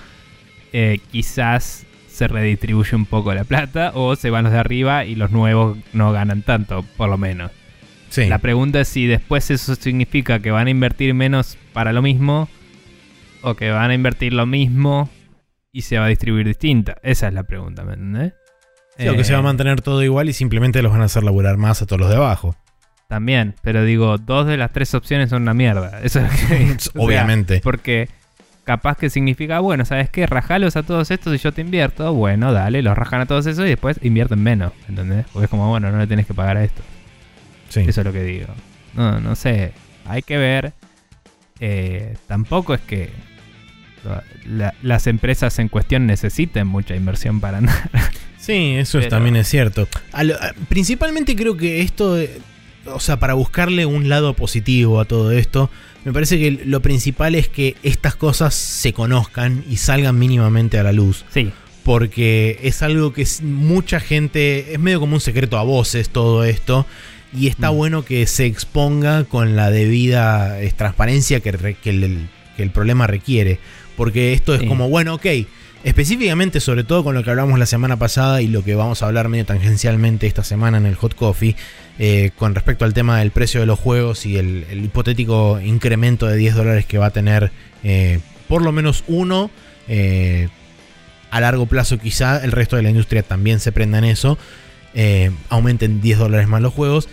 [0.73, 5.15] eh, quizás se redistribuye un poco la plata o se van los de arriba y
[5.15, 7.51] los nuevos no ganan tanto, por lo menos.
[8.09, 8.27] Sí.
[8.27, 12.49] La pregunta es si después eso significa que van a invertir menos para lo mismo
[13.43, 15.11] o que van a invertir lo mismo
[15.73, 16.97] y se va a distribuir distinta.
[17.03, 18.33] Esa es la pregunta, ¿me entendés?
[18.99, 21.05] Sí, o que se va a Eh, mantener todo igual y simplemente los van a
[21.05, 22.57] hacer laburar más a todos los de abajo.
[23.09, 26.01] También, pero digo, dos de las tres opciones son una mierda.
[26.03, 27.61] Eso es lo que- o sea, Obviamente.
[27.63, 28.09] porque
[28.65, 30.27] capaz que significa, bueno, ¿sabes qué?
[30.27, 32.13] Rajalos a todos estos y yo te invierto.
[32.15, 35.25] Bueno, dale, los rajan a todos esos y después invierten menos, ¿entendés?
[35.33, 36.83] Porque es como, bueno, no le tenés que pagar a esto.
[37.69, 37.81] Sí.
[37.87, 38.49] Eso es lo que digo.
[38.95, 39.73] No, no sé.
[40.07, 40.73] Hay que ver.
[41.61, 43.11] Eh, tampoco es que
[44.49, 47.89] la- las empresas en cuestión necesiten mucha inversión para nada.
[48.47, 49.89] Sí, eso es- Pero- también es cierto.
[50.69, 52.31] Principalmente creo que esto, eh,
[52.87, 55.71] o sea, para buscarle un lado positivo a todo esto,
[56.05, 60.83] me parece que lo principal es que estas cosas se conozcan y salgan mínimamente a
[60.83, 61.25] la luz.
[61.33, 61.51] Sí,
[61.83, 66.43] Porque es algo que es- mucha gente, es medio como un secreto a voces todo
[66.43, 66.85] esto.
[67.33, 67.77] Y está Mm.
[67.77, 72.27] bueno que se exponga con la debida eh, transparencia que, re- que el,
[72.57, 73.61] que el problema requiere.
[73.97, 74.67] Porque esto es Sí.
[74.67, 75.27] como, bueno, ok,
[75.85, 79.07] específicamente sobre todo con lo que hablamos la semana pasada y lo que vamos a
[79.07, 81.57] hablar medio tangencialmente esta semana en el Hot Coffee,
[81.99, 86.37] eh, con respecto al tema del precio de los juegos y el, hipotético incremento de
[86.37, 87.53] 10 dólares que va a tener
[87.85, 89.51] eh, por lo menos uno.
[89.89, 90.49] eh,
[91.31, 94.39] a largo plazo quizá el resto de la industria también se prenda en eso.
[95.51, 97.09] aumenten 10 dólares más los juegos.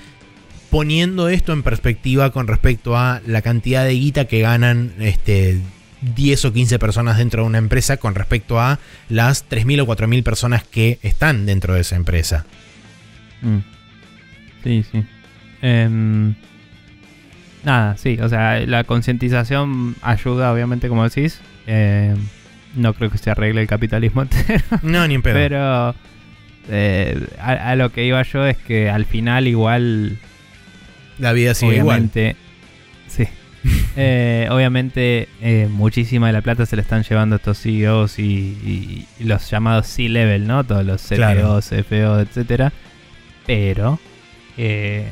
[0.70, 5.60] Poniendo esto en perspectiva con respecto a la cantidad de guita que ganan este,
[6.16, 8.80] 10 o 15 personas dentro de una empresa con respecto a
[9.10, 12.46] las 3.000 o 4.000 personas que están dentro de esa empresa.
[13.42, 13.58] Mm.
[14.64, 15.04] Sí, sí.
[15.62, 16.36] Em,
[17.64, 21.40] nada, sí, o sea, la concientización ayuda, obviamente, como decís.
[21.68, 22.18] Em,
[22.76, 25.36] no creo que se arregle el capitalismo entero, No, ni en pedo.
[25.36, 25.96] pero
[26.70, 30.18] eh, a, a lo que iba yo es que al final igual,
[31.20, 32.00] la vida sigue igual.
[32.00, 32.36] obviamente,
[33.08, 33.28] sí.
[33.96, 39.08] Eh, obviamente, eh, muchísima de la plata se le están llevando estos CEOs y, y-
[39.20, 40.64] y los llamados C-Level, ¿no?
[40.64, 41.60] Todos los CTOs, Claro.
[41.62, 42.74] CFO, etcétera.
[43.46, 44.00] Pero
[44.58, 45.06] eh,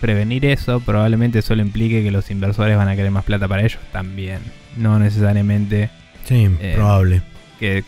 [0.00, 3.80] prevenir eso probablemente solo implique que los inversores van a querer más plata para ellos
[3.90, 4.38] también.
[4.76, 5.90] No necesariamente
[6.24, 7.22] Sí, probable.
[7.58, 7.82] que,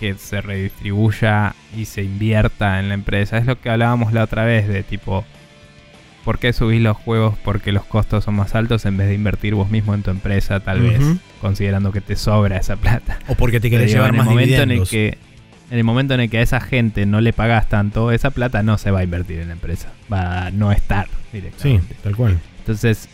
[0.00, 3.38] que se redistribuya y se invierta en la empresa.
[3.38, 5.24] Es lo que hablábamos la otra vez de tipo,
[6.24, 9.54] ¿por qué subís los juegos porque los costos son más altos en vez de invertir
[9.54, 11.00] vos mismo en tu empresa tal vez,
[11.40, 13.18] considerando que te sobra esa plata?
[13.28, 15.18] O porque te querés llevar en el más momento en el que
[15.70, 18.62] en el momento en el que a esa gente no le pagas tanto, esa plata
[18.62, 21.94] no se va a invertir en la empresa, va a no estar Sí, directamente.
[22.02, 22.38] tal cual.
[22.58, 23.08] Entonces,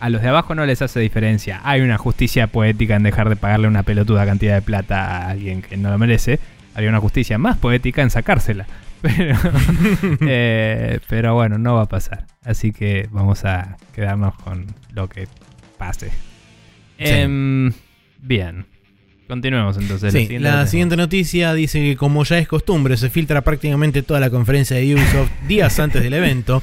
[0.00, 1.60] a los de abajo no les hace diferencia.
[1.64, 5.60] Hay una justicia poética en dejar de pagarle una pelotuda cantidad de plata a alguien
[5.60, 6.38] que no lo merece.
[6.74, 8.66] Había una justicia más poética en sacársela.
[9.02, 9.38] Pero,
[10.22, 12.26] eh, pero bueno, no va a pasar.
[12.42, 15.28] Así que vamos a quedarnos con lo que
[15.78, 16.10] pase.
[16.98, 17.72] Em,
[18.20, 18.66] bien.
[19.28, 20.12] Continuemos entonces.
[20.12, 24.30] Sí, la siguiente noticia dice que como ya es costumbre, se filtra prácticamente toda la
[24.30, 26.62] conferencia de Ubisoft días antes del evento,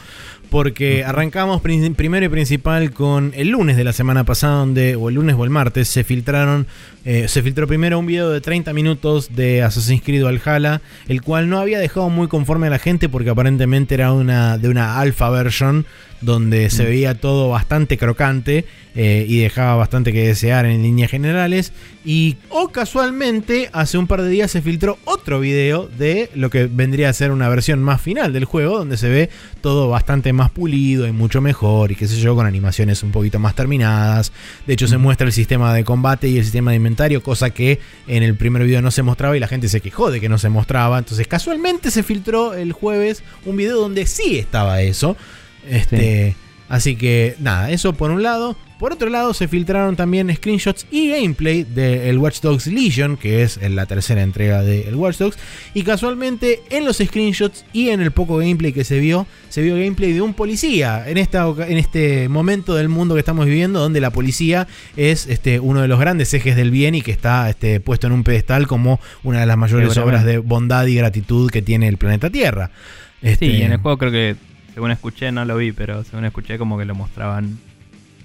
[0.50, 5.16] porque arrancamos primero y principal con el lunes de la semana pasada, donde, o el
[5.16, 6.68] lunes o el martes, se filtraron,
[7.04, 11.50] eh, se filtró primero un video de 30 minutos de Assassin's Creed Valhalla, el cual
[11.50, 15.30] no había dejado muy conforme a la gente porque aparentemente era una de una alpha
[15.30, 15.86] version
[16.22, 18.66] donde se veía todo bastante crocante
[18.96, 21.74] eh, y dejaba bastante que desear en líneas generales.
[22.04, 26.68] Y o casualmente, hace un par de días se filtró otro video de lo que
[26.68, 29.30] vendría a ser una versión más final del juego, donde se ve
[29.62, 33.40] todo bastante más pulido y mucho mejor, y qué sé yo, con animaciones un poquito
[33.40, 34.32] más terminadas.
[34.68, 37.80] De hecho, se muestra el sistema de combate y el sistema de inventario, cosa que
[38.08, 40.38] en el primer video no se mostraba y la gente se quejó de que no
[40.38, 41.00] se mostraba.
[41.00, 45.18] Entonces, casualmente se filtró el jueves un video donde sí estaba eso.
[45.68, 46.36] Este,
[46.68, 48.56] Así que nada, eso por un lado.
[48.80, 53.58] Por otro lado, se filtraron también screenshots y gameplay del Watch Dogs Legion, que es
[53.70, 55.38] la tercera entrega del Watch Dogs.
[55.74, 59.76] Y casualmente, en los screenshots y en el poco gameplay que se vio, se vio
[59.76, 61.08] gameplay de un policía.
[61.08, 64.68] En, esta, en este momento del mundo que estamos viviendo, donde la policía
[64.98, 68.14] es este, uno de los grandes ejes del bien y que está este, puesto en
[68.14, 71.98] un pedestal como una de las mayores obras de bondad y gratitud que tiene el
[71.98, 72.72] planeta Tierra.
[73.22, 74.36] Este, Sí, en el juego creo que,
[74.74, 77.58] según escuché, no lo vi, pero según escuché como que lo mostraban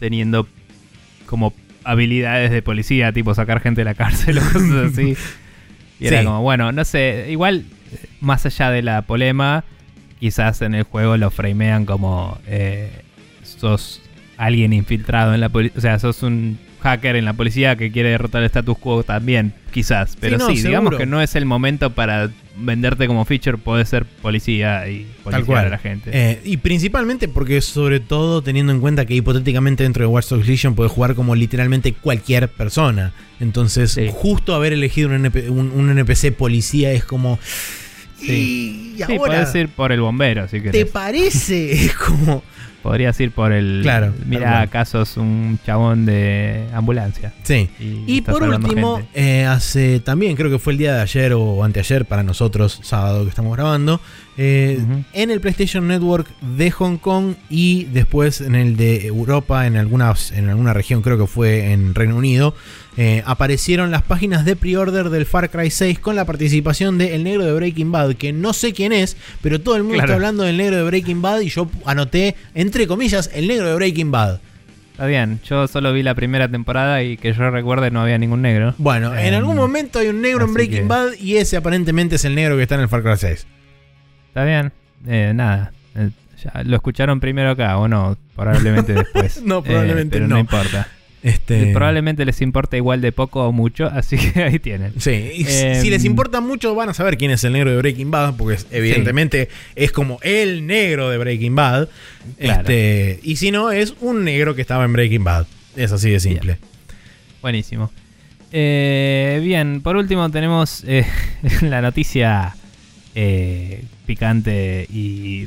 [0.00, 0.48] teniendo
[1.26, 5.16] como habilidades de policía, tipo sacar gente de la cárcel o cosas así.
[6.00, 9.64] Y era como, bueno, no sé, igual, eh, más allá de la polema,
[10.18, 12.90] quizás en el juego lo framean como eh,
[13.42, 14.02] sos
[14.36, 18.10] alguien infiltrado en la policía, o sea, sos un hacker en la policía que quiere
[18.10, 20.16] derrotar el status quo también, quizás.
[20.20, 24.04] Pero no, sí, digamos que no es el momento para venderte como feature, podés ser
[24.04, 25.06] policía y
[25.46, 25.66] cual.
[25.66, 26.10] a la gente.
[26.12, 30.46] Eh, y principalmente porque, sobre todo, teniendo en cuenta que hipotéticamente dentro de Watch Dogs
[30.46, 33.12] Legion puede jugar como literalmente cualquier persona.
[33.40, 34.08] Entonces, Sí.
[34.12, 37.38] justo haber elegido un, NP un- un NPC policía es como.
[38.18, 38.92] Sí.
[38.92, 39.16] Y sí, ahora.
[39.16, 40.86] podés ir por el bombero, si ¿Te querés.
[40.90, 41.72] parece?
[41.86, 42.42] Es como.
[42.82, 43.80] Podrías ir por el...
[43.82, 47.32] Claro, Mira, acaso es un chabón de ambulancia.
[47.42, 47.68] Sí.
[47.78, 52.06] Y, por último, eh, hace también, creo que fue el día de ayer o anteayer
[52.06, 54.00] para nosotros, sábado que estamos grabando,
[54.38, 59.76] eh, en el PlayStation Network de Hong Kong y después en el de Europa, en,
[59.76, 62.54] algunas, en alguna región, creo que fue en Reino Unido,
[63.02, 67.24] eh, aparecieron las páginas de pre-order del Far Cry 6 con la participación de El
[67.24, 70.08] Negro de Breaking Bad, que no sé quién es, pero todo el mundo Claro.
[70.08, 73.74] está hablando del Negro de Breaking Bad y yo anoté, entre comillas, El Negro de
[73.76, 74.40] Breaking Bad.
[74.92, 78.42] Está bien, yo solo vi la primera temporada y que yo recuerde no había ningún
[78.42, 78.74] negro.
[78.76, 82.16] Bueno, en Em, algún momento hay un negro en Breaking que- Bad y ese aparentemente
[82.16, 83.46] es el negro que está en el Far Cry 6.
[84.28, 84.72] Está bien,
[85.06, 85.72] eh, nada.
[85.94, 86.10] eh,
[86.44, 89.42] ya lo escucharon primero acá, o no, probablemente después.
[89.42, 90.38] No, Eh, probablemente pero no.
[90.38, 90.86] importa.
[91.22, 94.94] Este, Probablemente les importa igual de poco o mucho, así que ahí tienen.
[94.98, 97.76] Sí, y Em, si les importa mucho van a saber quién es el negro de
[97.76, 101.88] Breaking Bad, porque es- evidentemente es como el negro de Breaking Bad.
[102.38, 102.60] Claro.
[102.60, 105.46] Este, y si no, es un negro que estaba en Breaking Bad.
[105.76, 106.56] Es así de simple.
[107.42, 107.90] Buenísimo.
[108.52, 111.04] Eh, bien, por último tenemos eh,
[111.62, 112.54] la noticia
[113.14, 115.46] eh, picante y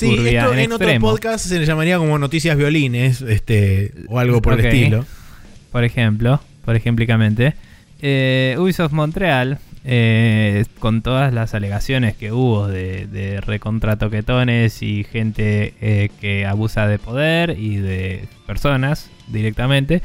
[0.00, 4.40] Sí, esto en, en, otro podcast se le llamaría como noticias violines, este, o algo
[4.40, 5.04] por el estilo.
[5.70, 7.54] Por ejemplo, por ejemplicamente,
[8.00, 15.74] eh, Ubisoft Montreal, eh, con todas las alegaciones que hubo de, de recontratoquetones y gente
[15.82, 20.00] eh, que abusa de poder y de personas directamente,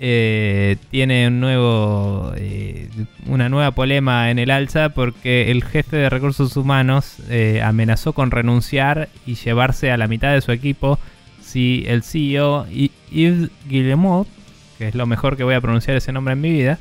[0.00, 2.88] eh, tiene un nuevo, eh,
[3.26, 8.30] una nueva polema en el alza porque el jefe de recursos humanos eh, amenazó con
[8.30, 11.00] renunciar y llevarse a la mitad de su equipo
[11.42, 12.66] si el CEO
[13.10, 14.28] Yves Guillemot,
[14.76, 16.78] que es lo mejor que voy a pronunciar ese nombre en mi vida,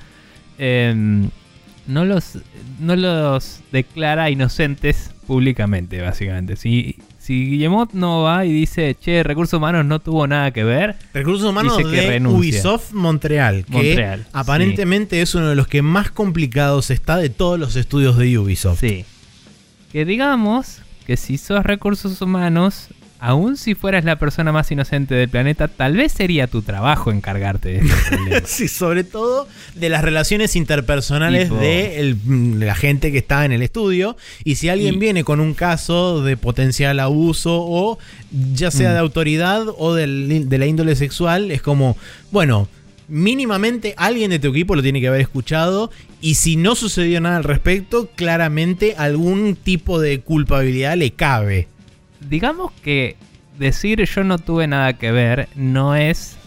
[0.59, 1.30] em,
[1.88, 2.38] no, los,
[2.80, 6.55] no los declara inocentes públicamente, básicamente.
[6.55, 6.97] Si,
[7.28, 11.49] si Guillemot no va y dice, che, recursos humanos no tuvo nada que ver, Recursos
[11.49, 12.39] humanos Dice que de renuncia.
[12.39, 17.59] Ubisoft Montreal, que Montreal, aparentemente es uno de los que más complicados está de todos
[17.59, 18.80] los estudios de Ubisoft.
[18.80, 19.03] Sí.
[19.91, 22.88] Que digamos que si sos recursos humanos,
[23.20, 27.70] aun si fueras la persona más inocente del planeta, tal vez sería tu trabajo encargarte
[27.70, 28.41] de este.
[28.45, 33.43] Sí, sobre todo de las relaciones interpersonales Tipo- de el- mm, la gente que está
[33.45, 34.15] en el estudio.
[34.43, 37.97] Y si alguien Y- viene con un caso de potencial abuso o
[38.53, 38.93] ya sea Mm.
[38.93, 41.97] de autoridad o del- de la índole sexual, es como,
[42.32, 42.68] bueno,
[43.09, 45.89] mínimamente alguien de tu equipo lo tiene que haber escuchado.
[46.22, 51.68] Y si no sucedió nada al respecto, claramente algún tipo de culpabilidad le cabe.
[52.30, 53.15] Digamos que
[53.57, 56.38] decir yo no tuve nada que ver no es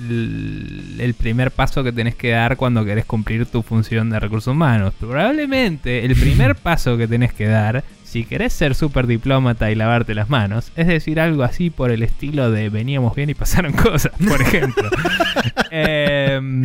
[0.00, 4.94] el primer paso que tenés que dar cuando querés cumplir tu función de recursos humanos.
[4.98, 10.14] Probablemente el primer paso que tenés que dar, si querés ser súper diplomata y lavarte
[10.14, 14.12] las manos, es decir algo así por el estilo de veníamos bien y pasaron cosas,
[14.28, 14.88] por ejemplo.
[15.70, 16.64] Em,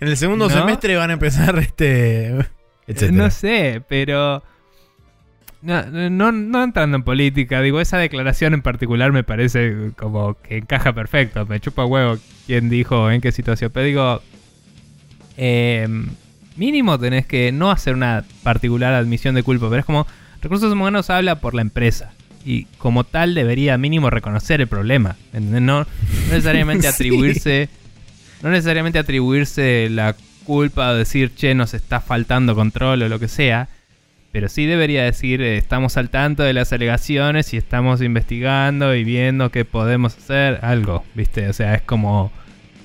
[0.00, 0.54] En el segundo ¿No?
[0.54, 2.28] semestre van a empezar este.
[2.86, 3.12] etcétera.
[3.12, 4.42] No sé, pero.
[5.62, 10.56] No, no, no entrando en política, digo, esa declaración en particular me parece como que
[10.58, 11.44] encaja perfecto.
[11.46, 13.70] Me chupa huevo quién dijo en qué situación.
[13.74, 14.22] Pero digo,
[15.36, 15.86] eh,
[16.56, 20.06] mínimo tenés que no hacer una particular admisión de culpa, pero es como
[20.42, 22.12] Recursos Humanos habla por la empresa.
[22.44, 25.16] Y como tal debería mínimo reconocer el problema.
[25.34, 25.60] ¿entendés?
[25.60, 25.86] No, no
[26.30, 26.94] necesariamente Sí.
[26.94, 27.68] atribuirse.
[28.42, 33.28] No necesariamente atribuirse la culpa o decir, che, nos está faltando control o lo que
[33.28, 33.68] sea.
[34.32, 39.02] Pero sí debería decir, eh, estamos al tanto de las alegaciones y estamos investigando y
[39.02, 40.60] viendo qué podemos hacer.
[40.62, 41.48] Algo, ¿viste?
[41.48, 42.30] O sea, es como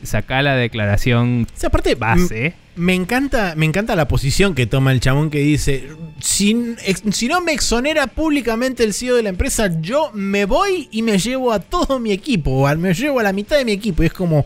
[0.01, 2.53] sacar la declaración O sea, aparte, base.
[2.75, 5.87] Me encanta, me encanta la posición que toma el chabón que dice,
[6.19, 10.89] si, ex- si no me exonera públicamente el CEO de la empresa, yo me voy
[10.91, 13.71] y me llevo a todo mi equipo, o me llevo a la mitad de mi
[13.71, 14.03] equipo.
[14.03, 14.45] Y es como,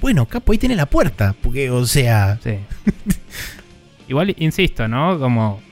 [0.00, 1.34] bueno, capo, ahí tiene la puerta.
[1.40, 2.56] Porque, o sea, Sí.
[4.08, 5.18] Igual, insisto, ¿no?
[5.18, 5.62] Como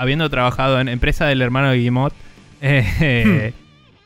[0.00, 2.12] habiendo trabajado en empresa del hermano de Guillemot,
[2.62, 3.52] eh,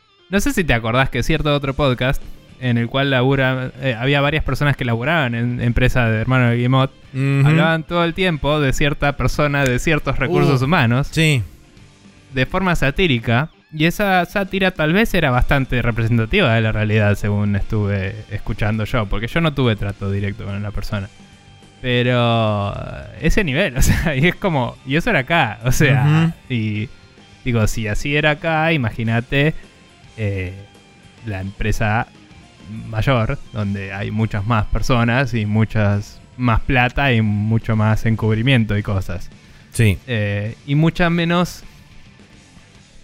[0.29, 2.21] no sé si te acordás que cierto otro podcast
[2.61, 6.55] en el cual labura, eh, había varias personas que laburaban en empresa del hermano de
[6.55, 7.47] Guillemot, ujú.
[7.47, 10.65] hablaban todo el tiempo de cierta persona, de ciertos recursos Uh.
[10.65, 11.43] humanos, Sí,
[12.33, 13.49] de forma satírica.
[13.73, 19.05] Y esa sátira tal vez era bastante representativa de la realidad, según estuve escuchando yo,
[19.07, 21.09] porque yo no tuve trato directo con la persona.
[21.85, 22.73] Pero
[23.21, 26.89] ese nivel, o sea, y es como, y eso era acá, o sea, y
[27.43, 29.53] digo, si así era acá, imagínate
[30.17, 30.55] eh,
[31.27, 32.07] la empresa
[32.87, 38.81] mayor, donde hay muchas más personas y muchas más plata y mucho más encubrimiento y
[38.81, 39.29] cosas.
[39.71, 39.99] sí.
[40.07, 41.63] Eh, y mucha menos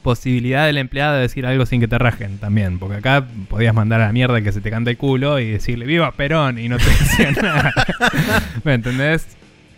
[0.04, 2.80] posibilidad del empleado de decir algo sin que te rajen también.
[2.80, 5.86] Porque acá podías mandar a la mierda que se te canta el culo y decirle
[5.86, 6.58] ¡Viva Perón!
[6.60, 7.74] y no te decían nada.
[8.64, 9.28] ¿Me entendés?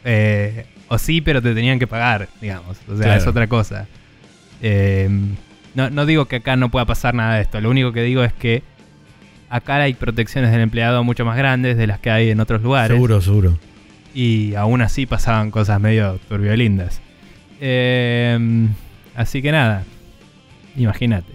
[0.06, 2.78] Eh, o sí, pero te tenían que pagar, digamos.
[2.88, 3.22] O sea, Claro.
[3.22, 3.88] es otra cosa.
[4.62, 5.10] Eh,
[5.76, 7.60] no, no digo que acá no pueda pasar nada de esto.
[7.62, 8.64] Lo único que digo es que
[9.50, 12.96] acá hay protecciones del empleado mucho más grandes de las que hay en otros lugares.
[12.96, 13.58] Seguro, seguro.
[14.14, 17.02] Y aún así pasaban cosas medio turbiolindas.
[17.60, 18.68] Eh,
[19.16, 19.84] así que nada.
[20.76, 21.34] Imagínate.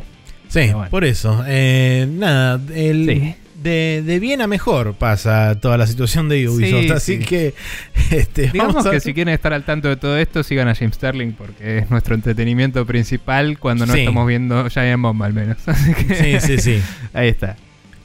[0.48, 0.88] Sí, bueno.
[0.90, 1.44] por eso.
[1.46, 3.34] Eh, nada, el, Sí.
[3.62, 6.80] de, de bien a mejor pasa toda la situación de Ubisoft.
[6.82, 7.24] Sí, así sí.
[7.24, 7.54] que,
[8.10, 10.74] este, Digamos vamos a que si quieren estar al tanto de todo esto, sigan a
[10.74, 15.56] James Sterling porque es nuestro entretenimiento principal cuando no estamos viendo Giant Bomb al menos.
[15.66, 16.82] Así que Sí, sí, sí.
[17.12, 17.56] ahí está.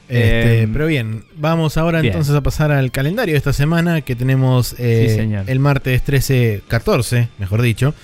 [0.06, 2.12] Este, Eh, pero bien, vamos ahora bien.
[2.12, 7.28] entonces a pasar al calendario de esta semana que tenemos eh, el martes 13, 14,
[7.38, 7.94] mejor dicho.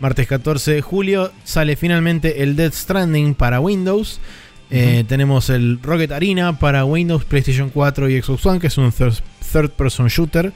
[0.00, 4.20] Martes 14 de julio sale finalmente el Death Stranding para Windows.
[4.70, 8.92] Eh, tenemos el Rocket Arena para Windows, PlayStation 4 y Xbox One, que es un
[8.92, 9.14] third,
[9.52, 10.52] third person shooter.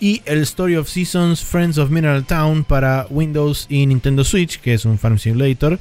[0.00, 4.74] Y el Story of Seasons Friends of Mineral Town para Windows y Nintendo Switch, que
[4.74, 5.78] es un Farm Simulator.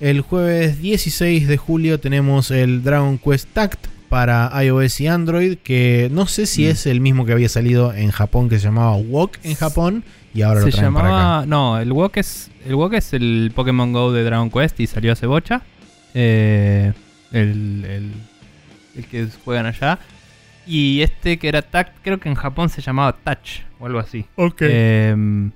[0.00, 6.08] El jueves 16 de julio tenemos el Dragon Quest Tact para iOS y Android, que
[6.10, 6.68] no sé si Mm.
[6.68, 10.04] es el mismo que había salido en Japón, que se llamaba Walk en Japón,
[10.34, 11.16] y ahora Se lo traen para acá.
[11.16, 11.46] llamaba.
[11.46, 12.50] No, el Walk es.
[12.66, 15.62] El Walk es el Pokémon Go de Dragon Quest y salió hace bocha.
[16.14, 16.92] Eh,
[17.32, 18.12] el, el,
[18.96, 19.98] el que juegan allá.
[20.66, 24.24] Y este que era Tact, creo que en Japón se llamaba Touch o algo así.
[24.36, 24.62] Ok.
[24.62, 25.50] Eh,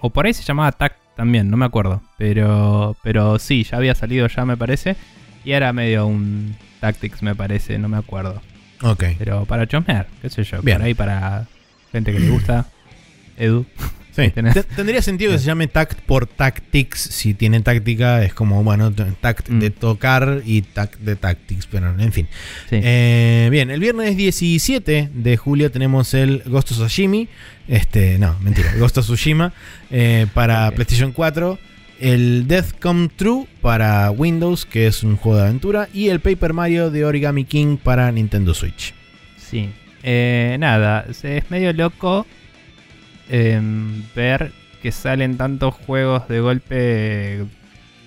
[0.00, 2.00] o por ahí se llamaba Tact también, no me acuerdo.
[2.16, 4.96] Pero, pero sí, ya había salido ya me parece.
[5.44, 8.40] Y era medio un Tactics, me parece, no me acuerdo.
[8.82, 9.04] Ok.
[9.18, 10.62] Pero para chosmear, qué sé yo.
[10.62, 10.78] Bien.
[10.78, 11.46] Por ahí para
[11.92, 12.66] gente que le gusta.
[13.40, 13.66] Edu.
[14.14, 14.32] Sí.
[14.76, 16.98] Tendría sentido que se llame Tact por Tactics.
[17.00, 19.58] Si tiene táctica, es como, bueno, Tact Mm.
[19.60, 21.66] de tocar y Tact de Tactics.
[21.66, 22.26] Pero, en fin.
[22.68, 22.80] Sí.
[22.82, 27.26] Eh, bien, el viernes 17 de julio tenemos el Ghost of Tsushima.
[27.68, 29.52] Este, no, mentira, Ghost of Tsushima
[29.90, 30.70] eh, para.
[30.72, 31.58] PlayStation 4.
[32.00, 35.88] El Death Come True para Windows, que es un juego de aventura.
[35.94, 38.92] Y el Paper Mario de Origami King para Nintendo Switch.
[39.38, 39.68] Sí.
[40.02, 42.26] Eh, nada, es medio loco
[43.30, 44.52] em, ver
[44.82, 47.44] que salen tantos juegos de golpe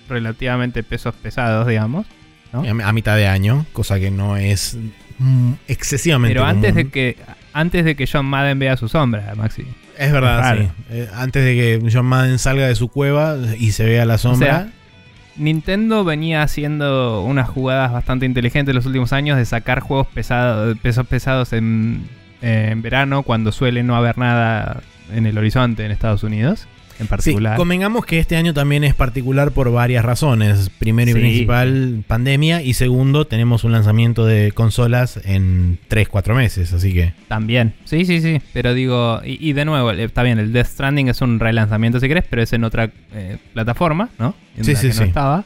[0.08, 2.06] relativamente pesos pesados, digamos.
[2.52, 2.62] ¿No?
[2.84, 4.78] A, mitad de año, cosa que no es
[5.18, 6.84] mm, excesivamente Pero antes común.
[6.84, 7.16] de que
[7.52, 9.64] antes de que John Madden vea su sombra, Maxi.
[9.98, 10.68] Es verdad, sí.
[10.90, 14.46] Eh, antes de que John Madden salga de su cueva y se vea la sombra.
[14.46, 14.68] sea,
[15.36, 20.76] Nintendo venía haciendo unas jugadas bastante inteligentes en los últimos años de sacar juegos pesados,
[20.78, 22.08] pesos pesados en,
[22.40, 26.66] en verano cuando suele no haber nada en el horizonte en Estados Unidos,
[27.00, 27.56] en Sí, particular.
[27.56, 30.70] convengamos que este año también es particular por varias razones.
[30.78, 31.18] Primero y Sí.
[31.20, 32.62] principal, pandemia.
[32.62, 36.72] Y segundo, tenemos un lanzamiento de consolas en 3-4 meses.
[36.72, 37.12] Así que.
[37.26, 37.74] También.
[37.84, 38.40] Sí, sí, sí.
[38.52, 41.98] Pero digo, y, y de nuevo, eh, está bien, el Death Stranding es un relanzamiento
[41.98, 44.36] si querés, pero es en otra eh, plataforma, ¿no?
[44.56, 45.08] En Sí, la sí, que no sí.
[45.08, 45.44] estaba.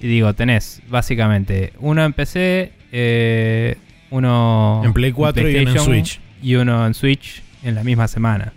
[0.00, 3.76] Y digo, tenés básicamente uno en PC, eh,
[4.10, 6.20] uno En Play 4 y uno en Switch.
[6.42, 8.52] Y uno en Switch en la misma semana.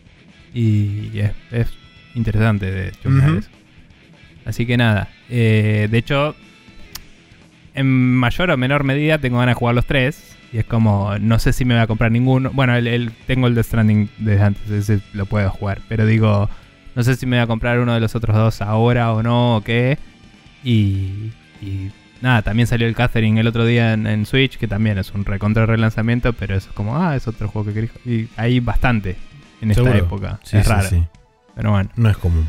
[0.56, 1.68] Y es, es
[2.16, 2.98] interesante de eso.
[4.46, 5.10] Así que nada.
[5.30, 6.36] eh, de hecho,
[7.74, 10.32] en mayor o menor medida tengo ganas de jugar los tres.
[10.54, 12.52] Y es como, no sé si me voy a comprar ninguno.
[12.54, 15.82] Bueno, el, el- tengo el Death Stranding desde antes, ese lo puedo jugar.
[15.90, 16.50] Pero digo,
[16.96, 19.58] no sé si me voy a comprar uno de los otros dos ahora o no
[19.58, 19.98] o qué.
[20.64, 21.32] Y,
[21.62, 21.92] y
[22.22, 25.26] nada, también salió el Catherine el otro día en, en Switch, que también es un
[25.26, 28.00] recontra relanzamiento, pero eso es como, ah, es otro juego que jugar.
[28.06, 29.18] Y hay bastante
[29.66, 30.40] en esta época.
[30.44, 30.88] Sí, es sí, raro.
[30.88, 31.04] sí.
[31.56, 31.90] Pero bueno.
[31.96, 32.48] No es común.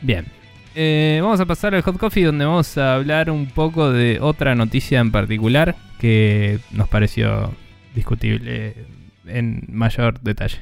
[0.00, 0.26] Bien.
[0.74, 4.54] Eh, vamos a pasar al Hot Coffee donde vamos a hablar un poco de otra
[4.54, 7.52] noticia en particular que nos pareció
[7.94, 8.74] discutible
[9.26, 10.60] en mayor detalle.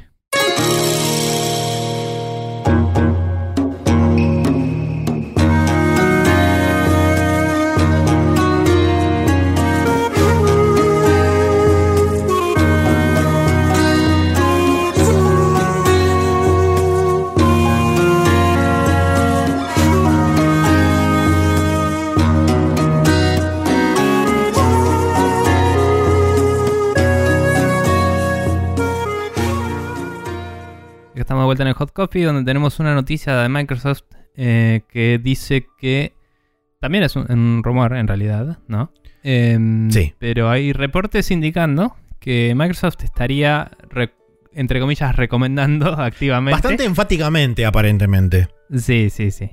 [31.50, 34.02] Vuelta en el Hot Coffee donde tenemos una noticia de Microsoft
[34.36, 36.14] eh, que dice que
[36.80, 38.92] también es un, un rumor en realidad, ¿no?
[39.22, 40.14] Em, Sí.
[40.18, 44.14] Pero hay reportes indicando que Microsoft estaría, re-
[44.54, 46.52] entre comillas, recomendando activamente.
[46.56, 48.48] Bastante enfáticamente, aparentemente.
[48.74, 49.50] Sí, sí, sí.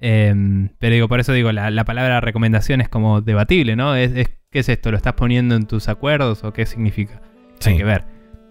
[0.00, 3.94] Em, pero digo, por eso digo, la, la palabra recomendación es como debatible, ¿no?
[3.96, 4.90] Es, es- ¿Qué es esto?
[4.90, 7.20] ¿Lo estás poniendo en tus acuerdos o qué significa?
[7.66, 7.76] Hay Sí.
[7.76, 8.04] que ver.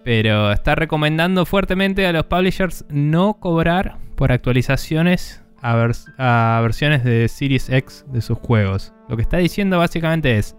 [0.10, 7.04] Pero está recomendando fuertemente a los publishers no cobrar por actualizaciones a, vers- a versiones
[7.04, 8.92] de Series X de sus juegos.
[9.08, 10.56] Lo que está diciendo básicamente es,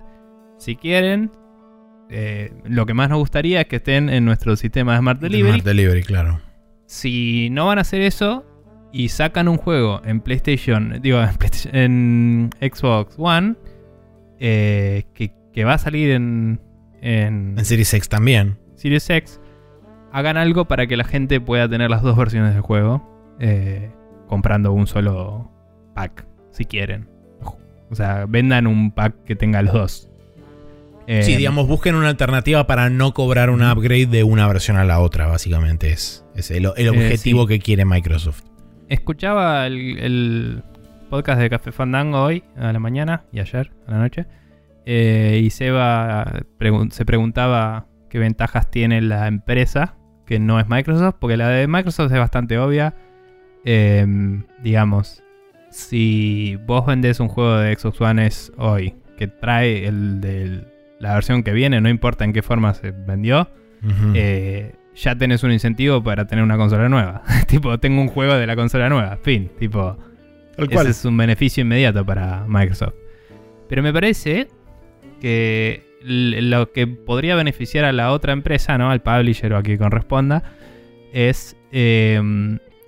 [0.57, 1.33] si quieren,
[2.11, 5.49] eh, lo que más nos gustaría es que estén en nuestro sistema de Smart Delivery.
[5.51, 6.41] Smart Delivery, claro.
[6.87, 8.47] Si no van a hacer eso
[8.93, 13.57] y sacan un juego en PlayStation, digo, en, PlayStation- en Xbox One,
[14.39, 16.61] eh, que, que va a salir en,
[17.03, 18.57] en En Series X también.
[18.77, 19.39] Series X,
[20.12, 23.03] hagan algo para que la gente pueda tener las dos versiones del juego
[23.38, 23.91] eh,
[24.28, 25.50] comprando un solo
[25.95, 27.08] pack, si quieren.
[27.91, 30.07] O sea, vendan un pack que tenga los dos.
[31.07, 34.84] Eh, sí, digamos, busquen una alternativa para no cobrar un upgrade de una versión a
[34.84, 35.91] la otra, básicamente.
[35.91, 37.49] Es, es el, el objetivo sí.
[37.49, 38.42] que quiere Microsoft.
[38.88, 40.62] Escuchaba el, el
[41.08, 44.26] podcast de Café Fandango hoy, a la mañana, y ayer, a la noche.
[44.87, 49.96] eh, y Seba pregun- se preguntaba qué ventajas tiene la empresa,
[50.31, 52.95] que no es Microsoft, porque la de Microsoft es bastante obvia.
[53.65, 55.25] Em, digamos,
[55.73, 60.63] si vos vendés un juego de Xbox One S hoy, que trae el de
[61.01, 63.51] la versión que viene, no importa en qué forma se vendió,
[64.15, 67.25] eh, ya tenés un incentivo para tener una consola nueva.
[67.49, 69.19] tipo, tengo un juego de la consola nueva.
[69.21, 69.51] Fin.
[69.59, 69.99] Tipo,
[70.55, 70.87] Tal cual.
[70.87, 72.95] ese es un beneficio inmediato para Microsoft.
[73.69, 74.47] Pero me parece
[75.21, 78.91] que lo que podría beneficiar a la otra empresa, ¿no?
[78.91, 80.43] Al publisher o a quien corresponda,
[81.13, 82.21] es eh,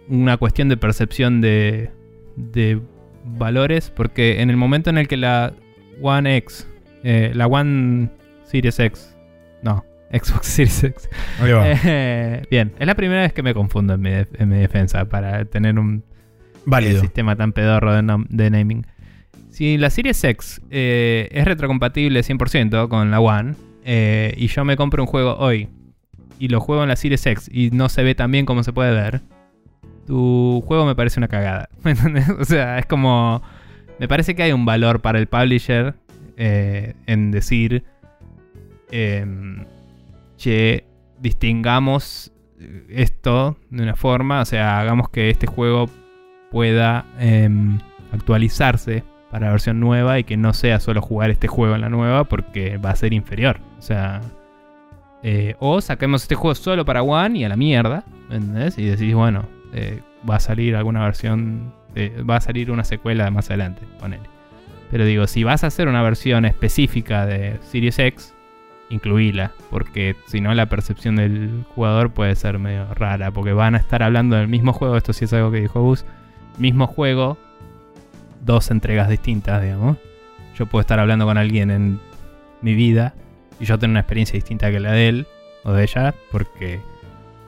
[0.08, 1.90] una cuestión de percepción de,
[2.36, 2.80] de
[3.24, 3.90] valores.
[3.90, 5.52] Porque en el momento en el que la
[6.00, 6.68] One X
[7.04, 8.08] Eh, la One
[8.44, 9.16] Series X.
[9.62, 11.08] No, Xbox Series X.
[11.40, 11.64] Ahí va.
[11.84, 15.04] Eh, bien, es la primera vez que me confundo en mi, def- en mi defensa
[15.06, 16.04] para tener un
[16.64, 17.00] Válido.
[17.00, 18.86] sistema tan pedorro de, de naming.
[19.52, 23.54] Si la Series X eh, es retrocompatible 100% con la One
[23.84, 25.68] eh, y yo me compro un juego hoy
[26.38, 28.72] y lo juego en la Series X y no se ve tan bien como se
[28.72, 29.20] puede ver,
[30.06, 31.68] tu juego me parece una cagada.
[32.40, 33.42] O sea, es como...
[33.98, 35.94] Me parece que hay un valor para el publisher
[36.38, 37.84] eh, en decir,
[38.90, 39.66] em,
[40.38, 40.86] che,
[41.20, 42.32] distingamos
[42.88, 45.90] esto de una forma, o sea, hagamos que este juego
[46.50, 47.78] pueda em,
[48.12, 51.88] actualizarse para la versión nueva y que no sea solo jugar este juego en la
[51.88, 53.60] nueva porque va a ser inferior.
[53.78, 54.20] O sea,
[55.22, 58.76] eh, o saquemos este juego solo para One y a la mierda, ¿me ¿entendés?
[58.76, 61.72] Y decís, bueno, eh, va a salir alguna versión,
[62.28, 64.28] va a salir una secuela más adelante, ponele.
[64.90, 68.34] Pero digo, si vas a hacer una versión específica de Series X,
[68.90, 73.78] incluíla, porque si no la percepción del jugador puede ser medio rara, porque van a
[73.78, 76.04] estar hablando del mismo juego, esto sí es algo que dijo Gus,
[76.58, 77.38] mismo juego,
[78.44, 79.96] dos entregas distintas, digamos.
[80.56, 82.00] Yo puedo estar hablando con alguien en
[82.60, 83.14] mi vida
[83.58, 85.26] y yo tener una experiencia distinta que la de él
[85.64, 86.80] o de ella, porque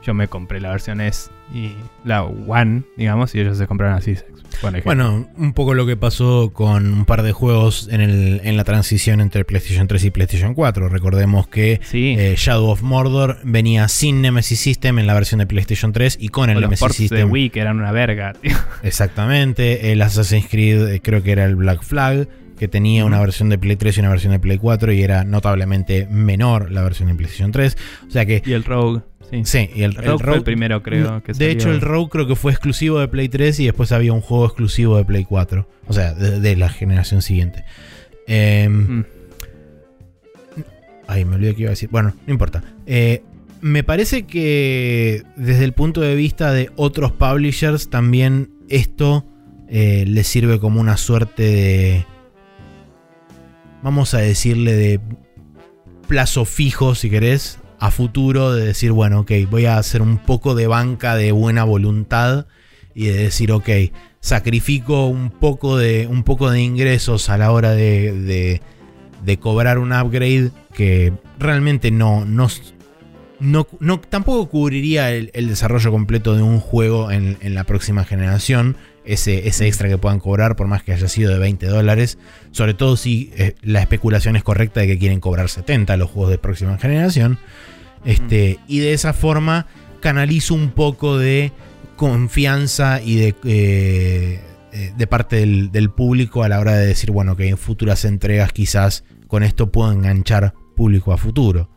[0.02, 1.72] yo me compré la versión S y
[2.04, 4.42] la One, digamos, y ellos se compraron la Series X.
[4.60, 4.82] por ejemplo.
[4.84, 8.64] Bueno, un poco lo que pasó con un par de juegos en, el- en la
[8.64, 10.88] transición entre PlayStation 3 y PlayStation 4.
[10.88, 12.16] Recordemos que sí.
[12.18, 16.28] eh, Shadow of Mordor venía sin Nemesis System en la versión de PlayStation 3 y
[16.30, 17.30] con el los Nemesis ports de System.
[17.30, 18.56] Wii que eran una verga, tío.
[19.04, 19.92] Exactamente.
[19.92, 22.28] El Assassin's Creed, eh, creo que era el Black Flag,
[22.58, 25.24] que tenía una versión de Play 3 y una versión de Play 4 y era
[25.24, 27.76] notablemente menor la versión de PlayStation 3.
[28.08, 29.42] O sea que, Y el Rogue, sí.
[29.44, 31.50] sí, y el, El Rogue fue el primero, creo, que de salió.
[31.50, 34.46] hecho, el Rogue creo que fue exclusivo de Play 3 y después había un juego
[34.46, 35.68] exclusivo de Play 4.
[35.86, 37.64] O sea, de, de la generación siguiente.
[38.26, 39.04] Em, Mm.
[41.06, 41.88] Ay, me olvidé que iba a decir.
[41.90, 42.62] Bueno, no importa.
[42.86, 43.22] Eh,
[43.60, 49.26] me parece que desde el punto de vista de otros publishers, también esto
[49.68, 52.06] eh, les sirve como una suerte de.
[53.82, 55.00] Vamos a decirle de
[56.08, 60.54] plazo fijo, si querés, a futuro, de decir, bueno, ok, voy a hacer un poco
[60.54, 62.46] de banca de buena voluntad
[62.94, 63.68] y de decir, ok,
[64.20, 68.62] sacrifico un poco de, un poco de ingresos a la hora de, de,
[69.24, 72.48] de cobrar un upgrade que realmente no, no,
[73.40, 78.04] no, no- tampoco cubriría el, el desarrollo completo de un juego en, en la próxima
[78.04, 78.76] generación.
[79.04, 82.18] Ese, ese extra que puedan cobrar, por más que haya sido de 20 dólares.
[82.52, 86.30] Sobre todo si eh, la especulación es correcta de que quieren cobrar 70 los juegos
[86.30, 87.38] de próxima generación.
[88.04, 89.66] Este, Y de esa forma
[90.00, 91.52] canalizo un poco de
[91.96, 94.40] confianza y de, eh,
[94.72, 98.04] eh, de parte del, del público a la hora de decir, bueno, que en futuras
[98.04, 101.68] entregas quizás con esto puedo enganchar público a futuro.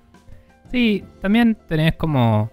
[0.71, 2.51] Sí, también tenés como.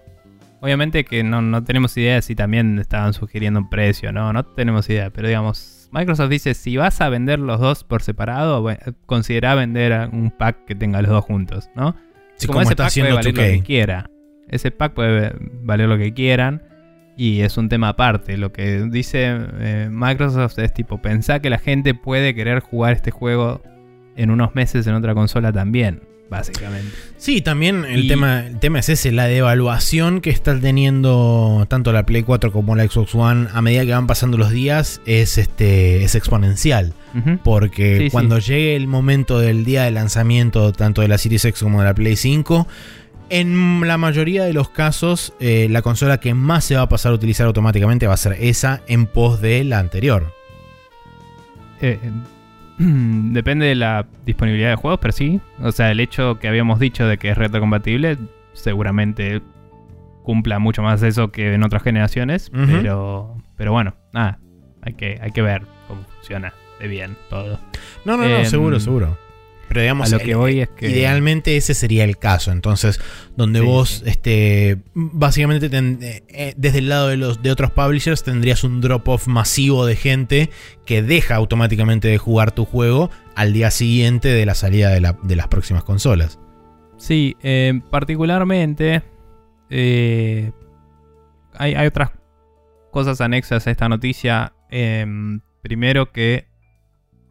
[0.65, 4.33] Obviamente que no, no tenemos idea si también estaban sugiriendo un precio, ¿no?
[4.33, 8.63] No tenemos idea, pero digamos, Microsoft dice, si vas a vender los dos por separado,
[8.63, 11.95] bueno, considera vender un pack que tenga los dos juntos, ¿no?
[12.37, 13.63] Sí, como como ese está pack puede valer lo que 2K.
[13.63, 14.09] quiera.
[14.47, 16.63] Ese pack puede valer lo que quieran
[17.15, 18.35] y es un tema aparte.
[18.35, 23.11] Lo que dice eh, Microsoft es tipo, pensá que la gente puede querer jugar este
[23.11, 23.61] juego
[24.15, 26.91] en unos meses en otra consola también, básicamente.
[27.17, 31.91] Sí, también el, Y- tema, el tema es ese, la devaluación que está teniendo tanto
[31.93, 35.37] la Play 4 como la Xbox One a medida que van pasando los días es,
[35.37, 36.93] este, es exponencial.
[37.43, 38.09] Porque Sí, sí.
[38.09, 41.85] cuando llegue el momento del día de lanzamiento tanto de la Series X como de
[41.85, 42.67] la Play 5,
[43.29, 47.11] en la mayoría de los casos eh, la consola que más se va a pasar
[47.13, 50.33] a utilizar automáticamente va a ser esa en pos de la anterior.
[51.81, 51.99] Eh,
[53.33, 55.39] depende de la disponibilidad de juegos, pero sí.
[55.61, 58.17] O sea, el hecho que habíamos dicho de que es retrocompatible
[58.53, 59.41] seguramente
[60.23, 62.51] cumpla mucho más eso que en otras generaciones.
[62.53, 64.39] Pero, pero bueno, nada.
[64.81, 67.59] Hay que, hay que ver cómo funciona de bien todo.
[68.05, 69.17] No, no, no, Em, seguro, seguro.
[69.67, 72.51] Pero digamos, a lo que eh, voy es que- idealmente ese sería el caso.
[72.51, 72.99] Entonces,
[73.35, 74.03] donde Sí, vos, sí.
[74.05, 78.79] este, básicamente ten- eh, eh, desde el lado de los de otros publishers tendrías un
[78.81, 80.49] drop-off masivo de gente
[80.85, 85.17] que deja automáticamente de jugar tu juego al día siguiente de la salida de, la-
[85.23, 86.39] de las próximas consolas.
[86.97, 89.03] Sí, eh, particularmente
[89.69, 90.51] eh,
[91.53, 92.11] hay, hay otras
[92.91, 94.53] cosas anexas a esta noticia.
[94.69, 96.47] Em, primero que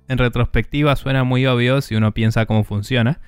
[0.08, 3.20] en retrospectiva suena muy obvio si uno piensa cómo funciona,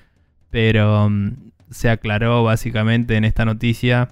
[0.49, 1.31] pero mm,
[1.71, 4.09] se aclaró básicamente en esta noticia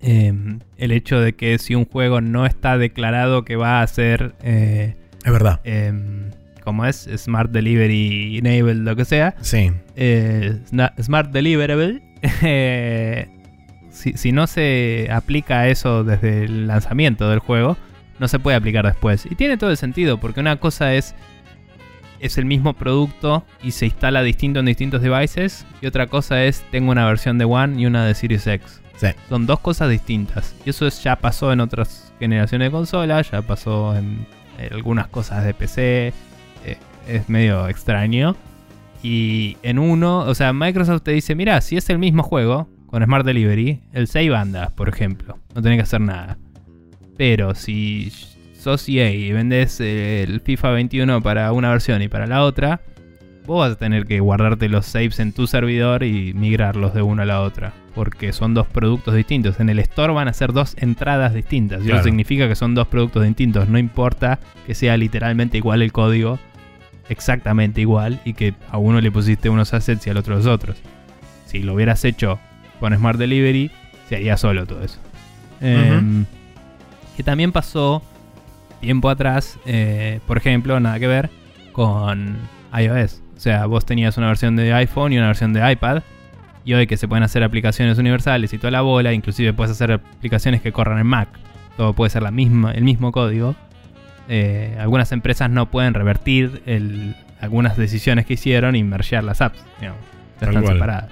[0.00, 4.34] em, el hecho de que si un juego no está declarado que va a ser...
[4.42, 5.60] eh, Es verdad.
[5.64, 6.30] em,
[6.64, 9.70] como es Smart Delivery Enabled, lo que sea, Sí.
[9.96, 10.58] eh,
[11.00, 12.02] Smart Deliverable,
[12.42, 13.28] eh,
[13.90, 17.76] si, si no se aplica eso desde el lanzamiento del juego,
[18.20, 19.26] no se puede aplicar después.
[19.28, 21.14] Y tiene todo el sentido, porque una cosa es
[22.22, 26.64] es el mismo producto y se instala distinto en distintos devices, y otra cosa es
[26.70, 28.80] tengo una versión de One y una de Series X.
[28.96, 29.08] Sí.
[29.28, 30.54] Son dos cosas distintas.
[30.64, 34.26] Y eso es- ya pasó en otras generaciones de consolas, ya pasó en,
[34.58, 36.12] en algunas cosas de PC.
[36.64, 36.76] eh,
[37.08, 38.36] es medio extraño.
[39.02, 43.02] Y en uno, o sea, Microsoft te dice, mira, si es el mismo juego con
[43.02, 45.38] Smart Delivery, el save anda, por ejemplo.
[45.54, 46.38] No tenés que hacer nada.
[47.16, 48.12] Pero si
[48.62, 52.80] sos EA y vendes el FIFA 21 para una versión y para la otra,
[53.44, 57.24] vos vas a tener que guardarte los saves en tu servidor y migrarlos de una
[57.24, 57.72] a la otra.
[57.94, 59.60] Porque son dos productos distintos.
[59.60, 61.84] En el store van a ser dos entradas distintas.
[61.84, 63.68] Y eso significa que son dos productos distintos.
[63.68, 66.38] No importa que sea literalmente igual el código.
[67.10, 68.20] Exactamente igual.
[68.24, 70.78] Y que a uno le pusiste unos assets y al otro los otros.
[71.44, 72.38] Si lo hubieras hecho
[72.80, 73.70] con Smart Delivery,
[74.08, 74.98] se haría solo todo eso.
[75.60, 76.24] Em,
[77.14, 78.02] que también pasó
[78.82, 81.30] tiempo atrás, eh, por ejemplo, nada que ver
[81.72, 82.36] con
[82.78, 83.22] iOS.
[83.34, 86.02] O sea, vos tenías una versión de iPhone y una versión de iPad.
[86.64, 89.90] Y hoy que se pueden hacer aplicaciones universales y toda la bola, inclusive puedes hacer
[89.92, 91.28] aplicaciones que corran en Mac.
[91.76, 93.56] Todo puede ser la misma, el mismo código.
[94.28, 99.58] Eh, algunas empresas no pueden revertir el- algunas decisiones que hicieron y mergear las apps.
[99.80, 100.00] digamos.
[100.34, 101.10] Están separadas.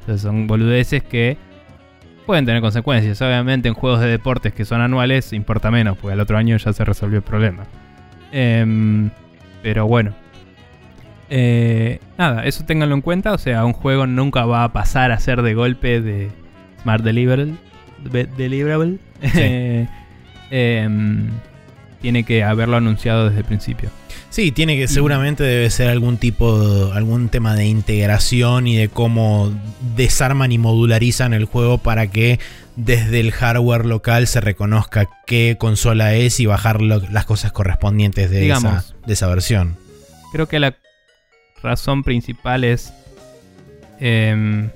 [0.00, 1.36] Entonces son boludeces que
[2.26, 3.20] pueden tener consecuencias.
[3.22, 6.72] Obviamente en juegos de deportes que son anuales importa menos, porque al otro año ya
[6.72, 7.64] se resolvió el problema.
[8.32, 9.10] Em,
[9.62, 10.12] pero bueno.
[11.30, 13.32] Eh, nada, eso ténganlo en cuenta.
[13.32, 16.30] O sea, un juego nunca va a pasar a ser de golpe de
[16.82, 17.54] Smart Deliverable.
[18.10, 18.98] de- Deliverable.
[19.36, 19.86] Eh,
[20.50, 21.28] em,
[22.02, 23.88] tiene que haberlo anunciado desde el principio.
[24.34, 29.52] Sí, tiene que seguramente debe ser algún tipo, algún tema de integración y de cómo
[29.94, 32.40] desarman y modularizan el juego para que
[32.74, 38.28] desde el hardware local se reconozca qué consola es y bajar lo- las cosas correspondientes
[38.28, 39.76] de, esa, de esa versión.
[40.32, 40.74] Creo que la
[41.62, 42.92] razón principal es.
[44.00, 44.68] em,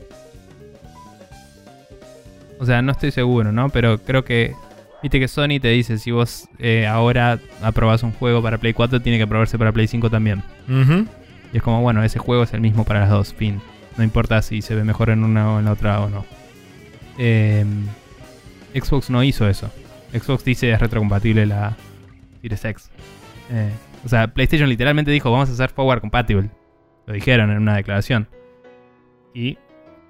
[2.61, 3.71] o sea, no estoy seguro, ¿no?
[3.71, 4.55] Pero creo que.
[5.03, 9.01] Viste que Sony te dice: si vos eh, ahora aprobás un juego para Play 4,
[9.01, 10.43] tiene que aprobarse para Play 5 también.
[11.53, 13.61] Y es como, bueno, ese juego es el mismo para las dos, fin.
[13.97, 16.25] No importa si se ve mejor en una o en la otra o no.
[17.17, 17.87] Em,
[18.75, 19.71] Xbox no hizo eso.
[20.13, 21.77] Xbox dice es retrocompatible la
[22.41, 22.91] Series X.
[23.51, 23.71] Eh,
[24.05, 26.51] o sea, PlayStation literalmente dijo, vamos a hacer forward compatible.
[27.07, 28.29] Lo dijeron en una declaración.
[29.35, 29.59] Y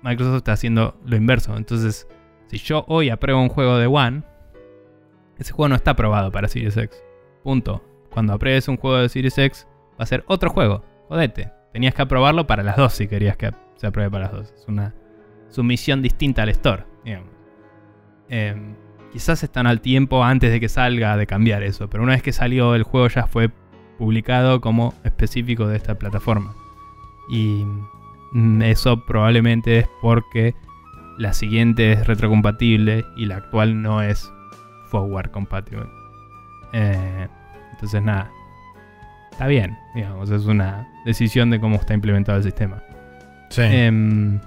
[0.02, 1.56] Microsoft está haciendo lo inverso.
[1.56, 2.06] Entonces,
[2.48, 4.23] si yo hoy apruebo un juego de One,
[5.39, 7.02] ese juego no está aprobado para Series X.
[7.43, 7.85] Punto.
[8.10, 10.85] Cuando apruebes un juego de Series X, va a ser otro juego.
[11.09, 11.52] Jodete.
[11.73, 14.52] Tenías que aprobarlo para las dos si querías que se apruebe para las dos.
[14.56, 14.94] Es una
[15.48, 17.31] sumisión distinta al store, digamos.
[18.28, 18.74] Em,
[19.12, 22.32] quizás están al tiempo antes de que salga de cambiar eso, pero una vez que
[22.32, 23.51] salió el juego ya fue
[23.98, 26.55] publicado como específico de esta plataforma.
[27.31, 27.65] Y
[28.32, 30.55] mm, eso probablemente es porque
[31.19, 34.31] la siguiente es retrocompatible y la actual no es
[34.90, 35.86] forward compatible.
[36.73, 37.28] Eh,
[37.73, 38.31] entonces nada,
[39.31, 42.82] está bien, digamos, es una decisión de cómo está implementado el sistema.
[43.51, 43.62] Sí.
[43.62, 44.40] Em,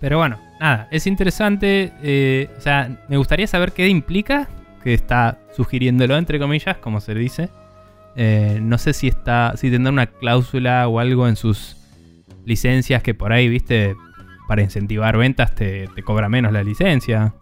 [0.00, 1.92] pero bueno, nada, es interesante.
[2.02, 4.48] eh, o sea, me gustaría saber qué implica
[4.82, 7.48] que está sugiriéndolo, entre comillas, como se dice.
[8.16, 9.54] Eh, no sé si está.
[9.56, 11.76] si tendrá una cláusula o algo en sus
[12.44, 13.96] licencias que por ahí, viste,
[14.46, 17.34] para incentivar ventas te, te cobra menos la licencia.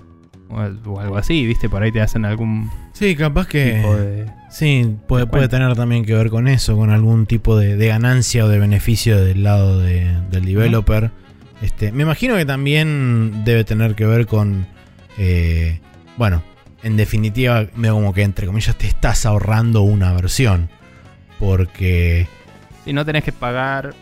[0.52, 3.74] O, algo así, viste, por ahí te hacen algún sí, capaz que...
[3.76, 4.26] tipo de.
[4.50, 8.44] Sí, puede, puede tener también que ver con eso, con algún tipo de, de ganancia
[8.44, 11.10] o de beneficio del lado de- del developer.
[11.62, 14.66] Este, me imagino que también debe tener que ver con,
[15.16, 15.80] eh,
[16.18, 16.42] bueno,
[16.82, 20.68] en definitiva, medio como que entre comillas te estás ahorrando una versión.
[21.38, 22.26] Porque,
[22.84, 23.94] Si no tenés que pagar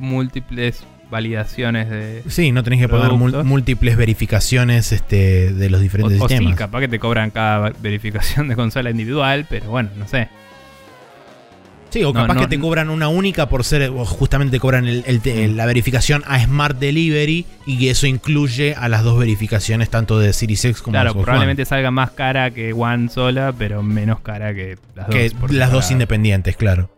[0.00, 2.22] múltiples validaciones de.
[2.28, 3.44] sí, no tenés que pagar Productos.
[3.44, 6.56] múltiples verificaciones este, de los O, diferentes o sí, sistemas.
[6.56, 10.28] capaz que te cobran cada verificación de consola individual, pero bueno, no sé.
[11.90, 14.86] Sí, o capaz no, que te cobran una única por ser, o justamente te cobran
[14.86, 15.56] el- Mm.
[15.56, 20.34] la verificación a Smart Delivery y que eso incluye a las dos verificaciones tanto de
[20.34, 24.52] Series X como claro, Xbox probablemente salga más cara que One sola, pero menos cara
[24.52, 25.50] que las dos.
[25.50, 26.90] Las dos independientes, claro.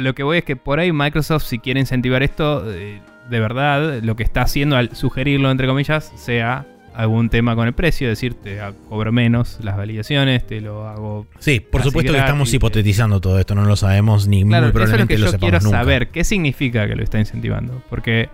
[0.00, 4.02] Lo que voy es que por ahí Microsoft, si quiere incentivar esto, eh, de verdad,
[4.02, 8.60] lo que está haciendo al sugerirlo, entre comillas, sea algún tema con el precio, decirte
[8.88, 11.26] cobro menos las validaciones, te lo hago.
[11.40, 14.68] Sí, por supuesto que estamos hipotetizando todo esto, no lo sabemos ni Claro, muy eso
[14.68, 15.78] es lo probablemente que lo yo quiero nunca.
[15.78, 16.08] saber.
[16.08, 17.82] ¿Qué significa que lo está incentivando?
[17.90, 18.28] Porque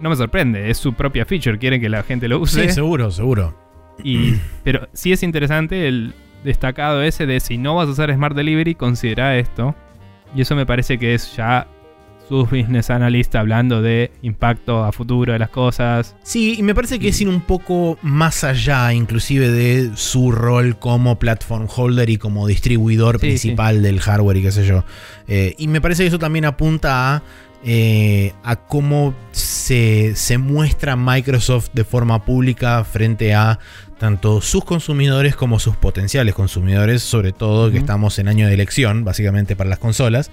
[0.00, 2.68] no me sorprende, es su propia feature, quieren que la gente lo use.
[2.68, 3.58] Sí, seguro, seguro.
[4.02, 6.14] Y, pero sí es interesante el
[6.44, 9.74] destacado ese de si no vas a usar Smart Delivery, considera esto.
[10.34, 11.66] Y eso me parece que es ya
[12.28, 16.16] sus business analyst hablando de impacto a futuro de las cosas.
[16.22, 20.78] Sí, y me parece que es ir un poco más allá, inclusive de su rol
[20.78, 24.84] como platform holder y como distribuidor Sí, principal del hardware y qué sé yo.
[25.28, 27.22] Eh, y me parece que eso también apunta a,
[27.64, 33.58] eh, a cómo se, se muestra Microsoft de forma pública frente a
[33.98, 39.04] tanto sus consumidores como sus potenciales consumidores, sobre todo que estamos en año de elección,
[39.04, 40.30] básicamente para las consolas.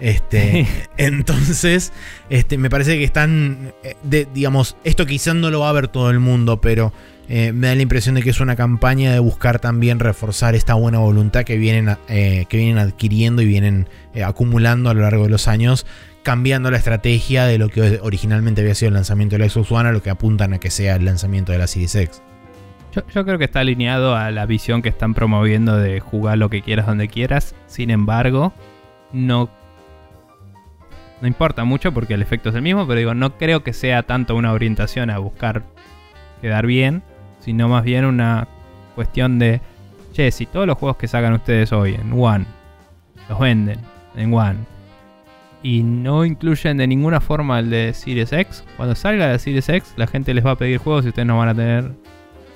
[0.00, 0.66] Este,
[0.96, 1.92] entonces,
[2.30, 5.88] este, me parece que están, eh, de- digamos, esto quizás no lo va a ver
[5.88, 6.92] todo el mundo, pero
[7.28, 10.74] eh, me da la impresión de que es una campaña de buscar también reforzar esta
[10.74, 15.02] buena voluntad que vienen, a- eh, que vienen adquiriendo y vienen eh, acumulando a lo
[15.02, 15.86] largo de los años,
[16.22, 19.88] cambiando la estrategia de lo que originalmente había sido el lanzamiento de la Xbox One
[19.88, 22.22] a lo que apuntan a que sea el lanzamiento de la Series X.
[22.94, 26.48] Yo, yo creo que está alineado a la visión que están promoviendo de jugar lo
[26.50, 27.54] que quieras donde quieras.
[27.66, 28.52] Sin embargo,
[29.12, 29.50] no.
[31.24, 34.02] No importa mucho porque el efecto es el mismo, pero digo, no creo que sea
[34.02, 35.62] tanto una orientación a buscar
[36.42, 37.02] quedar bien,
[37.40, 38.46] sino más bien una
[38.94, 39.62] cuestión de,
[40.12, 42.44] che, si todos los juegos que sacan ustedes hoy en One
[43.30, 43.78] los venden
[44.14, 44.58] en One
[45.62, 49.94] y no incluyen de ninguna forma el de Series X, cuando salga la Series X,
[49.96, 51.90] la gente les va a pedir juegos y ustedes no van a tener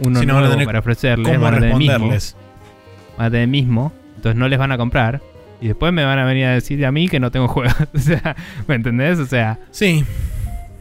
[0.00, 2.10] uno Sí, no van a nuevo tener para ofrecerles, ¿Cómo van a tener mismo,
[3.16, 5.22] van a tener mismo, entonces no les van a comprar.
[5.60, 7.74] Y después me van a venir a decir a mí que no tengo juegos.
[7.94, 8.36] o sea,
[8.66, 9.18] ¿me entendés?
[9.18, 10.04] O sea, Sí,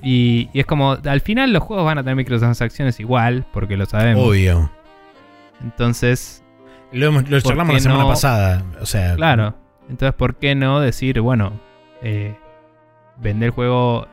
[0.04, 3.86] y, y es como, al final los juegos van a tener microtransacciones igual, porque lo
[3.86, 4.24] sabemos.
[4.28, 4.70] obvio.
[5.64, 6.44] Entonces,
[6.92, 8.10] Lo, hemos- lo ¿Por charlamos la semana no?
[8.10, 8.64] pasada.
[8.82, 9.56] O sea, claro.
[9.90, 11.54] Entonces, ¿por qué no decir, bueno,
[12.04, 12.36] eh,
[13.18, 14.08] vender el juego,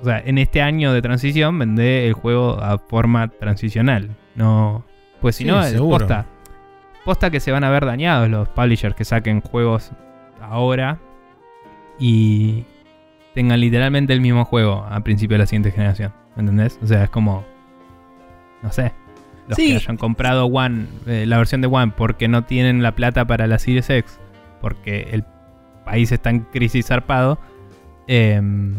[0.00, 4.16] o sea, en este año de transición, vender el juego a forma transicional?
[4.34, 4.84] No,
[5.20, 6.26] pues si Sí, no, posta.
[7.04, 9.92] Posta que se van a ver dañados los publishers que saquen juegos
[10.40, 10.98] ahora
[11.98, 12.64] y
[13.34, 16.12] tengan literalmente el mismo juego a principio de la siguiente generación.
[16.36, 16.78] ¿Me entendés?
[16.82, 17.44] O sea, es como.
[18.62, 18.92] No sé.
[19.48, 19.68] Los Sí.
[19.70, 23.46] que hayan comprado One, eh, la versión de One, porque no tienen la plata para
[23.46, 24.18] la Series X,
[24.60, 25.24] porque el
[25.84, 27.38] país está en crisis zarpado.
[28.10, 28.74] em,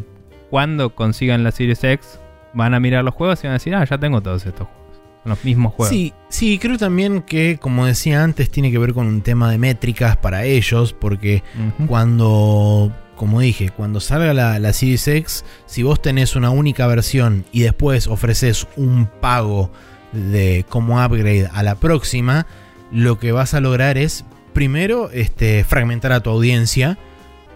[0.49, 2.19] cuando consigan la Series X,
[2.53, 4.78] van a mirar los juegos y van a decir, ah, ya tengo todos estos juegos.
[5.23, 5.93] Son los mismos juegos.
[5.93, 9.57] Sí, sí, creo también que, como decía antes, tiene que ver con un tema de
[9.57, 11.43] métricas para ellos, porque
[11.87, 17.45] cuando, como dije, cuando salga la, la Series X, si vos tenés una única versión
[17.51, 19.71] y después ofreces un pago
[20.13, 22.47] de como upgrade a la próxima,
[22.91, 26.97] lo que vas a lograr es, primero, este, fragmentar a tu audiencia.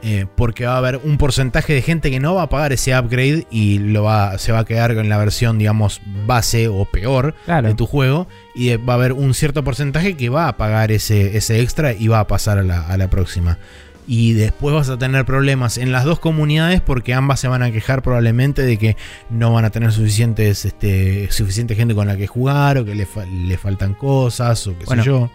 [0.04, 2.98] Eh, porque va a haber un porcentaje de gente que no va a pagar ese
[2.98, 7.34] upgrade y lo va, se va a quedar con la versión, digamos, base o peor
[7.46, 7.70] Claro.
[7.70, 11.38] de tu juego y va a haber un cierto porcentaje que va a pagar ese,
[11.38, 13.58] ese extra y va a pasar a la, a la próxima.
[14.06, 17.72] Y después vas a tener problemas en las dos comunidades porque ambas se van a
[17.72, 18.98] quejar probablemente de que
[19.30, 23.06] no van a tener suficientes, este, suficiente gente con la que jugar o que le,
[23.06, 25.04] fa- le faltan cosas o qué Bueno.
[25.04, 25.32] sé yo.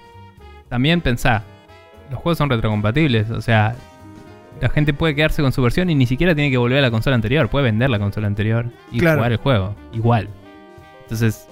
[0.68, 1.44] También pensá,
[2.10, 3.74] los juegos son retrocompatibles, o sea,
[4.60, 6.90] la gente puede quedarse con su versión y ni siquiera tiene que volver a la
[6.90, 9.18] consola anterior, puede vender la consola anterior y Claro.
[9.18, 10.28] jugar el juego, igual.
[11.02, 11.46] Entonces,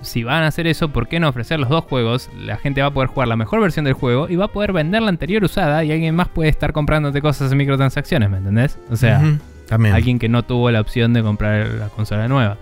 [0.00, 2.28] si van a hacer eso, ¿por qué no ofrecer los dos juegos?
[2.38, 4.72] La gente va a poder jugar la mejor versión del juego y va a poder
[4.72, 8.78] vender la anterior usada y alguien más puede estar comprándote cosas en microtransacciones, ¿me entendés?
[8.90, 9.22] O sea,
[9.68, 9.94] también.
[9.94, 12.58] alguien que no tuvo la opción de comprar la consola nueva.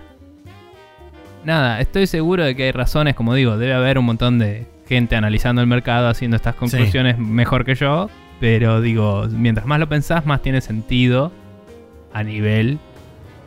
[1.44, 5.16] Nada, estoy seguro de que hay razones, como digo, debe haber un montón de gente
[5.16, 8.08] analizando el mercado, haciendo estas conclusiones mejor que yo,
[8.42, 11.30] pero digo, mientras más lo pensás, más tiene sentido
[12.12, 12.80] a nivel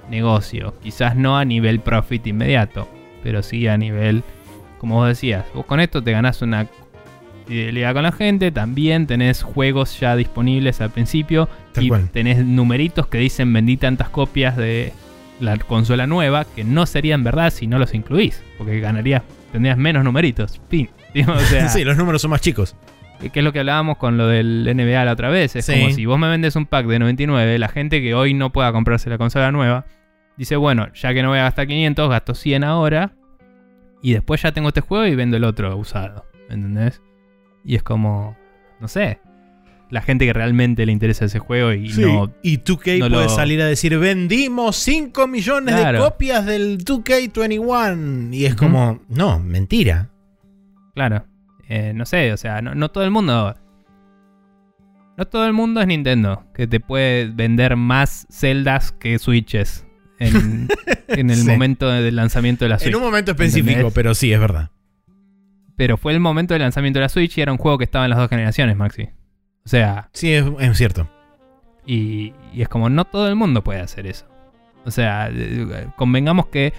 [0.09, 0.73] negocio.
[0.81, 2.87] Quizás no a nivel profit inmediato,
[3.21, 4.23] pero sí a nivel,
[4.77, 6.67] como vos decías, vos con esto te ganás una
[7.45, 12.09] fidelidad con la gente, también tenés juegos ya disponibles al principio Tal y cual.
[12.11, 14.93] tenés numeritos que dicen vendí tantas copias de
[15.41, 20.05] la consola nueva que no serían verdad si no los incluís, porque ganarías, tendrías menos
[20.05, 20.61] numeritos.
[20.69, 20.89] Fin.
[21.13, 22.77] Digo, o sea, sí, los números son más chicos.
[23.19, 25.55] Que es lo que hablábamos con lo del NBA la otra vez.
[25.55, 25.73] Es Sí.
[25.73, 28.71] como si vos me vendes un pack de 99, la gente que hoy no pueda
[28.71, 29.85] comprarse la consola nueva,
[30.37, 33.13] dice, bueno, ya que no voy a gastar 500, gasto 100 ahora.
[34.01, 36.25] Y después ya tengo este juego y vendo el otro usado.
[36.49, 37.01] ¿Me entendés?
[37.63, 38.37] Y es como,
[38.79, 39.19] no sé.
[39.91, 42.33] la gente que realmente le interesa ese juego y Sí, no.
[42.41, 48.33] y 2K no puede lo- salir a decir, vendimos 5 millones de copias del 2K21.
[48.33, 50.09] Y es como, no, mentira.
[50.95, 51.25] Claro.
[51.67, 53.55] Eh, no sé, o sea, no, no todo el mundo.
[55.17, 59.85] No todo el mundo es Nintendo, que te puede vender más celdas que Switches
[60.19, 60.67] en,
[61.07, 61.47] en el Sí.
[61.47, 62.89] momento del lanzamiento de la Switch.
[62.89, 63.93] En un momento específico, ¿Entendés?
[63.93, 64.71] pero sí, es verdad.
[65.77, 68.05] Pero fue el momento del lanzamiento de la Switch y era un juego que estaba
[68.05, 69.03] en las dos generaciones, Maxi.
[69.65, 71.09] O sea, Sí, es, es cierto.
[71.85, 74.25] y, y es como no todo el mundo puede hacer eso.
[74.85, 75.31] O sea,
[75.95, 76.73] convengamos que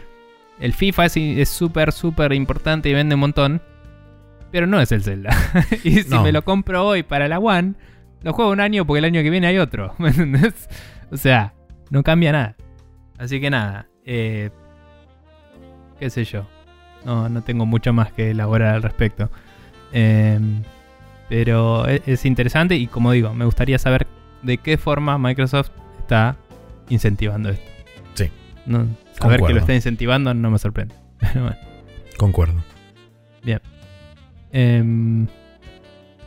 [0.60, 3.62] el FIFA es es súper, súper importante y vende un montón,
[4.56, 5.36] pero no es el Zelda.
[5.84, 6.22] y si No.
[6.22, 7.74] me lo compro hoy para la One,
[8.22, 9.94] lo juego un año porque el año que viene hay otro.
[9.98, 10.66] ¿Me entendés?
[11.10, 11.52] O sea,
[11.90, 12.56] no cambia nada.
[13.18, 14.48] Así que nada, eh,
[16.00, 16.46] qué sé yo.
[17.04, 19.30] No, no tengo mucho más que elaborar al respecto.
[19.92, 20.40] Eh,
[21.28, 24.06] pero e- es interesante y como digo, me gustaría saber
[24.40, 25.68] de qué forma Microsoft
[25.98, 26.34] está
[26.88, 27.70] incentivando esto.
[28.14, 28.30] Sí.
[28.64, 28.86] No,
[29.20, 30.94] saber que lo está incentivando no me sorprende.
[31.18, 31.56] Pero bueno.
[32.16, 32.62] Concuerdo.
[34.52, 35.26] Em,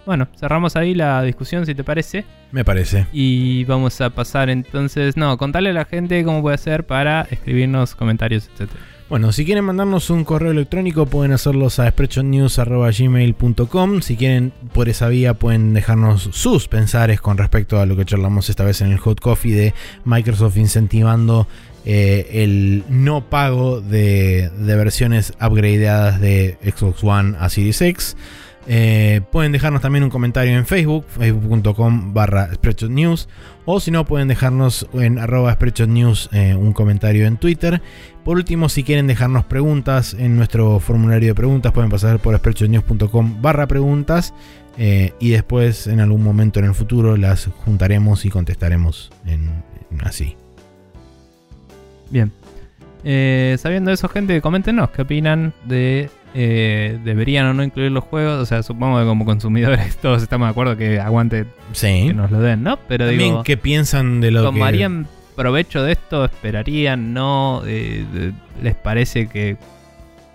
[0.05, 2.25] bueno, cerramos ahí la discusión si te parece.
[2.51, 3.05] Me parece.
[3.11, 5.17] Y vamos a pasar entonces.
[5.17, 8.69] No, contarle a la gente cómo puede hacer para escribirnos comentarios, etc.
[9.09, 15.09] Bueno, si quieren mandarnos un correo electrónico pueden hacerlos a spreadshotnews.gmail.com Si quieren por esa
[15.09, 18.99] vía pueden dejarnos sus pensares con respecto a lo que charlamos esta vez en el
[18.99, 19.73] Hot Coffee de
[20.05, 21.47] Microsoft incentivando
[21.91, 28.15] eh, el no pago de, versiones upgradeadas de Xbox One a Series X.
[28.67, 32.51] Eh, pueden dejarnos también un comentario en Facebook, facebook.com barra
[32.87, 33.27] News.
[33.65, 35.57] O si no, pueden dejarnos en arroba
[35.87, 37.81] News eh, un comentario en Twitter.
[38.23, 43.41] Por último, si quieren dejarnos preguntas en nuestro formulario de preguntas, pueden pasar por spreadshotnews.com
[43.41, 44.35] barra preguntas.
[44.77, 49.63] y después, en algún momento en el futuro, las juntaremos y contestaremos en
[50.03, 50.35] así.
[52.09, 52.31] Bien.
[53.03, 56.09] Eh, sabiendo eso, gente, coméntenos qué opinan de.
[56.33, 58.39] eh, ¿Deberían o no incluir los juegos?
[58.41, 62.05] O sea, supongo que como consumidores todos estamos de acuerdo que aguante Sí.
[62.07, 62.77] que nos lo den, ¿no?
[62.87, 66.25] Pero También, digo, ¿qué piensan de lo ¿tomarían provecho de esto?
[66.25, 67.13] ¿Esperarían?
[67.13, 67.61] ¿No?
[67.65, 68.03] Eh,
[68.61, 69.55] ¿Les parece que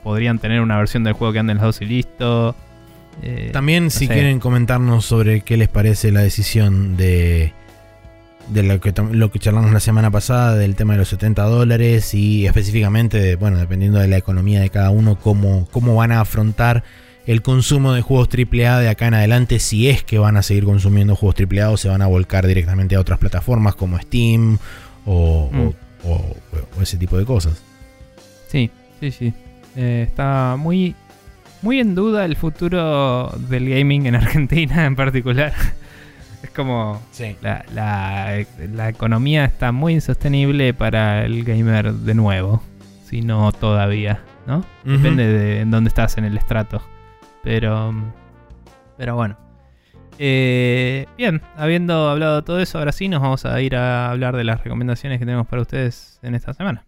[0.02, 2.54] podrían tener una versión del juego que ande en los dos y listo?
[3.22, 3.50] Eh.
[3.52, 4.14] También, si sé.
[4.14, 7.52] quieren comentarnos sobre qué les parece la decisión de...
[8.50, 12.12] De lo que, lo que charlamos la semana pasada del tema de los 70 dólares
[12.14, 16.20] y específicamente, de, bueno, dependiendo de la economía de cada uno, cómo, cómo van a
[16.20, 16.84] afrontar
[17.26, 20.64] el consumo de juegos AAA de acá en adelante, si es que van a seguir
[20.64, 24.58] consumiendo juegos AAA o se van a volcar directamente a otras plataformas como Steam
[25.06, 25.58] o, Mm.
[25.60, 25.74] o-
[26.10, 26.36] o-
[26.78, 27.62] o ese tipo de cosas.
[28.48, 29.32] Sí, sí, sí.
[29.74, 30.94] Eh, está muy,
[31.62, 35.54] muy en duda el futuro del gaming en Argentina en particular.
[36.44, 37.36] es como Sí.
[37.42, 42.62] la, la- la economía está muy insostenible para el gamer de nuevo.
[43.04, 44.64] Si no todavía, ¿no?
[44.84, 46.82] Depende de en dónde estás en el estrato.
[47.42, 47.92] Pero,
[48.96, 49.36] pero bueno.
[50.18, 54.36] Eh, bien, habiendo hablado de todo eso, ahora sí nos vamos a ir a hablar
[54.36, 56.84] de las recomendaciones que tenemos para ustedes en esta semana.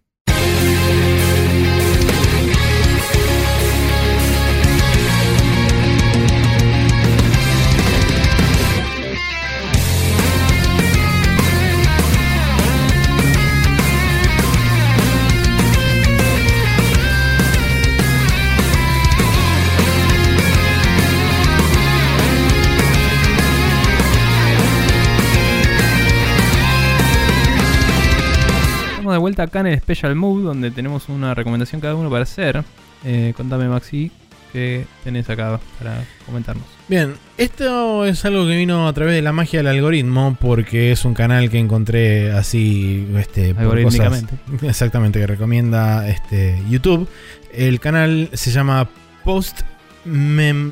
[29.27, 32.63] Vuelta acá en el Special Move, donde tenemos una recomendación cada uno para hacer.
[33.05, 34.09] Eh, contame, Maxi,
[34.53, 36.65] qué tenés acá para comentarnos.
[36.87, 41.03] Bien, esto es algo que vino a través de la magia del algoritmo, porque es
[41.03, 44.33] un canal que encontré así, este, Algorítmicamente.
[44.45, 47.09] cosas- exactamente, que recomienda este, YouTube.
[47.53, 48.87] El canal se llama
[49.25, 49.61] Post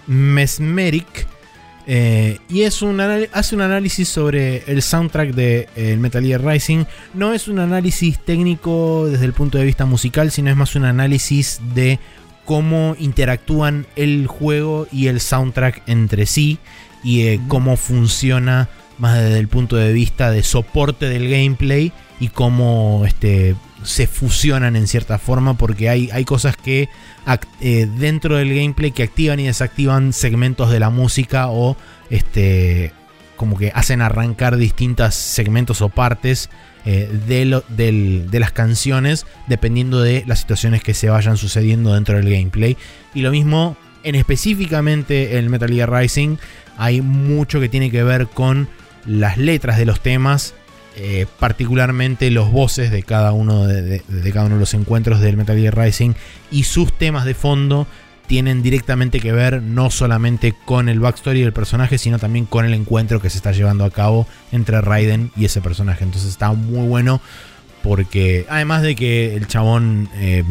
[0.07, 1.27] Mesmeric.
[1.87, 6.85] Eh, y es un hace un análisis sobre el soundtrack de eh, Metal Gear Rising.
[7.13, 10.85] No es un análisis técnico desde el punto de vista musical, sino es más un
[10.85, 11.99] análisis de
[12.45, 16.59] cómo interactúan el juego y el soundtrack entre sí
[17.03, 22.29] y eh, cómo funciona más desde el punto de vista de soporte del gameplay y
[22.29, 26.87] cómo este, se fusionan en cierta forma porque hay, hay cosas que
[27.61, 31.75] eh, dentro del gameplay que activan y desactivan segmentos de la música o
[32.09, 32.91] este
[33.35, 36.49] como que hacen arrancar distintos segmentos o partes
[36.85, 41.93] eh, de, lo- del- de las canciones dependiendo de las situaciones que se vayan sucediendo
[41.93, 42.77] dentro del gameplay.
[43.13, 46.37] Y lo mismo En específicamente el Metal Gear Rising
[46.77, 48.67] hay mucho que tiene que ver con
[49.05, 50.53] las letras de los temas,
[50.97, 54.01] eh, particularmente los voces de cada uno de,
[54.31, 56.13] cada uno de los encuentros del Metal Gear Rising
[56.51, 57.85] y sus temas de fondo
[58.27, 62.73] tienen directamente que ver no solamente con el backstory del personaje, sino también con el
[62.73, 66.05] encuentro que se está llevando a cabo entre Raiden y ese personaje.
[66.05, 67.21] Entonces está muy bueno
[67.83, 70.43] porque además de que el chabón eh,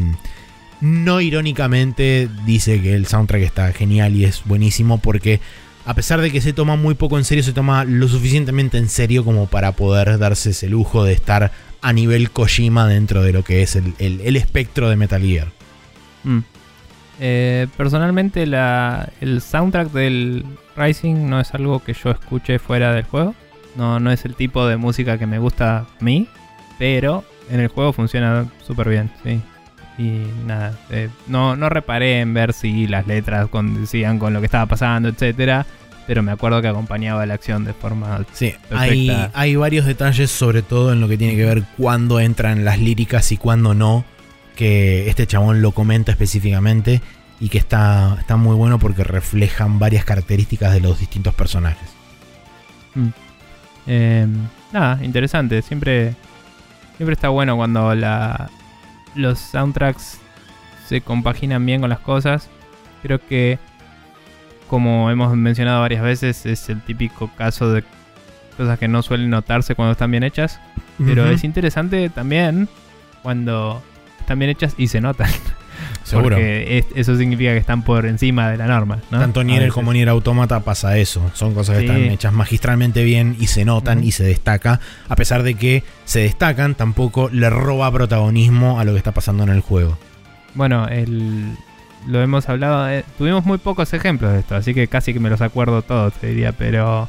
[0.81, 5.41] no irónicamente dice que el soundtrack está genial y es buenísimo porque
[5.87, 8.89] a pesar de que se toma muy poco en serio, se toma lo suficientemente en
[8.89, 11.53] serio como para poder darse ese lujo de estar
[11.83, 15.49] a nivel Kojima dentro de lo que es el, el- espectro de Metal Gear.
[16.25, 16.39] Mm.
[17.21, 20.45] Eh, personalmente, el soundtrack del
[20.77, 23.35] Rising no es algo que yo escuche fuera del juego.
[23.77, 26.29] No, no es el tipo de música que me gusta a mí,
[26.79, 29.41] pero en el juego funciona súper bien, sí.
[29.97, 33.49] Y nada, eh, no, no reparé en ver si las letras
[33.79, 35.67] decían con lo que estaba pasando, etcétera,
[36.07, 40.63] pero me acuerdo que acompañaba la acción de forma Sí, hay, hay varios detalles, sobre
[40.63, 44.05] todo en lo que tiene que ver cuándo entran las líricas y cuándo no,
[44.57, 47.01] que este chabón lo comenta específicamente
[47.41, 51.89] y que está, está muy bueno porque reflejan varias características de los distintos personajes.
[53.87, 54.27] Eh,
[54.73, 55.63] nada, interesante.
[55.63, 56.15] Siempre,
[56.97, 58.51] siempre está bueno cuando la,
[59.15, 60.19] los soundtracks
[60.87, 62.49] se compaginan bien con las cosas.
[63.03, 63.59] Creo que,
[64.69, 67.85] como hemos mencionado varias veces, es el típico caso de
[68.57, 70.61] cosas que no suelen notarse cuando están bien hechas.
[71.05, 72.69] Pero es interesante también
[73.23, 73.83] cuando
[74.21, 75.31] están bien hechas y se notan.
[76.03, 76.37] Seguro.
[76.37, 78.99] Porque es- eso significa que están por encima de la norma.
[79.11, 79.19] ¿no?
[79.21, 81.31] Tanto Nier como Nier Automata pasa eso.
[81.35, 81.87] Son cosas que Sí.
[81.87, 84.81] están hechas magistralmente bien y se notan y se destaca.
[85.09, 89.43] A pesar de que se destacan, tampoco le roba protagonismo a lo que está pasando
[89.45, 89.99] en el juego.
[90.55, 91.57] Bueno, el,
[92.07, 92.89] lo hemos hablado.
[92.91, 96.13] eh, tuvimos muy pocos ejemplos de esto, así que casi que me los acuerdo todos,
[96.15, 96.53] te diría.
[96.53, 97.09] Pero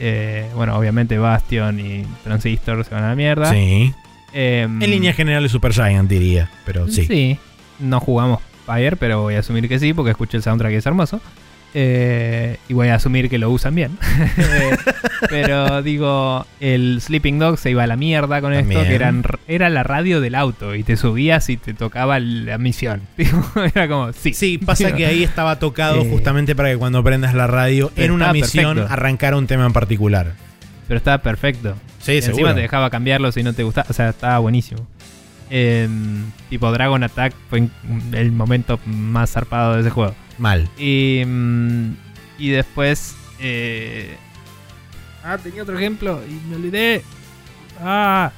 [0.00, 3.50] eh, bueno, obviamente Bastion y Transistor se van a la mierda.
[3.50, 3.92] Sí.
[4.32, 6.50] Em, En línea general es Super Giant, diría.
[6.64, 7.04] Pero sí.
[7.06, 7.38] Sí,
[7.78, 10.86] no jugamos Fire, pero voy a asumir que sí, porque escuché el soundtrack y es
[10.86, 11.20] hermoso.
[11.74, 13.98] Eh, y voy a asumir que lo usan bien.
[14.38, 14.76] Eh,
[15.28, 19.68] pero digo, el Sleeping Dog se iba a la mierda con esto, que eran, era
[19.68, 23.02] la radio del auto y te subías y te tocaba la misión.
[23.74, 24.32] Era como, sí.
[24.32, 28.12] Sí, pasa que ahí estaba tocado Eh, justamente para que cuando prendas la radio en
[28.12, 28.92] una misión perfecto.
[28.94, 30.34] arrancara un tema en particular.
[30.86, 31.74] Pero estaba perfecto.
[32.00, 32.54] Sí, Y encima seguro.
[32.54, 33.86] te dejaba cambiarlo si no te gustaba.
[33.90, 34.86] O sea, estaba buenísimo.
[36.50, 37.68] Tipo Dragon Attack fue
[38.12, 40.14] el momento más zarpado de ese juego.
[40.38, 40.68] Mal.
[40.78, 41.92] Y, mm,
[42.38, 43.16] y después.
[43.40, 44.16] eh,
[45.24, 47.02] ah, tenía otro ejemplo y me olvidé.
[47.82, 48.32] Ah,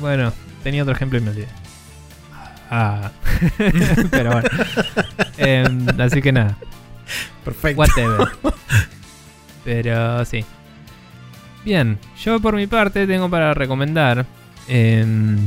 [0.00, 0.32] bueno,
[0.62, 1.48] tenía otro ejemplo y me olvidé.
[2.70, 3.10] Ah,
[4.10, 4.48] pero bueno.
[5.38, 6.56] Em, así que nada,
[7.44, 7.80] Perfecto.
[7.80, 8.28] whatever.
[9.64, 10.44] Pero sí.
[11.64, 14.24] Bien, yo por mi parte tengo para recomendar
[14.68, 15.46] em,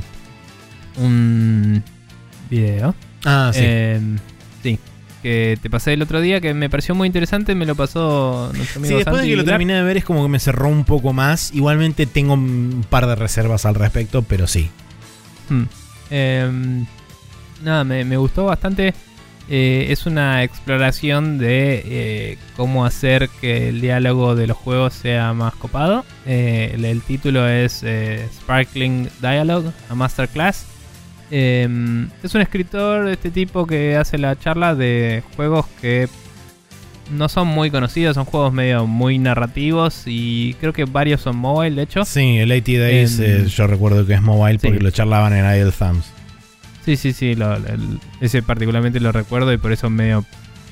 [1.00, 1.84] un
[2.50, 2.96] video.
[3.26, 3.62] Ah, sí.
[3.64, 4.18] Em,
[4.64, 4.80] sí,
[5.22, 8.82] que te pasé el otro día que me pareció muy interesante, me lo pasó nuestro
[8.82, 10.86] Sí, amigo después de que lo terminé de ver es como que me cerró un
[10.86, 11.54] poco más.
[11.54, 14.70] Igualmente tengo un par de reservas al respecto, pero sí.
[15.50, 15.64] Hmm.
[16.10, 16.86] Em,
[17.64, 18.94] nada, me, me gustó bastante.
[19.52, 25.34] Eh, es una exploración de eh, cómo hacer que el diálogo de los juegos sea
[25.34, 26.06] más copado.
[26.28, 27.84] Eh, el, el título es
[28.42, 30.68] Sparkling Dialogue, a Masterclass.
[31.32, 36.08] Em, es un escritor de este tipo que hace la charla de juegos que
[37.12, 41.76] no son muy conocidos, son juegos medio muy narrativos y creo que varios son mobile,
[41.76, 42.06] de hecho.
[42.06, 44.68] Sí, el 80 Days Em, eh, yo recuerdo que es mobile sí.
[44.68, 46.06] porque lo charlaban en Idle Thumbs.
[46.86, 50.26] Sí, sí, sí, lo- el- ese particularmente lo recuerdo y por eso medio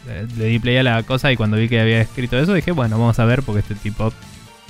[0.10, 2.72] eh, le di play a la cosa y cuando vi que había escrito eso dije,
[2.72, 4.14] bueno, vamos a ver porque este tipo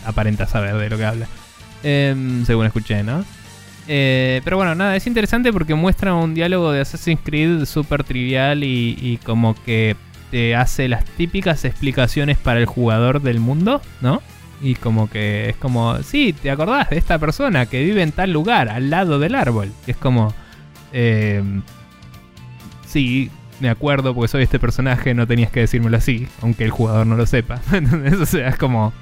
[0.06, 1.28] aparenta saber de lo que habla.
[1.84, 3.24] Em, según escuché, ¿no?
[3.88, 8.64] Eh, pero bueno, nada, es interesante porque muestra un diálogo de Assassin's Creed súper trivial
[8.64, 9.96] y, como que
[10.32, 14.22] te hace las típicas explicaciones para el jugador del mundo, ¿no?
[14.62, 18.34] Y como que es como, sí, ¿te acordás de esta persona que vive en tal
[18.34, 19.72] lugar, al lado del árbol?
[19.86, 20.34] Es como,
[20.92, 21.42] eh,
[22.86, 27.08] sí, me acuerdo porque soy este personaje, no tenías que decírmelo así, aunque el jugador
[27.08, 27.62] no lo sepa.
[28.22, 28.94] o sea, es como...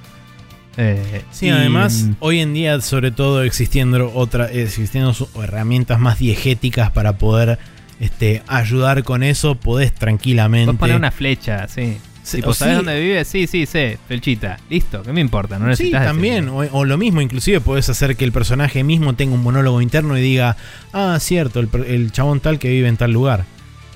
[0.77, 6.19] eh, Sí, y, además, mm, hoy en día, sobre todo existiendo otra, existiendo herramientas más
[6.19, 7.59] diegéticas para poder
[7.99, 10.73] este, ayudar con eso, podés tranquilamente.
[10.73, 11.97] Poner una flecha, sí.
[12.23, 13.23] Sí, tipo, o ¿sabes sí, dónde vive?
[13.23, 14.57] Sí, sí, sé, felchita.
[14.67, 15.59] Listo, ¿qué me importa?
[15.59, 16.45] No Sí, necesitas también.
[16.45, 16.69] decirme.
[16.71, 20.17] O, o lo mismo, inclusive podés hacer que el personaje mismo tenga un monólogo interno
[20.17, 20.57] y diga,
[20.91, 23.45] ah, cierto, el, per- el chabón tal que vive en tal lugar.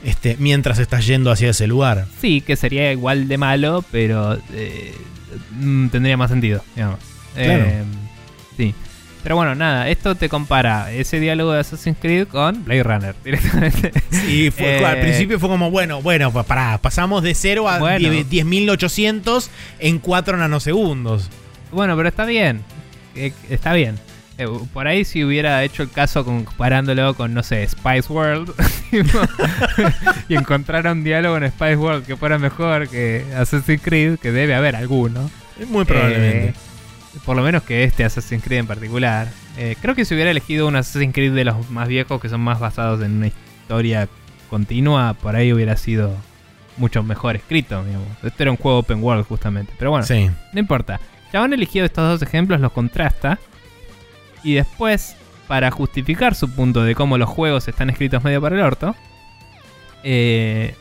[0.03, 2.05] Este, mientras estás yendo hacia ese lugar.
[2.21, 4.93] Sí, que sería igual de malo, pero eh,
[5.59, 6.99] mm, tendría más sentido, digamos.
[7.35, 7.63] Claro.
[7.65, 7.83] Eh,
[8.57, 8.73] sí.
[9.21, 13.91] Pero bueno, nada, esto te compara ese diálogo de Assassin's Creed con Blade Runner directamente.
[14.27, 18.09] Y fue, Eh, al principio fue como, bueno, bueno, pará, pasamos de 0 a Bueno.
[18.09, 19.49] 10 10.800
[19.79, 21.29] en 4 nanosegundos.
[21.71, 22.61] Bueno, pero está bien.
[23.15, 23.99] Eh, Está bien.
[24.39, 28.53] Eh, Por ahí si hubiera hecho el caso comparándolo con, no sé, Spice World
[30.29, 34.55] y encontrara un diálogo en Spice World que fuera mejor que Assassin's Creed, que debe
[34.55, 35.29] haber alguno.
[35.67, 36.49] Muy probablemente.
[36.49, 36.53] Eh,
[37.25, 39.27] por lo menos que este Assassin's Creed en particular.
[39.57, 42.39] Eh, creo que si hubiera elegido un Assassin's Creed de los más viejos, que son
[42.39, 44.07] más basados en una historia
[44.49, 46.15] continua, por ahí hubiera sido
[46.77, 47.83] mucho mejor escrito.
[47.83, 48.07] Digamos.
[48.23, 49.73] Este era un juego open world justamente.
[49.77, 50.29] Pero bueno, sí.
[50.53, 51.01] no importa.
[51.33, 53.37] Chabón eligió estos dos ejemplos, los contrasta.
[54.43, 55.15] Y después,
[55.47, 58.95] para justificar su punto de cómo los juegos están escritos medio para el orto,
[60.03, 60.75] eh,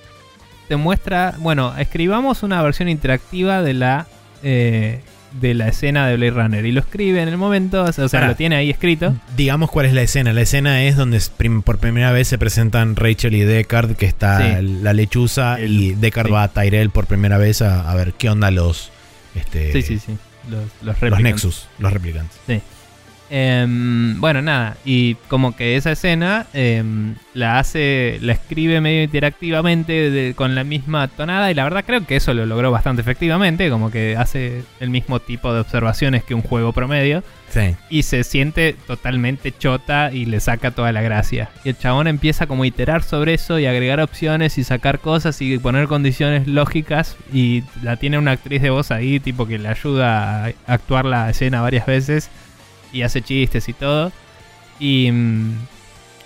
[0.68, 1.34] te muestra.
[1.38, 4.06] Bueno, escribamos una versión interactiva de la.
[4.42, 5.00] eh,
[5.40, 6.64] de la escena de Blade Runner.
[6.64, 9.14] Y lo escribe en el momento, o sea, lo tiene ahí escrito.
[9.36, 10.32] Digamos cuál es la escena.
[10.32, 11.20] La escena es donde
[11.64, 14.66] por primera vez se presentan Rachel y Deckard, que está Sí.
[14.82, 16.32] la lechuza, El- y Deckard sí.
[16.32, 18.90] va a Tyrell por primera vez a, a ver qué onda los,
[19.34, 20.16] este, Sí, sí, sí.
[20.48, 21.22] Los, los los replicantes.
[21.24, 22.38] Nexus, los replicantes.
[23.30, 30.10] Em, bueno, nada, y como que esa escena em, la hace, la escribe medio interactivamente
[30.10, 33.68] de- con la misma tonada y la verdad creo que eso lo logró bastante efectivamente,
[33.70, 37.76] como que hace el mismo tipo de observaciones que un juego promedio Sí.
[37.88, 41.48] y se siente totalmente chota y le saca toda la gracia.
[41.64, 45.40] Y el chabón empieza como a iterar sobre eso y agregar opciones y sacar cosas
[45.40, 49.68] y poner condiciones lógicas y la tiene una actriz de voz ahí tipo que le
[49.68, 52.30] ayuda a actuar la escena varias veces
[52.92, 54.12] y hace chistes y todo.
[54.80, 55.52] Y, mm,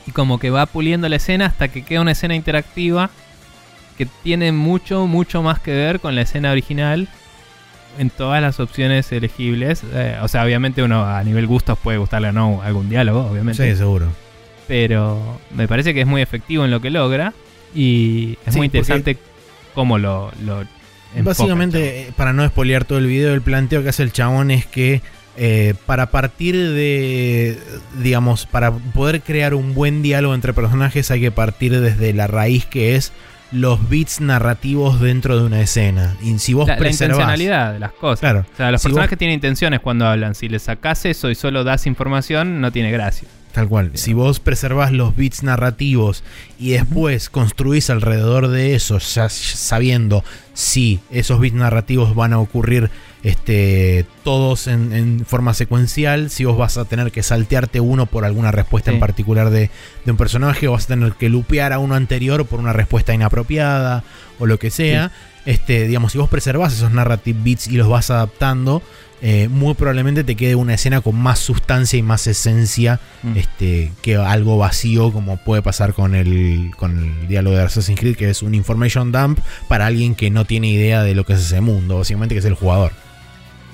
[0.07, 3.11] y como que va puliendo la escena hasta que queda una escena interactiva
[3.97, 7.09] que tiene mucho, mucho más que ver con la escena original
[7.99, 9.83] en todas las opciones elegibles.
[9.93, 13.71] Eh, o sea, obviamente uno a nivel gustos puede gustarle o no algún diálogo, obviamente.
[13.71, 14.07] Sí, seguro.
[14.67, 17.33] Pero me parece que es muy efectivo en lo que logra
[17.75, 19.19] y es Sí, muy interesante
[19.75, 20.33] cómo lo...
[20.45, 20.61] lo
[21.15, 24.51] enfoca, Básicamente, eh, para no spoilear todo el video, el planteo que hace el chabón
[24.51, 25.03] es que
[25.37, 27.59] eh, para partir de,
[28.03, 32.67] digamos, para poder crear un buen diálogo entre personajes hay que partir desde la raíz
[32.67, 33.13] que es
[33.51, 36.17] los bits narrativos dentro de una escena.
[36.23, 37.17] Y si vos la, la preservás...
[37.17, 38.21] intencionalidad de las cosas.
[38.21, 38.47] Claro.
[38.53, 40.35] O sea, los Si personajes vos- tienen intenciones cuando hablan.
[40.35, 43.29] Si le sacás eso y solo das información, no tiene gracia.
[43.53, 43.91] Tal cual.
[43.93, 46.25] Si vos preservás los bits narrativos
[46.59, 52.91] y después construís alrededor de eso, ya sabiendo si esos bits narrativos van a ocurrir
[53.23, 58.25] este, todos en, en forma secuencial, si vos vas a tener que saltearte uno por
[58.25, 58.95] alguna respuesta Sí.
[58.95, 59.71] en particular de,
[60.05, 63.15] de un personaje, o vas a tener que lupear a uno anterior por una respuesta
[63.15, 64.03] inapropiada,
[64.39, 65.13] o lo que sea.
[65.45, 68.81] Este, digamos, si vos preservás esos narrative bits y los vas adaptando,
[69.25, 73.37] eh, muy probablemente te quede una escena con más sustancia y más esencia Mm.
[73.37, 78.17] este, que algo vacío como puede pasar con el, con el diálogo de Assassin's Creed,
[78.17, 79.39] que es un information dump
[79.69, 82.45] para alguien que no tiene idea de lo que es ese mundo, básicamente que es
[82.45, 82.93] el jugador.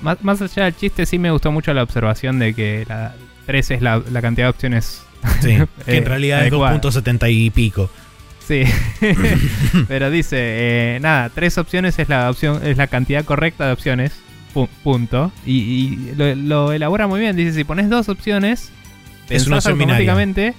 [0.01, 3.13] Más, más allá del chiste, sí me gustó mucho la observación de que la
[3.45, 5.01] 3 es la, la cantidad de opciones.
[5.41, 6.79] Sí, que en Eh, realidad es adecuada.
[6.81, 7.89] 2.70 y pico.
[8.47, 8.63] Sí.
[9.87, 14.13] Pero dice, eh, nada, tres opciones es la opción, es la cantidad correcta de opciones.
[14.53, 15.31] pu- punto.
[15.45, 17.35] Y, y lo, lo elabora muy bien.
[17.35, 18.71] Dice, si pones dos opciones,
[19.29, 20.09] Es una opción binaria.
[20.11, 20.53] automáticamente.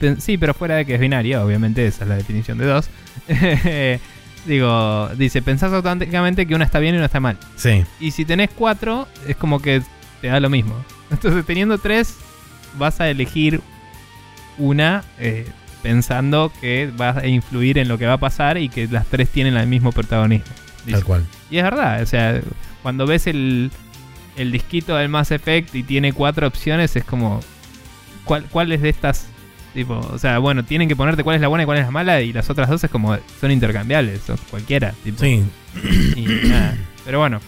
[0.00, 2.88] pen- sí, pero fuera de que es binaria, obviamente, esa es la definición de dos.
[4.46, 7.36] Digo, dice, pensás automáticamente que una está bien y una está mal.
[7.56, 9.82] Sí, Y si tenés cuatro, es como que
[10.20, 10.74] te da lo mismo.
[11.10, 12.16] Entonces, teniendo tres,
[12.78, 13.60] vas a elegir
[14.58, 15.46] una eh,
[15.82, 19.28] pensando que va a influir en lo que va a pasar y que las tres
[19.28, 20.52] tienen el mismo protagonismo.
[20.84, 20.98] Dice.
[20.98, 21.26] tal cual.
[21.50, 22.40] Y es verdad, o sea,
[22.82, 23.70] cuando ves el,
[24.36, 27.40] el disquito del Mass Effect y tiene cuatro opciones, es como,
[28.24, 29.28] ¿cuál, ¿cuáles de estas?
[29.76, 31.90] Tipo, o sea, bueno, tienen que ponerte cuál es la buena y cuál es la
[31.90, 34.92] mala y las otras dos es como, son intercambiables, son cualquiera.
[35.04, 35.44] Tipo, Sí,
[36.16, 36.74] y nada.
[37.04, 37.40] Pero bueno.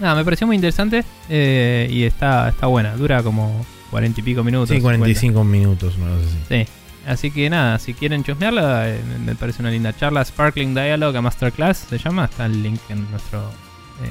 [0.00, 1.04] Nada, me pareció muy interesante.
[1.28, 2.96] eh, y está, está buena.
[2.96, 4.70] Dura como cuarenta y pico minutos.
[4.70, 4.98] sí 50.
[4.98, 6.38] 45 minutos, una cosa así.
[6.64, 6.72] Sí.
[7.06, 10.24] Así que nada, si quieren chusmearla, eh, me parece una linda charla.
[10.24, 12.24] Sparkling Dialogue a Masterclass se llama.
[12.24, 13.38] Está el link en nuestro
[14.04, 14.10] eh,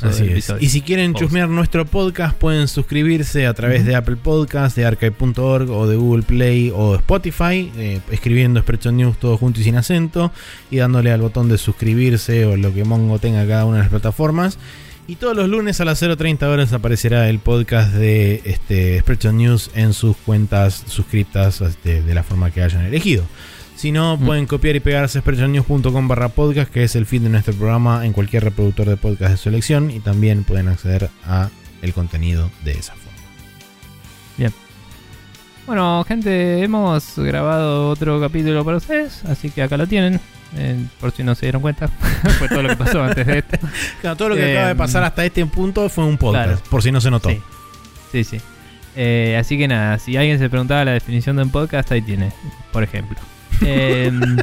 [0.00, 0.32] coso Así del es.
[0.32, 0.64] episodio.
[0.66, 1.24] Y si quieren Post.
[1.24, 6.22] chusmear nuestro podcast, pueden suscribirse a través de Apple Podcast, de archive.org o de Google
[6.22, 10.32] Play o Spotify, eh, escribiendo Expression News todo junto y sin acento
[10.70, 13.90] y dándole al botón de suscribirse o lo que Mongo tenga cada una de las
[13.90, 14.58] plataformas.
[15.08, 19.02] Y todos los lunes a las 0.30 horas aparecerá el podcast de este,
[19.32, 23.24] News en sus cuentas suscriptas este, de la forma que hayan elegido.
[23.82, 24.26] Si no, Mm.
[24.26, 28.06] pueden copiar y pegar a sprechonews.com barra podcast, que es el feed de nuestro programa
[28.06, 29.90] en cualquier reproductor de podcast de su elección.
[29.90, 31.50] Y también pueden acceder a
[31.82, 33.10] el contenido de esa forma.
[35.66, 40.20] Bueno, gente, hemos grabado otro capítulo para ustedes, así que acá lo tienen.
[40.56, 41.88] eh, por si no se dieron cuenta,
[42.38, 43.58] fue todo lo que pasó antes de esto.
[44.00, 46.62] Claro, todo lo que Eh, acaba de pasar hasta este punto fue un podcast, claro.
[46.70, 47.30] por si no se notó.
[47.30, 47.40] Sí,
[48.12, 48.22] sí.
[48.24, 48.40] sí.
[48.96, 52.32] Eh, así que nada, si alguien se preguntaba la definición de un podcast, ahí tiene,
[52.72, 53.16] por ejemplo.
[53.64, 54.36] Em,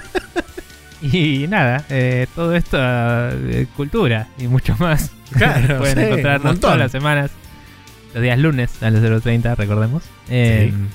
[1.01, 5.11] y nada, eh, todo esto eh, cultura y mucho más.
[5.31, 7.29] Claro, Pueden sí, encontrarnos todas las semanas,
[8.15, 10.01] los días lunes a las 0.30, recordemos.
[10.27, 10.87] Em,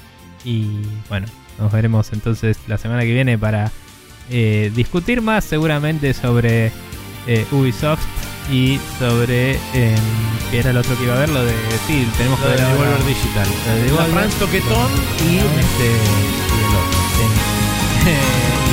[0.44, 1.26] Y bueno,
[1.58, 3.70] nos veremos entonces la semana que viene para
[4.30, 6.72] eh, discutir más seguramente sobre
[7.28, 8.02] eh, Ubisoft
[8.50, 9.94] y sobre em,
[10.50, 11.54] que era el otro que iba a ver, lo de
[11.86, 13.46] sí, tenemos que Lo ver de Devolver Digital.
[13.48, 14.10] lo de La Devolver.
[14.10, 14.90] Franz Toquetón
[15.30, 16.43] y este
[18.04, 18.63] Hey.